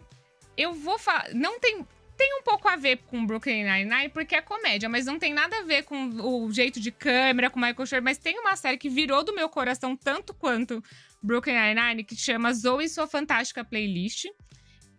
eu 0.57 0.73
vou 0.73 0.99
falar. 0.99 1.33
Não 1.35 1.59
tem. 1.59 1.87
Tem 2.15 2.39
um 2.39 2.43
pouco 2.43 2.69
a 2.69 2.77
ver 2.77 2.99
com 2.99 3.27
Brooklyn 3.27 3.65
Nine-Nine, 3.65 4.11
porque 4.11 4.37
é 4.37 4.41
comédia, 4.41 4.89
mas 4.89 5.07
não 5.07 5.19
tem 5.19 5.33
nada 5.33 5.59
a 5.59 5.63
ver 5.63 5.83
com 5.83 6.05
o 6.21 6.53
jeito 6.53 6.79
de 6.79 6.93
câmera, 6.93 7.51
com 7.51 7.59
Michael 7.59 7.87
Schur. 7.87 8.03
Mas 8.03 8.19
tem 8.19 8.39
uma 8.39 8.55
série 8.55 8.77
que 8.77 8.89
virou 8.89 9.25
do 9.25 9.35
meu 9.35 9.49
coração 9.49 9.97
tanto 9.97 10.33
quanto 10.33 10.85
Brooklyn 11.21 11.55
Nine-Nine, 11.55 12.05
que 12.05 12.15
chama 12.15 12.53
Zoe 12.53 12.85
e 12.85 12.89
Sua 12.89 13.09
Fantástica 13.09 13.65
Playlist. 13.65 14.27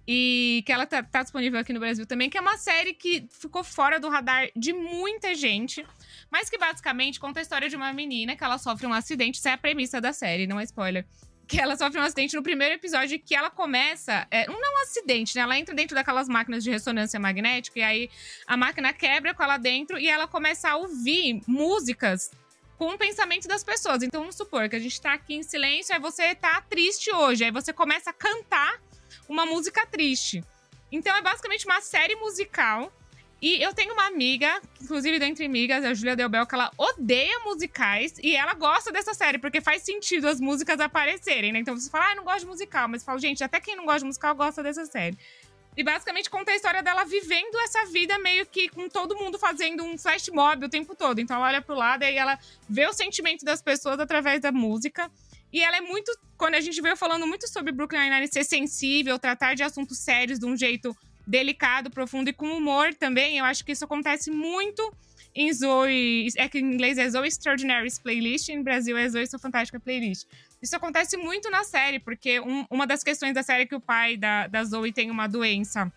E 0.05 0.63
que 0.65 0.71
ela 0.73 0.85
tá, 0.85 1.01
tá 1.01 1.23
disponível 1.23 1.59
aqui 1.59 1.71
no 1.71 1.79
Brasil 1.79 2.05
também, 2.05 2.29
que 2.29 2.37
é 2.37 2.41
uma 2.41 2.57
série 2.57 2.93
que 2.93 3.25
ficou 3.31 3.63
fora 3.63 4.01
do 4.01 4.09
radar 4.09 4.49
de 4.53 4.73
muita 4.73 5.33
gente, 5.33 5.85
mas 6.29 6.49
que 6.49 6.57
basicamente 6.57 7.21
conta 7.21 7.39
a 7.39 7.43
história 7.43 7.69
de 7.69 7.75
uma 7.77 7.93
menina 7.93 8.35
que 8.35 8.43
ela 8.43 8.57
sofre 8.57 8.85
um 8.85 8.91
acidente. 8.91 9.37
Isso 9.37 9.47
é 9.47 9.53
a 9.53 9.57
premissa 9.57 10.01
da 10.01 10.11
série, 10.11 10.45
não 10.45 10.59
é 10.59 10.63
spoiler 10.63 11.05
que 11.47 11.59
ela 11.59 11.75
sofre 11.75 11.99
um 11.99 12.03
acidente 12.03 12.35
no 12.35 12.43
primeiro 12.43 12.75
episódio 12.75 13.19
que 13.19 13.35
ela 13.35 13.49
começa. 13.49 14.25
É, 14.31 14.47
não 14.47 14.63
é 14.63 14.69
um 14.79 14.83
acidente, 14.83 15.35
né? 15.35 15.41
Ela 15.41 15.57
entra 15.57 15.75
dentro 15.75 15.95
daquelas 15.95 16.27
máquinas 16.27 16.63
de 16.63 16.71
ressonância 16.71 17.19
magnética 17.19 17.79
e 17.79 17.83
aí 17.83 18.09
a 18.47 18.55
máquina 18.55 18.93
quebra 18.93 19.33
com 19.33 19.43
ela 19.43 19.57
dentro 19.57 19.97
e 19.99 20.07
ela 20.07 20.27
começa 20.27 20.69
a 20.69 20.77
ouvir 20.77 21.41
músicas 21.47 22.31
com 22.77 22.89
o 22.93 22.97
pensamento 22.97 23.47
das 23.47 23.63
pessoas. 23.63 24.03
Então 24.03 24.21
vamos 24.21 24.35
supor 24.35 24.69
que 24.69 24.75
a 24.75 24.79
gente 24.79 24.99
tá 24.99 25.13
aqui 25.13 25.35
em 25.35 25.43
silêncio, 25.43 25.93
aí 25.93 26.01
você 26.01 26.33
tá 26.35 26.61
triste 26.61 27.13
hoje, 27.13 27.43
aí 27.43 27.51
você 27.51 27.71
começa 27.71 28.09
a 28.09 28.13
cantar 28.13 28.81
uma 29.27 29.45
música 29.45 29.85
triste. 29.85 30.43
Então 30.91 31.15
é 31.15 31.21
basicamente 31.21 31.65
uma 31.65 31.81
série 31.81 32.15
musical. 32.15 32.91
E 33.43 33.61
eu 33.61 33.73
tenho 33.73 33.91
uma 33.91 34.07
amiga, 34.07 34.61
inclusive 34.81 35.19
dentre 35.19 35.45
amigas, 35.45 35.83
a 35.83 35.93
Julia 35.93 36.15
Delbel, 36.15 36.47
que 36.47 36.55
ela 36.55 36.71
odeia 36.77 37.39
musicais 37.39 38.13
e 38.23 38.37
ela 38.37 38.53
gosta 38.53 38.89
dessa 38.89 39.13
série, 39.13 39.37
porque 39.37 39.59
faz 39.59 39.81
sentido 39.81 40.29
as 40.29 40.39
músicas 40.39 40.79
aparecerem, 40.79 41.51
né? 41.51 41.59
Então 41.59 41.77
você 41.77 41.89
fala, 41.89 42.11
ah, 42.11 42.15
não 42.15 42.23
gosto 42.23 42.39
de 42.39 42.45
musical, 42.45 42.87
mas 42.87 43.01
eu 43.01 43.05
falo, 43.05 43.19
gente, 43.19 43.43
até 43.43 43.59
quem 43.59 43.75
não 43.75 43.83
gosta 43.83 43.99
de 43.99 44.05
musical 44.05 44.33
gosta 44.33 44.63
dessa 44.63 44.85
série. 44.85 45.17
E 45.75 45.83
basicamente 45.83 46.29
conta 46.29 46.51
a 46.51 46.55
história 46.55 46.81
dela 46.81 47.03
vivendo 47.03 47.59
essa 47.65 47.85
vida 47.87 48.17
meio 48.19 48.45
que 48.45 48.69
com 48.69 48.87
todo 48.87 49.17
mundo 49.17 49.37
fazendo 49.37 49.83
um 49.83 49.97
flash 49.97 50.29
mob 50.29 50.65
o 50.65 50.69
tempo 50.69 50.95
todo. 50.95 51.19
Então 51.19 51.35
ela 51.35 51.47
olha 51.47 51.61
pro 51.61 51.75
lado 51.75 52.03
e 52.05 52.15
ela 52.15 52.39
vê 52.69 52.87
o 52.87 52.93
sentimento 52.93 53.43
das 53.43 53.61
pessoas 53.61 53.99
através 53.99 54.39
da 54.39 54.53
música. 54.53 55.11
E 55.51 55.61
ela 55.61 55.75
é 55.75 55.81
muito. 55.81 56.17
Quando 56.37 56.55
a 56.55 56.61
gente 56.61 56.81
veio 56.81 56.95
falando 56.95 57.27
muito 57.27 57.45
sobre 57.49 57.73
Brooklyn 57.73 58.03
Nine-Nine 58.03 58.31
ser 58.31 58.45
sensível, 58.45 59.19
tratar 59.19 59.53
de 59.53 59.63
assuntos 59.63 59.97
sérios 59.97 60.39
de 60.39 60.45
um 60.45 60.55
jeito 60.55 60.95
delicado, 61.25 61.89
profundo 61.89 62.29
e 62.29 62.33
com 62.33 62.47
humor 62.47 62.93
também, 62.93 63.37
eu 63.37 63.45
acho 63.45 63.63
que 63.63 63.71
isso 63.71 63.85
acontece 63.85 64.29
muito 64.31 64.93
em 65.35 65.51
Zoe. 65.51 66.27
É 66.37 66.47
que 66.47 66.59
em 66.59 66.73
inglês 66.73 66.97
é 66.97 67.09
Zoe 67.09 67.27
Extraordinaries 67.27 67.97
Playlist, 67.99 68.49
em 68.49 68.61
Brasil 68.61 68.95
é 68.97 69.07
Zoe 69.09 69.25
Sua 69.25 69.39
Fantástica 69.39 69.79
Playlist. 69.79 70.27
Isso 70.61 70.75
acontece 70.75 71.17
muito 71.17 71.49
na 71.49 71.63
série, 71.63 71.99
porque 71.99 72.39
um- 72.39 72.65
uma 72.69 72.85
das 72.87 73.03
questões 73.03 73.33
da 73.33 73.43
série 73.43 73.63
é 73.63 73.65
que 73.65 73.75
o 73.75 73.81
pai 73.81 74.15
da, 74.15 74.47
da 74.47 74.63
Zoe 74.63 74.91
tem 74.93 75.09
uma 75.11 75.27
doença 75.27 75.91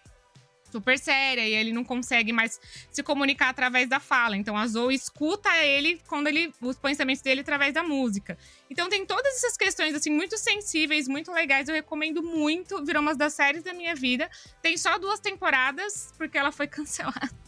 super 0.70 0.98
séria 0.98 1.46
e 1.46 1.54
ele 1.54 1.72
não 1.72 1.84
consegue 1.84 2.32
mais 2.32 2.60
se 2.90 3.02
comunicar 3.02 3.48
através 3.48 3.88
da 3.88 4.00
fala. 4.00 4.36
Então 4.36 4.56
a 4.56 4.66
Zoe 4.66 4.94
escuta 4.94 5.54
ele 5.64 6.00
quando 6.06 6.26
ele 6.28 6.52
os 6.60 6.76
pensamentos 6.76 7.22
dele 7.22 7.40
através 7.40 7.72
da 7.74 7.82
música. 7.82 8.36
Então 8.70 8.88
tem 8.88 9.06
todas 9.06 9.36
essas 9.36 9.56
questões 9.56 9.94
assim 9.94 10.10
muito 10.10 10.36
sensíveis, 10.36 11.08
muito 11.08 11.32
legais. 11.32 11.68
Eu 11.68 11.74
recomendo 11.74 12.22
muito. 12.22 12.84
Virou 12.84 13.02
uma 13.02 13.14
das 13.14 13.34
séries 13.34 13.62
da 13.62 13.72
minha 13.72 13.94
vida. 13.94 14.28
Tem 14.62 14.76
só 14.76 14.98
duas 14.98 15.20
temporadas 15.20 16.12
porque 16.16 16.36
ela 16.38 16.52
foi 16.52 16.66
cancelada. 16.68 17.45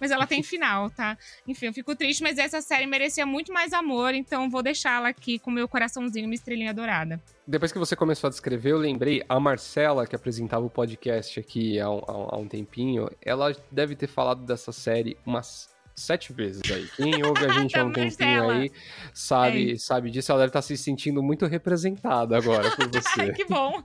Mas 0.00 0.10
ela 0.10 0.26
tem 0.26 0.42
final, 0.42 0.90
tá? 0.90 1.16
Enfim, 1.46 1.66
eu 1.66 1.72
fico 1.72 1.94
triste, 1.96 2.22
mas 2.22 2.38
essa 2.38 2.60
série 2.60 2.86
merecia 2.86 3.24
muito 3.26 3.52
mais 3.52 3.72
amor, 3.72 4.14
então 4.14 4.48
vou 4.50 4.62
deixá-la 4.62 5.08
aqui 5.08 5.38
com 5.38 5.50
meu 5.50 5.68
coraçãozinho, 5.68 6.26
uma 6.26 6.34
estrelinha 6.34 6.72
dourada. 6.74 7.20
Depois 7.46 7.72
que 7.72 7.78
você 7.78 7.96
começou 7.96 8.28
a 8.28 8.30
descrever, 8.30 8.72
eu 8.72 8.78
lembrei, 8.78 9.22
a 9.28 9.40
Marcela, 9.40 10.06
que 10.06 10.14
apresentava 10.14 10.64
o 10.66 10.70
podcast 10.70 11.40
aqui 11.40 11.80
há 11.80 11.88
um, 11.90 12.02
há 12.06 12.36
um- 12.36 12.48
tempinho, 12.48 13.08
ela 13.24 13.54
deve 13.70 13.94
ter 13.96 14.06
falado 14.06 14.44
dessa 14.44 14.72
série 14.72 15.16
umas 15.24 15.68
sete 15.94 16.32
vezes 16.32 16.62
aí. 16.70 16.86
Quem 16.96 17.24
ouve 17.24 17.44
a 17.44 17.48
gente 17.48 17.76
há 17.78 17.84
um 17.84 17.92
tempinho 17.92 18.50
aí 18.50 18.70
sabe, 19.12 19.78
sabe 19.78 20.10
disso, 20.10 20.30
ela 20.30 20.40
deve 20.40 20.50
estar 20.50 20.62
se 20.62 20.76
sentindo 20.76 21.22
muito 21.22 21.44
representada 21.46 22.36
agora 22.36 22.70
por 22.76 22.86
você. 22.92 23.20
Ai, 23.20 23.32
que 23.32 23.44
bom! 23.46 23.82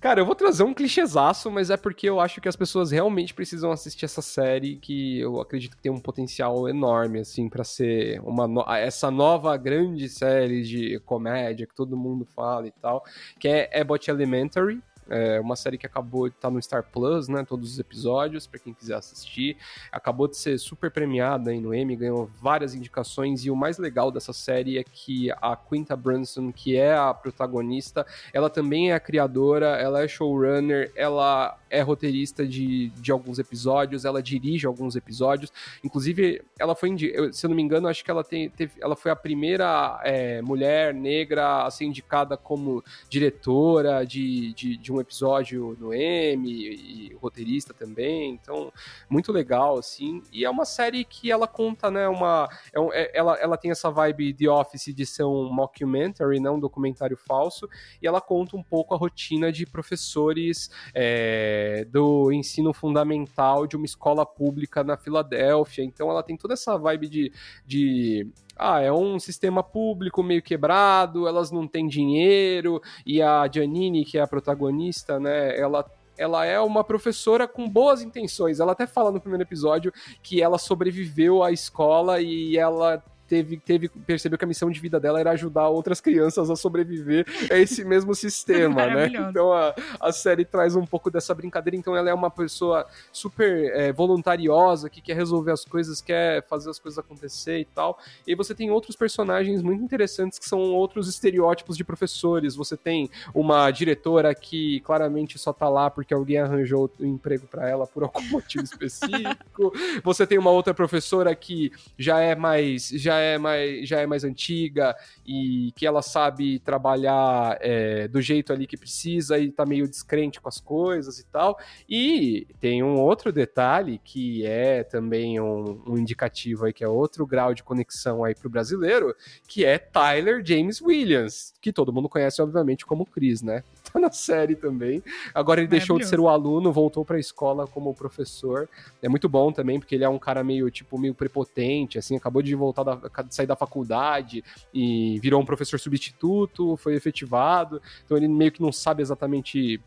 Cara, 0.08 0.22
eu 0.22 0.26
vou 0.26 0.36
trazer 0.36 0.64
um 0.64 0.74
clichêzaço, 0.74 1.52
mas 1.52 1.70
é 1.70 1.76
porque 1.76 2.08
eu 2.08 2.22
acho 2.22 2.40
que 2.40 2.48
as 2.48 2.56
pessoas 2.56 2.92
realmente 2.92 3.34
precisam 3.34 3.74
assistir 3.74 4.06
essa 4.06 4.22
série, 4.22 4.78
que 4.78 5.20
eu 5.20 5.42
acredito 5.42 5.76
que 5.76 5.82
tem 5.84 5.92
um 5.92 6.00
potencial 6.00 6.70
enorme, 6.70 7.20
assim, 7.20 7.50
pra 7.50 7.66
ser 7.66 8.22
uma 8.22 8.48
no- 8.48 8.64
essa 8.72 9.12
nova 9.12 9.58
grande 9.58 10.08
série 10.08 10.64
de 10.64 10.98
comédia 11.02 11.68
que 11.68 11.76
todo 11.76 11.98
mundo 11.98 12.26
fala 12.26 12.68
e 12.68 12.72
tal, 12.82 13.04
que 13.38 13.50
é 13.50 13.70
Abbott 13.82 14.10
Elementary. 14.10 14.82
É 15.10 15.40
uma 15.40 15.56
série 15.56 15.78
que 15.78 15.86
acabou 15.86 16.30
de 16.30 16.36
estar 16.36 16.50
tá 16.50 16.54
no 16.54 16.62
Star 16.62 16.84
Plus, 16.84 17.28
né? 17.28 17.46
Todos 17.48 17.74
os 17.74 17.80
episódios, 17.80 18.48
para 18.48 18.60
quem 18.60 18.74
quiser 18.74 18.96
assistir. 18.96 19.58
Acabou 19.92 20.28
de 20.28 20.38
ser 20.38 20.58
super 20.58 20.92
premiada 20.92 21.52
aí 21.52 21.60
no 21.60 21.74
Emmy, 21.74 21.96
ganhou 21.96 22.30
várias 22.42 22.74
indicações. 22.74 23.46
E 23.46 23.52
o 23.52 23.56
mais 23.56 23.78
legal 23.78 24.12
dessa 24.12 24.34
série 24.34 24.78
é 24.78 24.84
que 24.84 25.32
a 25.32 25.56
Quinta 25.56 25.96
Brunson, 25.96 26.52
que 26.52 26.76
é 26.76 26.96
a 26.96 27.14
protagonista, 27.14 28.06
ela 28.34 28.50
também 28.50 28.92
é 28.92 28.96
a 28.96 29.00
criadora, 29.00 29.68
ela 29.78 30.04
é 30.04 30.08
showrunner, 30.08 30.92
ela 30.96 31.58
é 31.70 31.82
roteirista 31.82 32.46
de, 32.46 32.90
de 32.90 33.12
alguns 33.12 33.40
episódios, 33.40 34.06
ela 34.06 34.22
dirige 34.22 34.66
alguns 34.66 34.96
episódios. 34.96 35.52
Inclusive, 35.84 36.42
ela 36.60 36.76
foi, 36.76 36.96
se 37.32 37.46
eu 37.46 37.50
não 37.50 37.56
me 37.56 37.62
engano, 37.62 37.88
acho 37.88 38.04
que 38.04 38.12
ela, 38.12 38.24
tem, 38.24 38.50
teve, 38.50 38.74
ela 38.80 38.96
foi 38.96 39.12
a 39.12 39.16
primeira 39.16 40.00
é, 40.04 40.42
mulher 40.42 40.94
negra 40.94 41.66
a 41.66 41.72
ser 41.72 41.86
indicada 41.86 42.38
como 42.38 42.84
diretora 43.10 44.06
de, 44.06 44.54
de, 44.54 44.78
de 44.78 44.92
um 44.92 45.00
episódio 45.00 45.78
no 45.80 45.94
Emmy 45.94 46.52
e, 46.52 47.12
e 47.12 47.14
roteirista 47.16 47.74
também. 47.74 48.32
Então, 48.32 48.72
muito 49.10 49.32
legal, 49.32 49.78
assim. 49.78 50.22
E 50.32 50.46
é 50.46 50.50
uma 50.50 50.66
série 50.66 51.04
que 51.04 51.32
ela 51.32 51.48
conta, 51.48 51.92
né, 51.92 52.08
uma... 52.08 52.50
É, 52.74 53.02
é, 53.02 53.12
ela, 53.18 53.36
ela 53.36 53.58
tem 53.58 53.72
essa 53.72 53.90
vibe 53.90 54.34
The 54.34 54.50
Office 54.50 54.94
de 54.96 55.06
ser 55.06 55.24
um 55.24 55.52
mockumentary, 55.52 56.40
não 56.40 56.56
um 56.56 56.60
documentário 56.60 57.18
falso, 57.18 57.70
e 58.02 58.08
ela 58.08 58.22
conta 58.22 58.56
um 58.56 58.64
pouco 58.64 58.94
a 58.94 58.98
rotina 58.98 59.52
de 59.52 59.66
professores... 59.66 60.70
É, 60.94 61.57
do 61.86 62.32
ensino 62.32 62.74
fundamental 62.74 63.68
de 63.68 63.76
uma 63.76 63.86
escola 63.86 64.26
pública 64.26 64.84
na 64.84 64.98
Filadélfia. 64.98 65.84
Então 65.84 66.10
ela 66.10 66.24
tem 66.24 66.38
toda 66.38 66.54
essa 66.54 66.78
vibe 66.78 67.08
de, 67.08 67.32
de 67.66 68.28
ah, 68.56 68.82
é 68.82 68.92
um 68.92 69.20
sistema 69.20 69.64
público 69.64 70.24
meio 70.24 70.42
quebrado, 70.42 71.28
elas 71.28 71.52
não 71.52 71.68
têm 71.68 71.88
dinheiro, 71.88 72.82
e 73.06 73.22
a 73.22 73.50
Janine, 73.52 74.06
que 74.06 74.18
é 74.18 74.22
a 74.22 74.28
protagonista, 74.28 75.20
né, 75.20 75.58
ela 75.60 75.86
ela 76.18 76.44
é 76.46 76.60
uma 76.60 76.84
professora 76.84 77.48
com 77.48 77.70
boas 77.70 78.02
intenções. 78.02 78.60
Ela 78.60 78.72
até 78.72 78.88
fala 78.88 79.12
no 79.12 79.22
primeiro 79.22 79.44
episódio 79.44 79.94
que 80.24 80.42
ela 80.42 80.58
sobreviveu 80.58 81.44
à 81.44 81.52
escola 81.52 82.20
e 82.20 82.58
ela 82.58 83.04
teve, 83.28 83.58
teve, 83.58 83.90
percebeu 83.90 84.38
que 84.38 84.46
a 84.46 84.48
missão 84.48 84.70
de 84.70 84.80
vida 84.80 85.00
dela 85.00 85.20
era 85.20 85.32
ajudar 85.32 85.68
outras 85.70 86.00
crianças 86.00 86.50
a 86.50 86.56
sobreviver 86.56 87.26
a 87.52 87.58
esse 87.58 87.84
mesmo 87.84 88.16
sistema, 88.16 88.88
né? 88.88 89.08
Então 89.08 89.52
a, 89.52 89.76
a 90.00 90.12
série 90.12 90.46
traz 90.46 90.76
um 90.76 90.86
pouco 90.86 91.12
dessa 91.12 91.34
brincadeira. 91.34 91.76
Então 91.76 91.96
ela 91.96 92.10
é 92.10 92.14
uma 92.14 92.32
pessoa 92.32 92.86
super 93.12 93.72
é, 93.76 93.92
voluntariosa, 93.92 94.90
que 94.90 95.02
quer 95.02 95.16
resolver 95.16 95.52
as 95.52 95.66
coisas, 95.66 96.02
quer 96.02 96.46
fazer 96.48 96.70
as 96.70 96.80
coisas 96.80 96.98
acontecer 96.98 97.60
e 97.60 97.66
tal. 97.66 98.00
E 98.26 98.36
você 98.36 98.56
tem 98.56 98.72
outros 98.72 98.96
personagens 98.96 99.62
muito 99.62 99.84
interessantes 99.84 100.40
que 100.40 100.48
são 100.48 100.60
outros 100.60 101.08
estereótipos 101.08 101.76
de 101.76 101.84
professores. 101.84 102.56
Você 102.56 102.78
tem 102.78 103.10
uma 103.34 103.70
diretora 103.72 104.34
que 104.34 104.80
claramente 104.82 105.38
só 105.38 105.52
tá 105.52 105.68
lá 105.70 105.90
porque 105.90 106.14
alguém 106.14 106.38
arranjou 106.38 106.90
um 107.00 107.06
emprego 107.06 107.48
para 107.48 107.68
ela 107.70 107.86
por 107.86 108.04
algum 108.04 108.24
motivo 108.30 108.64
específico. 108.64 109.74
você 110.04 110.26
tem 110.26 110.38
uma 110.38 110.52
outra 110.52 110.74
professora 110.74 111.36
que 111.36 111.72
já 111.98 112.20
é 112.20 112.36
mais 112.36 112.90
já 112.90 113.17
é 113.18 113.38
mais, 113.38 113.88
já 113.88 114.00
é 114.00 114.06
mais 114.06 114.24
antiga 114.24 114.96
e 115.26 115.72
que 115.76 115.86
ela 115.86 116.02
sabe 116.02 116.60
trabalhar 116.60 117.58
é, 117.62 118.08
do 118.08 118.22
jeito 118.22 118.54
ali 118.54 118.68
que 118.68 118.78
precisa 118.78 119.38
e 119.38 119.52
tá 119.52 119.66
meio 119.66 119.88
descrente 119.88 120.40
com 120.40 120.50
as 120.50 120.60
coisas 120.60 121.20
e 121.20 121.26
tal. 121.26 121.58
E 121.90 122.48
tem 122.60 122.84
um 122.84 123.00
outro 123.00 123.32
detalhe 123.32 124.00
que 124.04 124.46
é 124.46 124.84
também 124.84 125.40
um, 125.40 125.82
um 125.88 125.98
indicativo 125.98 126.66
aí, 126.66 126.74
que 126.74 126.84
é 126.84 126.88
outro 126.88 127.26
grau 127.26 127.54
de 127.54 127.64
conexão 127.64 128.24
aí 128.24 128.34
pro 128.36 128.50
brasileiro, 128.50 129.16
que 129.48 129.66
é 129.66 129.78
Tyler 129.78 130.42
James 130.46 130.82
Williams, 130.82 131.54
que 131.62 131.72
todo 131.72 131.94
mundo 131.94 132.10
conhece, 132.10 132.42
obviamente, 132.42 132.86
como 132.86 133.06
Chris, 133.06 133.42
né? 133.42 133.64
Tá 133.88 134.02
na 134.02 134.12
série 134.12 134.54
também. 134.54 135.02
Agora 135.34 135.62
ele 135.62 135.68
deixou 135.70 135.98
de 135.98 136.06
ser 136.06 136.20
o 136.20 136.28
aluno, 136.28 136.74
voltou 136.74 137.06
pra 137.06 137.18
escola 137.18 137.66
como 137.66 137.94
professor. 137.94 138.68
É 139.02 139.08
muito 139.08 139.30
bom 139.30 139.50
também, 139.50 139.80
porque 139.80 139.96
ele 139.96 140.04
é 140.04 140.10
um 140.10 140.20
cara 140.20 140.44
meio, 140.44 140.70
tipo, 140.70 141.00
meio 141.00 141.14
prepotente, 141.14 141.98
assim, 141.98 142.18
acabou 142.18 142.42
de 142.42 142.54
voltar 142.54 142.84
da, 142.84 142.96
sair 143.30 143.48
da 143.48 143.56
faculdade 143.56 144.44
e 144.74 145.20
virou 145.20 145.42
um 145.42 145.46
professor 145.46 145.80
substituto, 145.80 146.78
foi 146.78 146.96
efetivado, 146.96 147.82
então 148.06 148.18
ele 148.18 148.28
meio 148.28 148.52
que 148.52 148.62
não 148.62 148.72
sabe 148.72 149.02
exatamente 149.02 149.82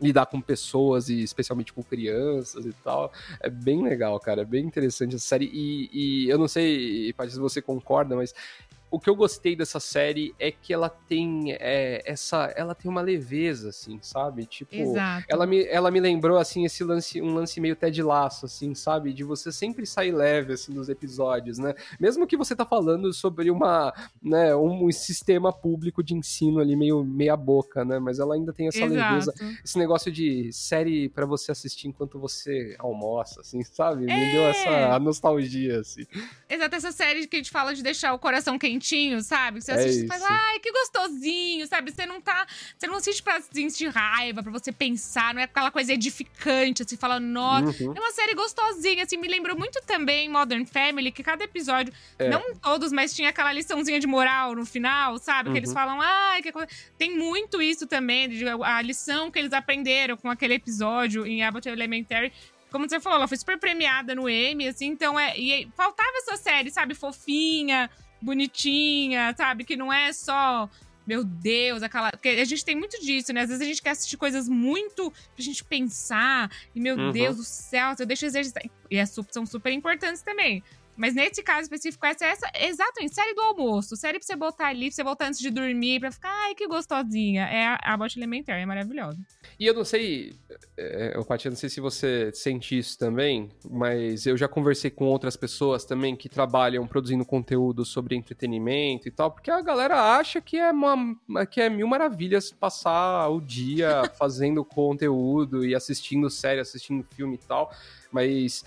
lidar 0.00 0.26
com 0.26 0.40
pessoas 0.40 1.08
e 1.08 1.22
especialmente 1.22 1.72
com 1.72 1.82
crianças 1.82 2.66
e 2.66 2.72
tal. 2.84 3.12
É 3.40 3.48
bem 3.48 3.82
legal, 3.82 4.18
cara. 4.18 4.42
É 4.42 4.44
bem 4.44 4.64
interessante 4.64 5.14
essa 5.14 5.24
série. 5.24 5.48
E, 5.52 5.90
e 5.92 6.28
eu 6.28 6.36
não 6.36 6.48
sei, 6.48 7.12
Paty, 7.12 7.32
se 7.32 7.38
você 7.38 7.62
concorda, 7.62 8.16
mas 8.16 8.34
o 8.92 9.00
que 9.00 9.08
eu 9.08 9.16
gostei 9.16 9.56
dessa 9.56 9.80
série 9.80 10.34
é 10.38 10.52
que 10.52 10.70
ela 10.70 10.90
tem 10.90 11.56
é, 11.58 12.02
essa, 12.04 12.52
ela 12.54 12.74
tem 12.74 12.90
uma 12.90 13.00
leveza, 13.00 13.70
assim, 13.70 13.98
sabe? 14.02 14.44
Tipo, 14.44 14.74
Exato. 14.74 15.24
ela 15.30 15.46
me, 15.46 15.64
ela 15.64 15.90
me 15.90 15.98
lembrou 15.98 16.36
assim 16.36 16.66
esse 16.66 16.84
lance, 16.84 17.20
um 17.22 17.32
lance 17.32 17.58
meio 17.58 17.74
Ted 17.74 18.02
Laço, 18.02 18.44
assim, 18.44 18.74
sabe? 18.74 19.14
De 19.14 19.24
você 19.24 19.50
sempre 19.50 19.86
sair 19.86 20.12
leve 20.12 20.52
assim 20.52 20.74
dos 20.74 20.90
episódios, 20.90 21.56
né? 21.56 21.74
Mesmo 21.98 22.26
que 22.26 22.36
você 22.36 22.54
tá 22.54 22.66
falando 22.66 23.10
sobre 23.14 23.50
uma, 23.50 23.94
né, 24.22 24.54
um 24.54 24.92
sistema 24.92 25.50
público 25.50 26.02
de 26.02 26.14
ensino 26.14 26.60
ali 26.60 26.76
meio 26.76 27.02
meia 27.02 27.36
boca, 27.36 27.86
né? 27.86 27.98
Mas 27.98 28.18
ela 28.18 28.34
ainda 28.34 28.52
tem 28.52 28.68
essa 28.68 28.84
Exato. 28.84 28.92
leveza, 28.92 29.34
esse 29.64 29.78
negócio 29.78 30.12
de 30.12 30.52
série 30.52 31.08
para 31.08 31.24
você 31.24 31.50
assistir 31.50 31.88
enquanto 31.88 32.18
você 32.18 32.76
almoça, 32.78 33.40
assim, 33.40 33.64
sabe? 33.64 34.04
É. 34.04 34.14
Me 34.14 34.32
deu 34.32 34.42
essa 34.42 34.68
é. 34.68 34.98
nostalgia, 34.98 35.80
assim. 35.80 36.04
Exato, 36.46 36.76
essa 36.76 36.92
série 36.92 37.26
que 37.26 37.36
a 37.36 37.38
gente 37.38 37.50
fala 37.50 37.74
de 37.74 37.82
deixar 37.82 38.12
o 38.12 38.18
coração 38.18 38.58
quente 38.58 38.81
sabe? 39.22 39.60
Você 39.60 39.72
assiste 39.72 40.02
é 40.02 40.04
e 40.04 40.08
faz, 40.08 40.22
ai, 40.22 40.58
que 40.58 40.70
gostosinho, 40.72 41.66
sabe? 41.66 41.92
Você 41.92 42.06
não 42.06 42.20
tá. 42.20 42.46
Você 42.76 42.86
não 42.86 42.96
assiste 42.96 43.22
pra 43.22 43.40
sentir 43.40 43.88
raiva, 43.88 44.42
pra 44.42 44.52
você 44.52 44.72
pensar, 44.72 45.34
não 45.34 45.40
é 45.40 45.44
aquela 45.44 45.70
coisa 45.70 45.92
edificante, 45.92 46.82
assim, 46.82 46.96
falando, 46.96 47.24
nossa. 47.24 47.82
Uhum. 47.82 47.94
É 47.96 48.00
uma 48.00 48.10
série 48.12 48.34
gostosinha, 48.34 49.04
assim, 49.04 49.16
me 49.16 49.28
lembrou 49.28 49.56
muito 49.56 49.80
também 49.86 50.28
Modern 50.28 50.64
Family, 50.64 51.12
que 51.12 51.22
cada 51.22 51.44
episódio, 51.44 51.92
é. 52.18 52.28
não 52.28 52.54
todos, 52.56 52.92
mas 52.92 53.14
tinha 53.14 53.28
aquela 53.28 53.52
liçãozinha 53.52 54.00
de 54.00 54.06
moral 54.06 54.54
no 54.54 54.66
final, 54.66 55.18
sabe? 55.18 55.48
Uhum. 55.48 55.54
Que 55.54 55.58
eles 55.60 55.70
uhum. 55.70 55.74
falam, 55.74 56.00
ai, 56.00 56.42
que 56.42 56.52
coisa. 56.52 56.68
Tem 56.98 57.16
muito 57.16 57.62
isso 57.62 57.86
também, 57.86 58.28
a 58.64 58.82
lição 58.82 59.30
que 59.30 59.38
eles 59.38 59.52
aprenderam 59.52 60.16
com 60.16 60.30
aquele 60.30 60.54
episódio 60.54 61.26
em 61.26 61.42
Abbott 61.42 61.68
Elementary 61.68 62.32
como 62.72 62.88
você 62.88 62.98
falou, 62.98 63.18
ela 63.18 63.28
foi 63.28 63.36
super 63.36 63.58
premiada 63.58 64.14
no 64.14 64.28
Emmy, 64.28 64.66
assim, 64.66 64.86
então 64.86 65.20
é. 65.20 65.38
E 65.38 65.68
faltava 65.76 66.10
essa 66.16 66.36
série, 66.38 66.70
sabe, 66.70 66.94
fofinha, 66.94 67.88
bonitinha, 68.22 69.34
sabe? 69.36 69.64
Que 69.64 69.76
não 69.76 69.92
é 69.92 70.12
só 70.12 70.68
meu 71.06 71.24
Deus, 71.24 71.82
aquela. 71.82 72.10
Porque 72.10 72.28
a 72.28 72.44
gente 72.44 72.64
tem 72.64 72.76
muito 72.76 73.00
disso, 73.00 73.32
né? 73.32 73.42
Às 73.42 73.48
vezes 73.48 73.62
a 73.62 73.66
gente 73.66 73.82
quer 73.82 73.90
assistir 73.90 74.16
coisas 74.16 74.48
muito 74.48 75.10
pra 75.10 75.44
gente 75.44 75.64
pensar. 75.64 76.50
E, 76.74 76.80
meu 76.80 76.96
uhum. 76.96 77.10
Deus 77.10 77.36
do 77.36 77.44
céu, 77.44 77.94
eu 77.98 78.06
deixo 78.06 78.24
exercitar. 78.24 78.62
E 78.90 79.00
as 79.00 79.10
são 79.30 79.44
super 79.44 79.72
importantes 79.72 80.22
também. 80.22 80.62
Mas 80.96 81.14
nesse 81.14 81.42
caso 81.42 81.62
específico, 81.62 82.04
essa 82.04 82.24
é 82.24 82.28
essa, 82.28 82.50
exatamente, 82.60 83.14
série 83.14 83.34
do 83.34 83.40
almoço. 83.40 83.96
Série 83.96 84.18
pra 84.18 84.26
você 84.26 84.36
botar 84.36 84.68
ali, 84.68 84.86
pra 84.86 84.94
você 84.94 85.04
botar 85.04 85.26
antes 85.26 85.40
de 85.40 85.50
dormir, 85.50 86.00
pra 86.00 86.10
ficar, 86.10 86.30
ai, 86.44 86.54
que 86.54 86.66
gostosinha. 86.66 87.44
É 87.44 87.66
a, 87.66 87.80
a 87.82 87.96
Bot 87.96 88.18
Elementar, 88.18 88.58
é 88.58 88.66
maravilhosa. 88.66 89.18
E 89.58 89.66
eu 89.66 89.74
não 89.74 89.84
sei, 89.84 90.34
é, 90.76 91.12
eu, 91.14 91.24
Paty, 91.24 91.48
não 91.48 91.56
sei 91.56 91.68
se 91.68 91.80
você 91.80 92.30
sente 92.34 92.76
isso 92.76 92.98
também, 92.98 93.50
mas 93.70 94.26
eu 94.26 94.36
já 94.36 94.48
conversei 94.48 94.90
com 94.90 95.06
outras 95.06 95.36
pessoas 95.36 95.84
também 95.84 96.16
que 96.16 96.28
trabalham 96.28 96.86
produzindo 96.86 97.24
conteúdo 97.24 97.84
sobre 97.84 98.14
entretenimento 98.14 99.08
e 99.08 99.10
tal, 99.10 99.30
porque 99.30 99.50
a 99.50 99.60
galera 99.60 100.16
acha 100.16 100.40
que 100.40 100.56
é, 100.56 100.70
uma, 100.70 101.16
que 101.50 101.60
é 101.60 101.70
mil 101.70 101.86
maravilhas 101.86 102.50
passar 102.50 103.28
o 103.28 103.40
dia 103.40 104.02
fazendo 104.18 104.64
conteúdo 104.64 105.64
e 105.64 105.74
assistindo 105.74 106.28
série, 106.28 106.60
assistindo 106.60 107.06
filme 107.14 107.36
e 107.36 107.46
tal. 107.46 107.70
Mas 108.10 108.64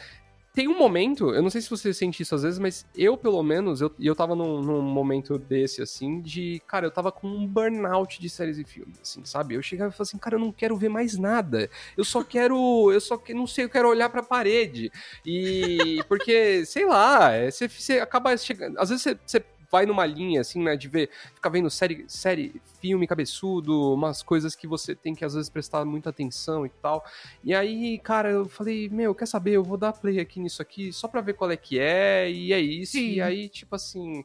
tem 0.55 0.69
um 0.69 0.77
momento, 0.77 1.33
eu 1.33 1.41
não 1.43 1.49
sei 1.49 1.59
se 1.59 1.69
você 1.69 1.93
sente 1.93 2.23
isso 2.23 2.33
às 2.33 2.43
vezes, 2.43 2.57
mas 2.57 2.85
eu, 2.95 3.17
pelo 3.17 3.43
menos, 3.43 3.81
eu, 3.81 3.93
eu 3.99 4.15
tava 4.15 4.33
num, 4.33 4.61
num 4.61 4.81
momento 4.81 5.37
desse, 5.37 5.81
assim, 5.81 6.21
de, 6.21 6.61
cara, 6.65 6.87
eu 6.87 6.91
tava 6.91 7.11
com 7.11 7.27
um 7.27 7.45
burnout 7.45 8.21
de 8.21 8.29
séries 8.29 8.57
e 8.57 8.63
filmes, 8.63 8.97
assim, 9.01 9.23
sabe? 9.25 9.55
Eu 9.55 9.61
chegava 9.61 9.89
e 9.89 9.91
falava 9.91 10.03
assim, 10.03 10.17
cara, 10.17 10.35
eu 10.35 10.39
não 10.39 10.53
quero 10.53 10.77
ver 10.77 10.87
mais 10.87 11.17
nada. 11.17 11.69
Eu 11.97 12.05
só 12.05 12.23
quero, 12.23 12.89
eu 12.91 13.01
só 13.01 13.17
que 13.17 13.33
não 13.33 13.45
sei, 13.45 13.65
eu 13.65 13.69
quero 13.69 13.89
olhar 13.89 14.09
pra 14.09 14.23
parede. 14.23 14.89
E, 15.25 16.01
porque, 16.07 16.65
sei 16.65 16.85
lá, 16.85 17.33
é, 17.33 17.51
você, 17.51 17.67
você 17.67 17.99
acaba 17.99 18.35
chegando, 18.37 18.79
às 18.79 18.89
vezes 18.89 19.03
você, 19.03 19.19
você 19.25 19.43
vai 19.71 19.85
numa 19.85 20.05
linha, 20.05 20.41
assim, 20.41 20.61
né, 20.63 20.75
de 20.75 20.87
ver, 20.87 21.09
ficar 21.33 21.49
vendo 21.49 21.69
série, 21.69 22.05
série, 22.07 22.61
filme 22.81 23.07
cabeçudo, 23.07 23.93
umas 23.93 24.21
coisas 24.21 24.55
que 24.55 24.67
você 24.67 24.95
tem 24.95 25.15
que 25.15 25.25
às 25.25 25.33
vezes 25.33 25.49
prestar 25.49 25.85
muita 25.85 26.09
atenção 26.09 26.65
e 26.65 26.69
tal. 26.69 27.03
E 27.43 27.53
aí, 27.53 27.99
cara, 27.99 28.29
eu 28.29 28.45
falei, 28.45 28.89
meu, 28.89 29.13
quer 29.15 29.27
saber? 29.27 29.51
Eu 29.53 29.63
vou 29.63 29.77
dar 29.77 29.93
play 29.93 30.19
aqui 30.19 30.39
nisso 30.39 30.61
aqui 30.61 30.91
só 30.91 31.07
pra 31.07 31.21
ver 31.21 31.33
qual 31.33 31.51
é 31.51 31.57
que 31.57 31.79
é, 31.79 32.29
e 32.29 32.53
é 32.53 32.59
isso. 32.59 32.93
Sim. 32.93 33.13
E 33.13 33.21
aí, 33.21 33.49
tipo 33.49 33.75
assim, 33.75 34.23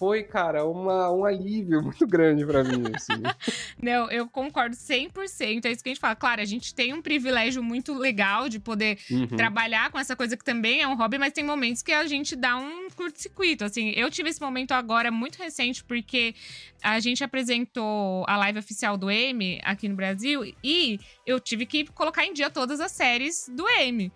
foi, 0.00 0.22
cara, 0.22 0.64
uma, 0.64 1.12
um 1.12 1.26
alívio 1.26 1.82
muito 1.84 2.06
grande 2.06 2.46
para 2.46 2.64
mim, 2.64 2.84
assim. 2.94 3.22
Não, 3.80 4.10
eu 4.10 4.26
concordo 4.26 4.74
100%. 4.74 5.66
É 5.66 5.70
isso 5.70 5.82
que 5.82 5.90
a 5.90 5.92
gente 5.92 6.00
fala. 6.00 6.16
Claro, 6.16 6.40
a 6.40 6.44
gente 6.46 6.74
tem 6.74 6.94
um 6.94 7.02
privilégio 7.02 7.62
muito 7.62 7.92
legal 7.92 8.48
de 8.48 8.58
poder 8.58 8.98
uhum. 9.10 9.26
trabalhar 9.26 9.90
com 9.90 9.98
essa 9.98 10.16
coisa 10.16 10.38
que 10.38 10.44
também 10.44 10.80
é 10.80 10.88
um 10.88 10.96
hobby, 10.96 11.18
mas 11.18 11.34
tem 11.34 11.44
momentos 11.44 11.82
que 11.82 11.92
a 11.92 12.06
gente 12.06 12.34
dá 12.34 12.56
um 12.56 12.88
curto-circuito. 12.96 13.62
Assim, 13.62 13.90
eu 13.90 14.10
tive 14.10 14.30
esse 14.30 14.40
momento 14.40 14.72
agora 14.72 15.10
muito 15.10 15.36
recente, 15.36 15.84
porque 15.84 16.34
a 16.82 16.98
gente 16.98 17.22
apresentou 17.22 18.24
a 18.26 18.38
live 18.38 18.58
oficial 18.58 18.96
do 18.96 19.10
M 19.10 19.60
aqui 19.62 19.86
no 19.86 19.96
Brasil 19.96 20.50
e 20.64 20.98
eu 21.26 21.38
tive 21.38 21.66
que 21.66 21.84
colocar 21.92 22.24
em 22.24 22.32
dia 22.32 22.48
todas 22.48 22.80
as 22.80 22.90
séries 22.90 23.50
do 23.54 23.68
M. 23.68 24.10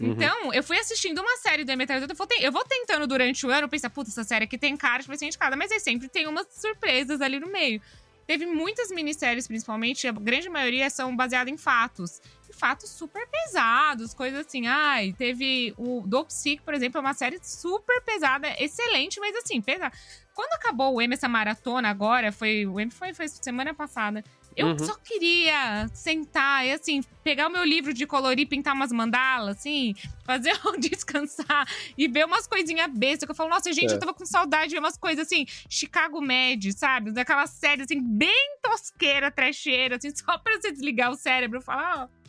Uhum. 0.00 0.12
Então, 0.12 0.52
eu 0.52 0.62
fui 0.62 0.78
assistindo 0.78 1.20
uma 1.20 1.36
série 1.38 1.64
do 1.64 1.72
M3, 1.72 2.02
eu 2.02 2.26
eu 2.40 2.52
vou 2.52 2.64
tentando 2.64 3.06
durante 3.06 3.46
o 3.46 3.50
ano 3.50 3.68
pensar, 3.68 3.90
puta, 3.90 4.10
essa 4.10 4.24
série 4.24 4.44
aqui 4.44 4.58
tem 4.58 4.76
cara 4.76 5.02
de 5.02 5.08
vai 5.08 5.16
ser 5.16 5.26
indicada, 5.26 5.56
mas 5.56 5.72
aí 5.72 5.80
sempre 5.80 6.08
tem 6.08 6.26
umas 6.26 6.46
surpresas 6.50 7.20
ali 7.20 7.40
no 7.40 7.50
meio. 7.50 7.80
Teve 8.26 8.44
muitas 8.44 8.90
minisséries, 8.90 9.46
principalmente, 9.46 10.08
a 10.08 10.12
grande 10.12 10.48
maioria 10.48 10.90
são 10.90 11.14
baseadas 11.14 11.52
em 11.52 11.56
fatos. 11.56 12.20
E 12.50 12.52
fatos 12.52 12.90
super 12.90 13.24
pesados, 13.28 14.12
coisas 14.12 14.44
assim. 14.44 14.66
Ai, 14.66 15.14
teve 15.16 15.72
o 15.78 16.02
Do 16.04 16.24
Psique, 16.24 16.62
por 16.62 16.74
exemplo, 16.74 16.98
é 16.98 17.00
uma 17.00 17.14
série 17.14 17.38
super 17.40 18.02
pesada, 18.02 18.48
excelente, 18.58 19.20
mas 19.20 19.36
assim, 19.36 19.60
pesada. 19.60 19.92
Quando 20.34 20.52
acabou 20.54 20.94
o 20.94 21.00
M, 21.00 21.14
essa 21.14 21.28
maratona 21.28 21.88
agora, 21.88 22.32
foi. 22.32 22.66
O 22.66 22.80
M 22.80 22.90
foi, 22.90 23.14
foi 23.14 23.28
semana 23.28 23.72
passada. 23.72 24.24
Eu 24.56 24.68
uhum. 24.68 24.78
só 24.78 24.94
queria 24.94 25.86
sentar 25.92 26.66
e, 26.66 26.72
assim, 26.72 27.02
pegar 27.22 27.46
o 27.46 27.50
meu 27.50 27.62
livro 27.62 27.92
de 27.92 28.06
colorir, 28.06 28.48
pintar 28.48 28.72
umas 28.72 28.90
mandalas, 28.90 29.58
assim, 29.58 29.94
fazer 30.24 30.52
um 30.66 30.80
descansar 30.80 31.68
e 31.96 32.08
ver 32.08 32.24
umas 32.24 32.46
coisinhas 32.46 32.90
bestas. 32.90 33.26
Que 33.26 33.32
eu 33.32 33.34
falo, 33.34 33.50
nossa, 33.50 33.70
gente, 33.70 33.92
é. 33.92 33.94
eu 33.94 33.98
tava 33.98 34.14
com 34.14 34.24
saudade 34.24 34.68
de 34.68 34.76
ver 34.76 34.78
umas 34.78 34.96
coisas 34.96 35.26
assim, 35.26 35.44
Chicago 35.68 36.22
Med, 36.22 36.72
sabe? 36.72 37.12
Daquela 37.12 37.46
série, 37.46 37.82
assim, 37.82 38.00
bem 38.00 38.56
tosqueira, 38.62 39.30
trecheira, 39.30 39.96
assim, 39.96 40.10
só 40.16 40.38
pra 40.38 40.54
você 40.58 40.72
desligar 40.72 41.10
o 41.10 41.16
cérebro 41.16 41.58
e 41.58 41.62
falar, 41.62 42.04
ó. 42.04 42.26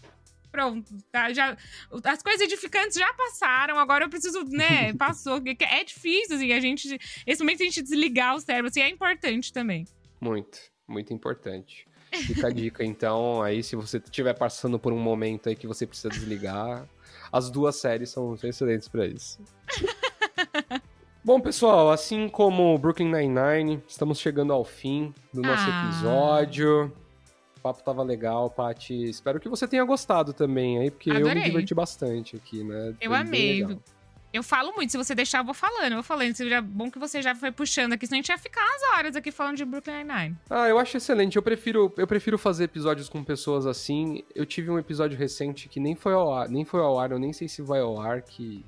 Pronto, 0.52 0.98
tá? 1.12 1.32
Já, 1.32 1.56
as 2.04 2.24
coisas 2.24 2.42
edificantes 2.42 2.98
já 2.98 3.14
passaram, 3.14 3.78
agora 3.78 4.06
eu 4.06 4.10
preciso, 4.10 4.44
né? 4.46 4.92
Passou. 5.00 5.42
É 5.60 5.84
difícil, 5.84 6.36
assim, 6.36 6.52
a 6.52 6.60
gente. 6.60 7.00
Esse 7.26 7.42
momento 7.42 7.62
a 7.62 7.66
gente 7.66 7.82
desligar 7.82 8.36
o 8.36 8.40
cérebro, 8.40 8.70
assim, 8.70 8.82
é 8.82 8.90
importante 8.90 9.54
também. 9.54 9.86
Muito, 10.20 10.60
muito 10.88 11.14
importante. 11.14 11.88
Fica 12.26 12.48
a 12.48 12.52
dica, 12.52 12.84
então, 12.84 13.42
aí 13.42 13.62
se 13.64 13.76
você 13.76 13.98
estiver 13.98 14.34
passando 14.34 14.80
por 14.80 14.94
um 14.94 15.00
momento 15.00 15.50
aí 15.50 15.56
que 15.56 15.68
você 15.68 15.86
precisa 15.86 16.10
desligar, 16.10 16.88
as 17.32 17.50
duas 17.50 17.76
séries 17.76 18.10
são 18.10 18.38
excelentes 18.44 18.88
para 18.88 19.06
isso. 19.06 19.40
Bom, 21.24 21.42
pessoal, 21.42 21.92
assim 21.92 22.30
como 22.30 22.78
Brooklyn 22.78 23.12
Nine-Nine, 23.12 23.84
estamos 23.86 24.18
chegando 24.18 24.54
ao 24.54 24.64
fim 24.64 25.14
do 25.34 25.42
nosso 25.42 25.66
ah. 25.68 25.84
episódio. 25.84 26.94
O 27.58 27.60
papo 27.60 27.84
tava 27.84 28.02
legal, 28.02 28.50
Paty. 28.50 29.10
Espero 29.10 29.38
que 29.38 29.50
você 29.50 29.68
tenha 29.68 29.84
gostado 29.84 30.32
também 30.32 30.80
aí, 30.80 30.90
porque 30.90 31.12
Adorei. 31.12 31.32
eu 31.32 31.36
me 31.36 31.44
diverti 31.44 31.76
bastante 31.76 32.38
aqui, 32.38 32.64
né? 32.64 32.96
Eu 33.02 33.12
Foi 33.12 33.20
amei. 33.20 33.78
Eu 34.38 34.44
falo 34.44 34.72
muito, 34.76 34.92
se 34.92 34.98
você 34.98 35.16
deixar, 35.16 35.40
eu 35.40 35.44
vou 35.44 35.54
falando, 35.56 35.88
eu 35.88 35.96
vou 35.96 36.04
falando. 36.04 36.36
Seja 36.36 36.62
bom 36.62 36.92
que 36.92 37.00
você 37.00 37.24
já 37.24 37.34
foi 37.34 37.52
puxando 37.52 37.94
aqui, 37.94 38.06
senão 38.06 38.18
a 38.18 38.22
gente 38.22 38.30
ia 38.30 38.38
ficar 38.38 38.64
as 38.64 38.98
horas 38.98 39.16
aqui 39.16 39.32
falando 39.32 39.58
de 39.58 39.66
Brooklyn 39.66 40.04
Nine-Nine. 40.04 40.36
Ah, 40.48 40.68
eu 40.70 40.78
acho 40.78 40.96
excelente. 40.96 41.38
Eu 41.38 41.42
prefiro, 41.42 41.92
eu 41.98 42.06
prefiro 42.06 42.38
fazer 42.38 42.66
episódios 42.66 43.10
com 43.10 43.24
pessoas 43.24 43.66
assim. 43.66 44.24
Eu 44.36 44.46
tive 44.46 44.70
um 44.70 44.78
episódio 44.78 45.18
recente 45.18 45.68
que 45.68 45.80
nem 45.80 45.96
foi 45.96 46.14
ao 46.14 46.32
ar, 46.32 46.48
nem 46.50 46.64
foi 46.64 46.82
ao 46.82 47.00
ar, 47.00 47.12
eu 47.12 47.18
nem 47.18 47.34
sei 47.34 47.48
se 47.48 47.64
vai 47.64 47.80
ao 47.80 48.00
ar, 48.00 48.22
que 48.22 48.64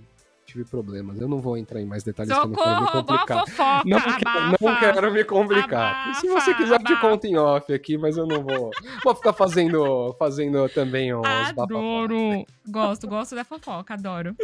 tive 0.49 0.65
problemas. 0.65 1.19
Eu 1.19 1.27
não 1.27 1.39
vou 1.39 1.57
entrar 1.57 1.81
em 1.81 1.85
mais 1.85 2.03
detalhes 2.03 2.33
Socorro, 2.33 2.53
pra 2.53 2.73
não 2.73 2.81
me 2.81 2.91
complicar. 2.91 3.39
Fofoca, 3.47 3.83
não, 3.85 3.97
abafa, 3.97 4.57
não 4.61 4.79
quero 4.79 5.13
me 5.13 5.23
complicar. 5.23 6.03
Abafa, 6.03 6.19
Se 6.19 6.27
você 6.27 6.53
quiser, 6.53 6.75
abafa. 6.75 6.95
te 6.95 7.01
conto 7.01 7.25
em 7.25 7.37
off 7.37 7.73
aqui, 7.73 7.97
mas 7.97 8.17
eu 8.17 8.25
não 8.25 8.43
vou. 8.43 8.71
vou 9.03 9.15
ficar 9.15 9.33
fazendo, 9.33 10.15
fazendo 10.17 10.67
também 10.69 11.13
os 11.13 11.25
Adoro. 11.25 12.45
Gosto, 12.67 13.07
gosto 13.07 13.35
da 13.35 13.43
fofoca, 13.43 13.93
adoro. 13.93 14.35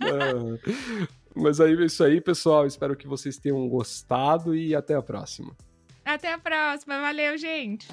Ah, 0.00 0.58
mas 1.34 1.60
aí 1.60 1.74
é 1.74 1.84
isso 1.84 2.02
aí, 2.02 2.20
pessoal. 2.20 2.66
Espero 2.66 2.96
que 2.96 3.06
vocês 3.06 3.36
tenham 3.36 3.68
gostado 3.68 4.54
e 4.54 4.74
até 4.74 4.94
a 4.94 5.02
próxima. 5.02 5.52
Até 6.04 6.32
a 6.32 6.38
próxima. 6.38 7.00
Valeu, 7.00 7.36
gente. 7.36 7.86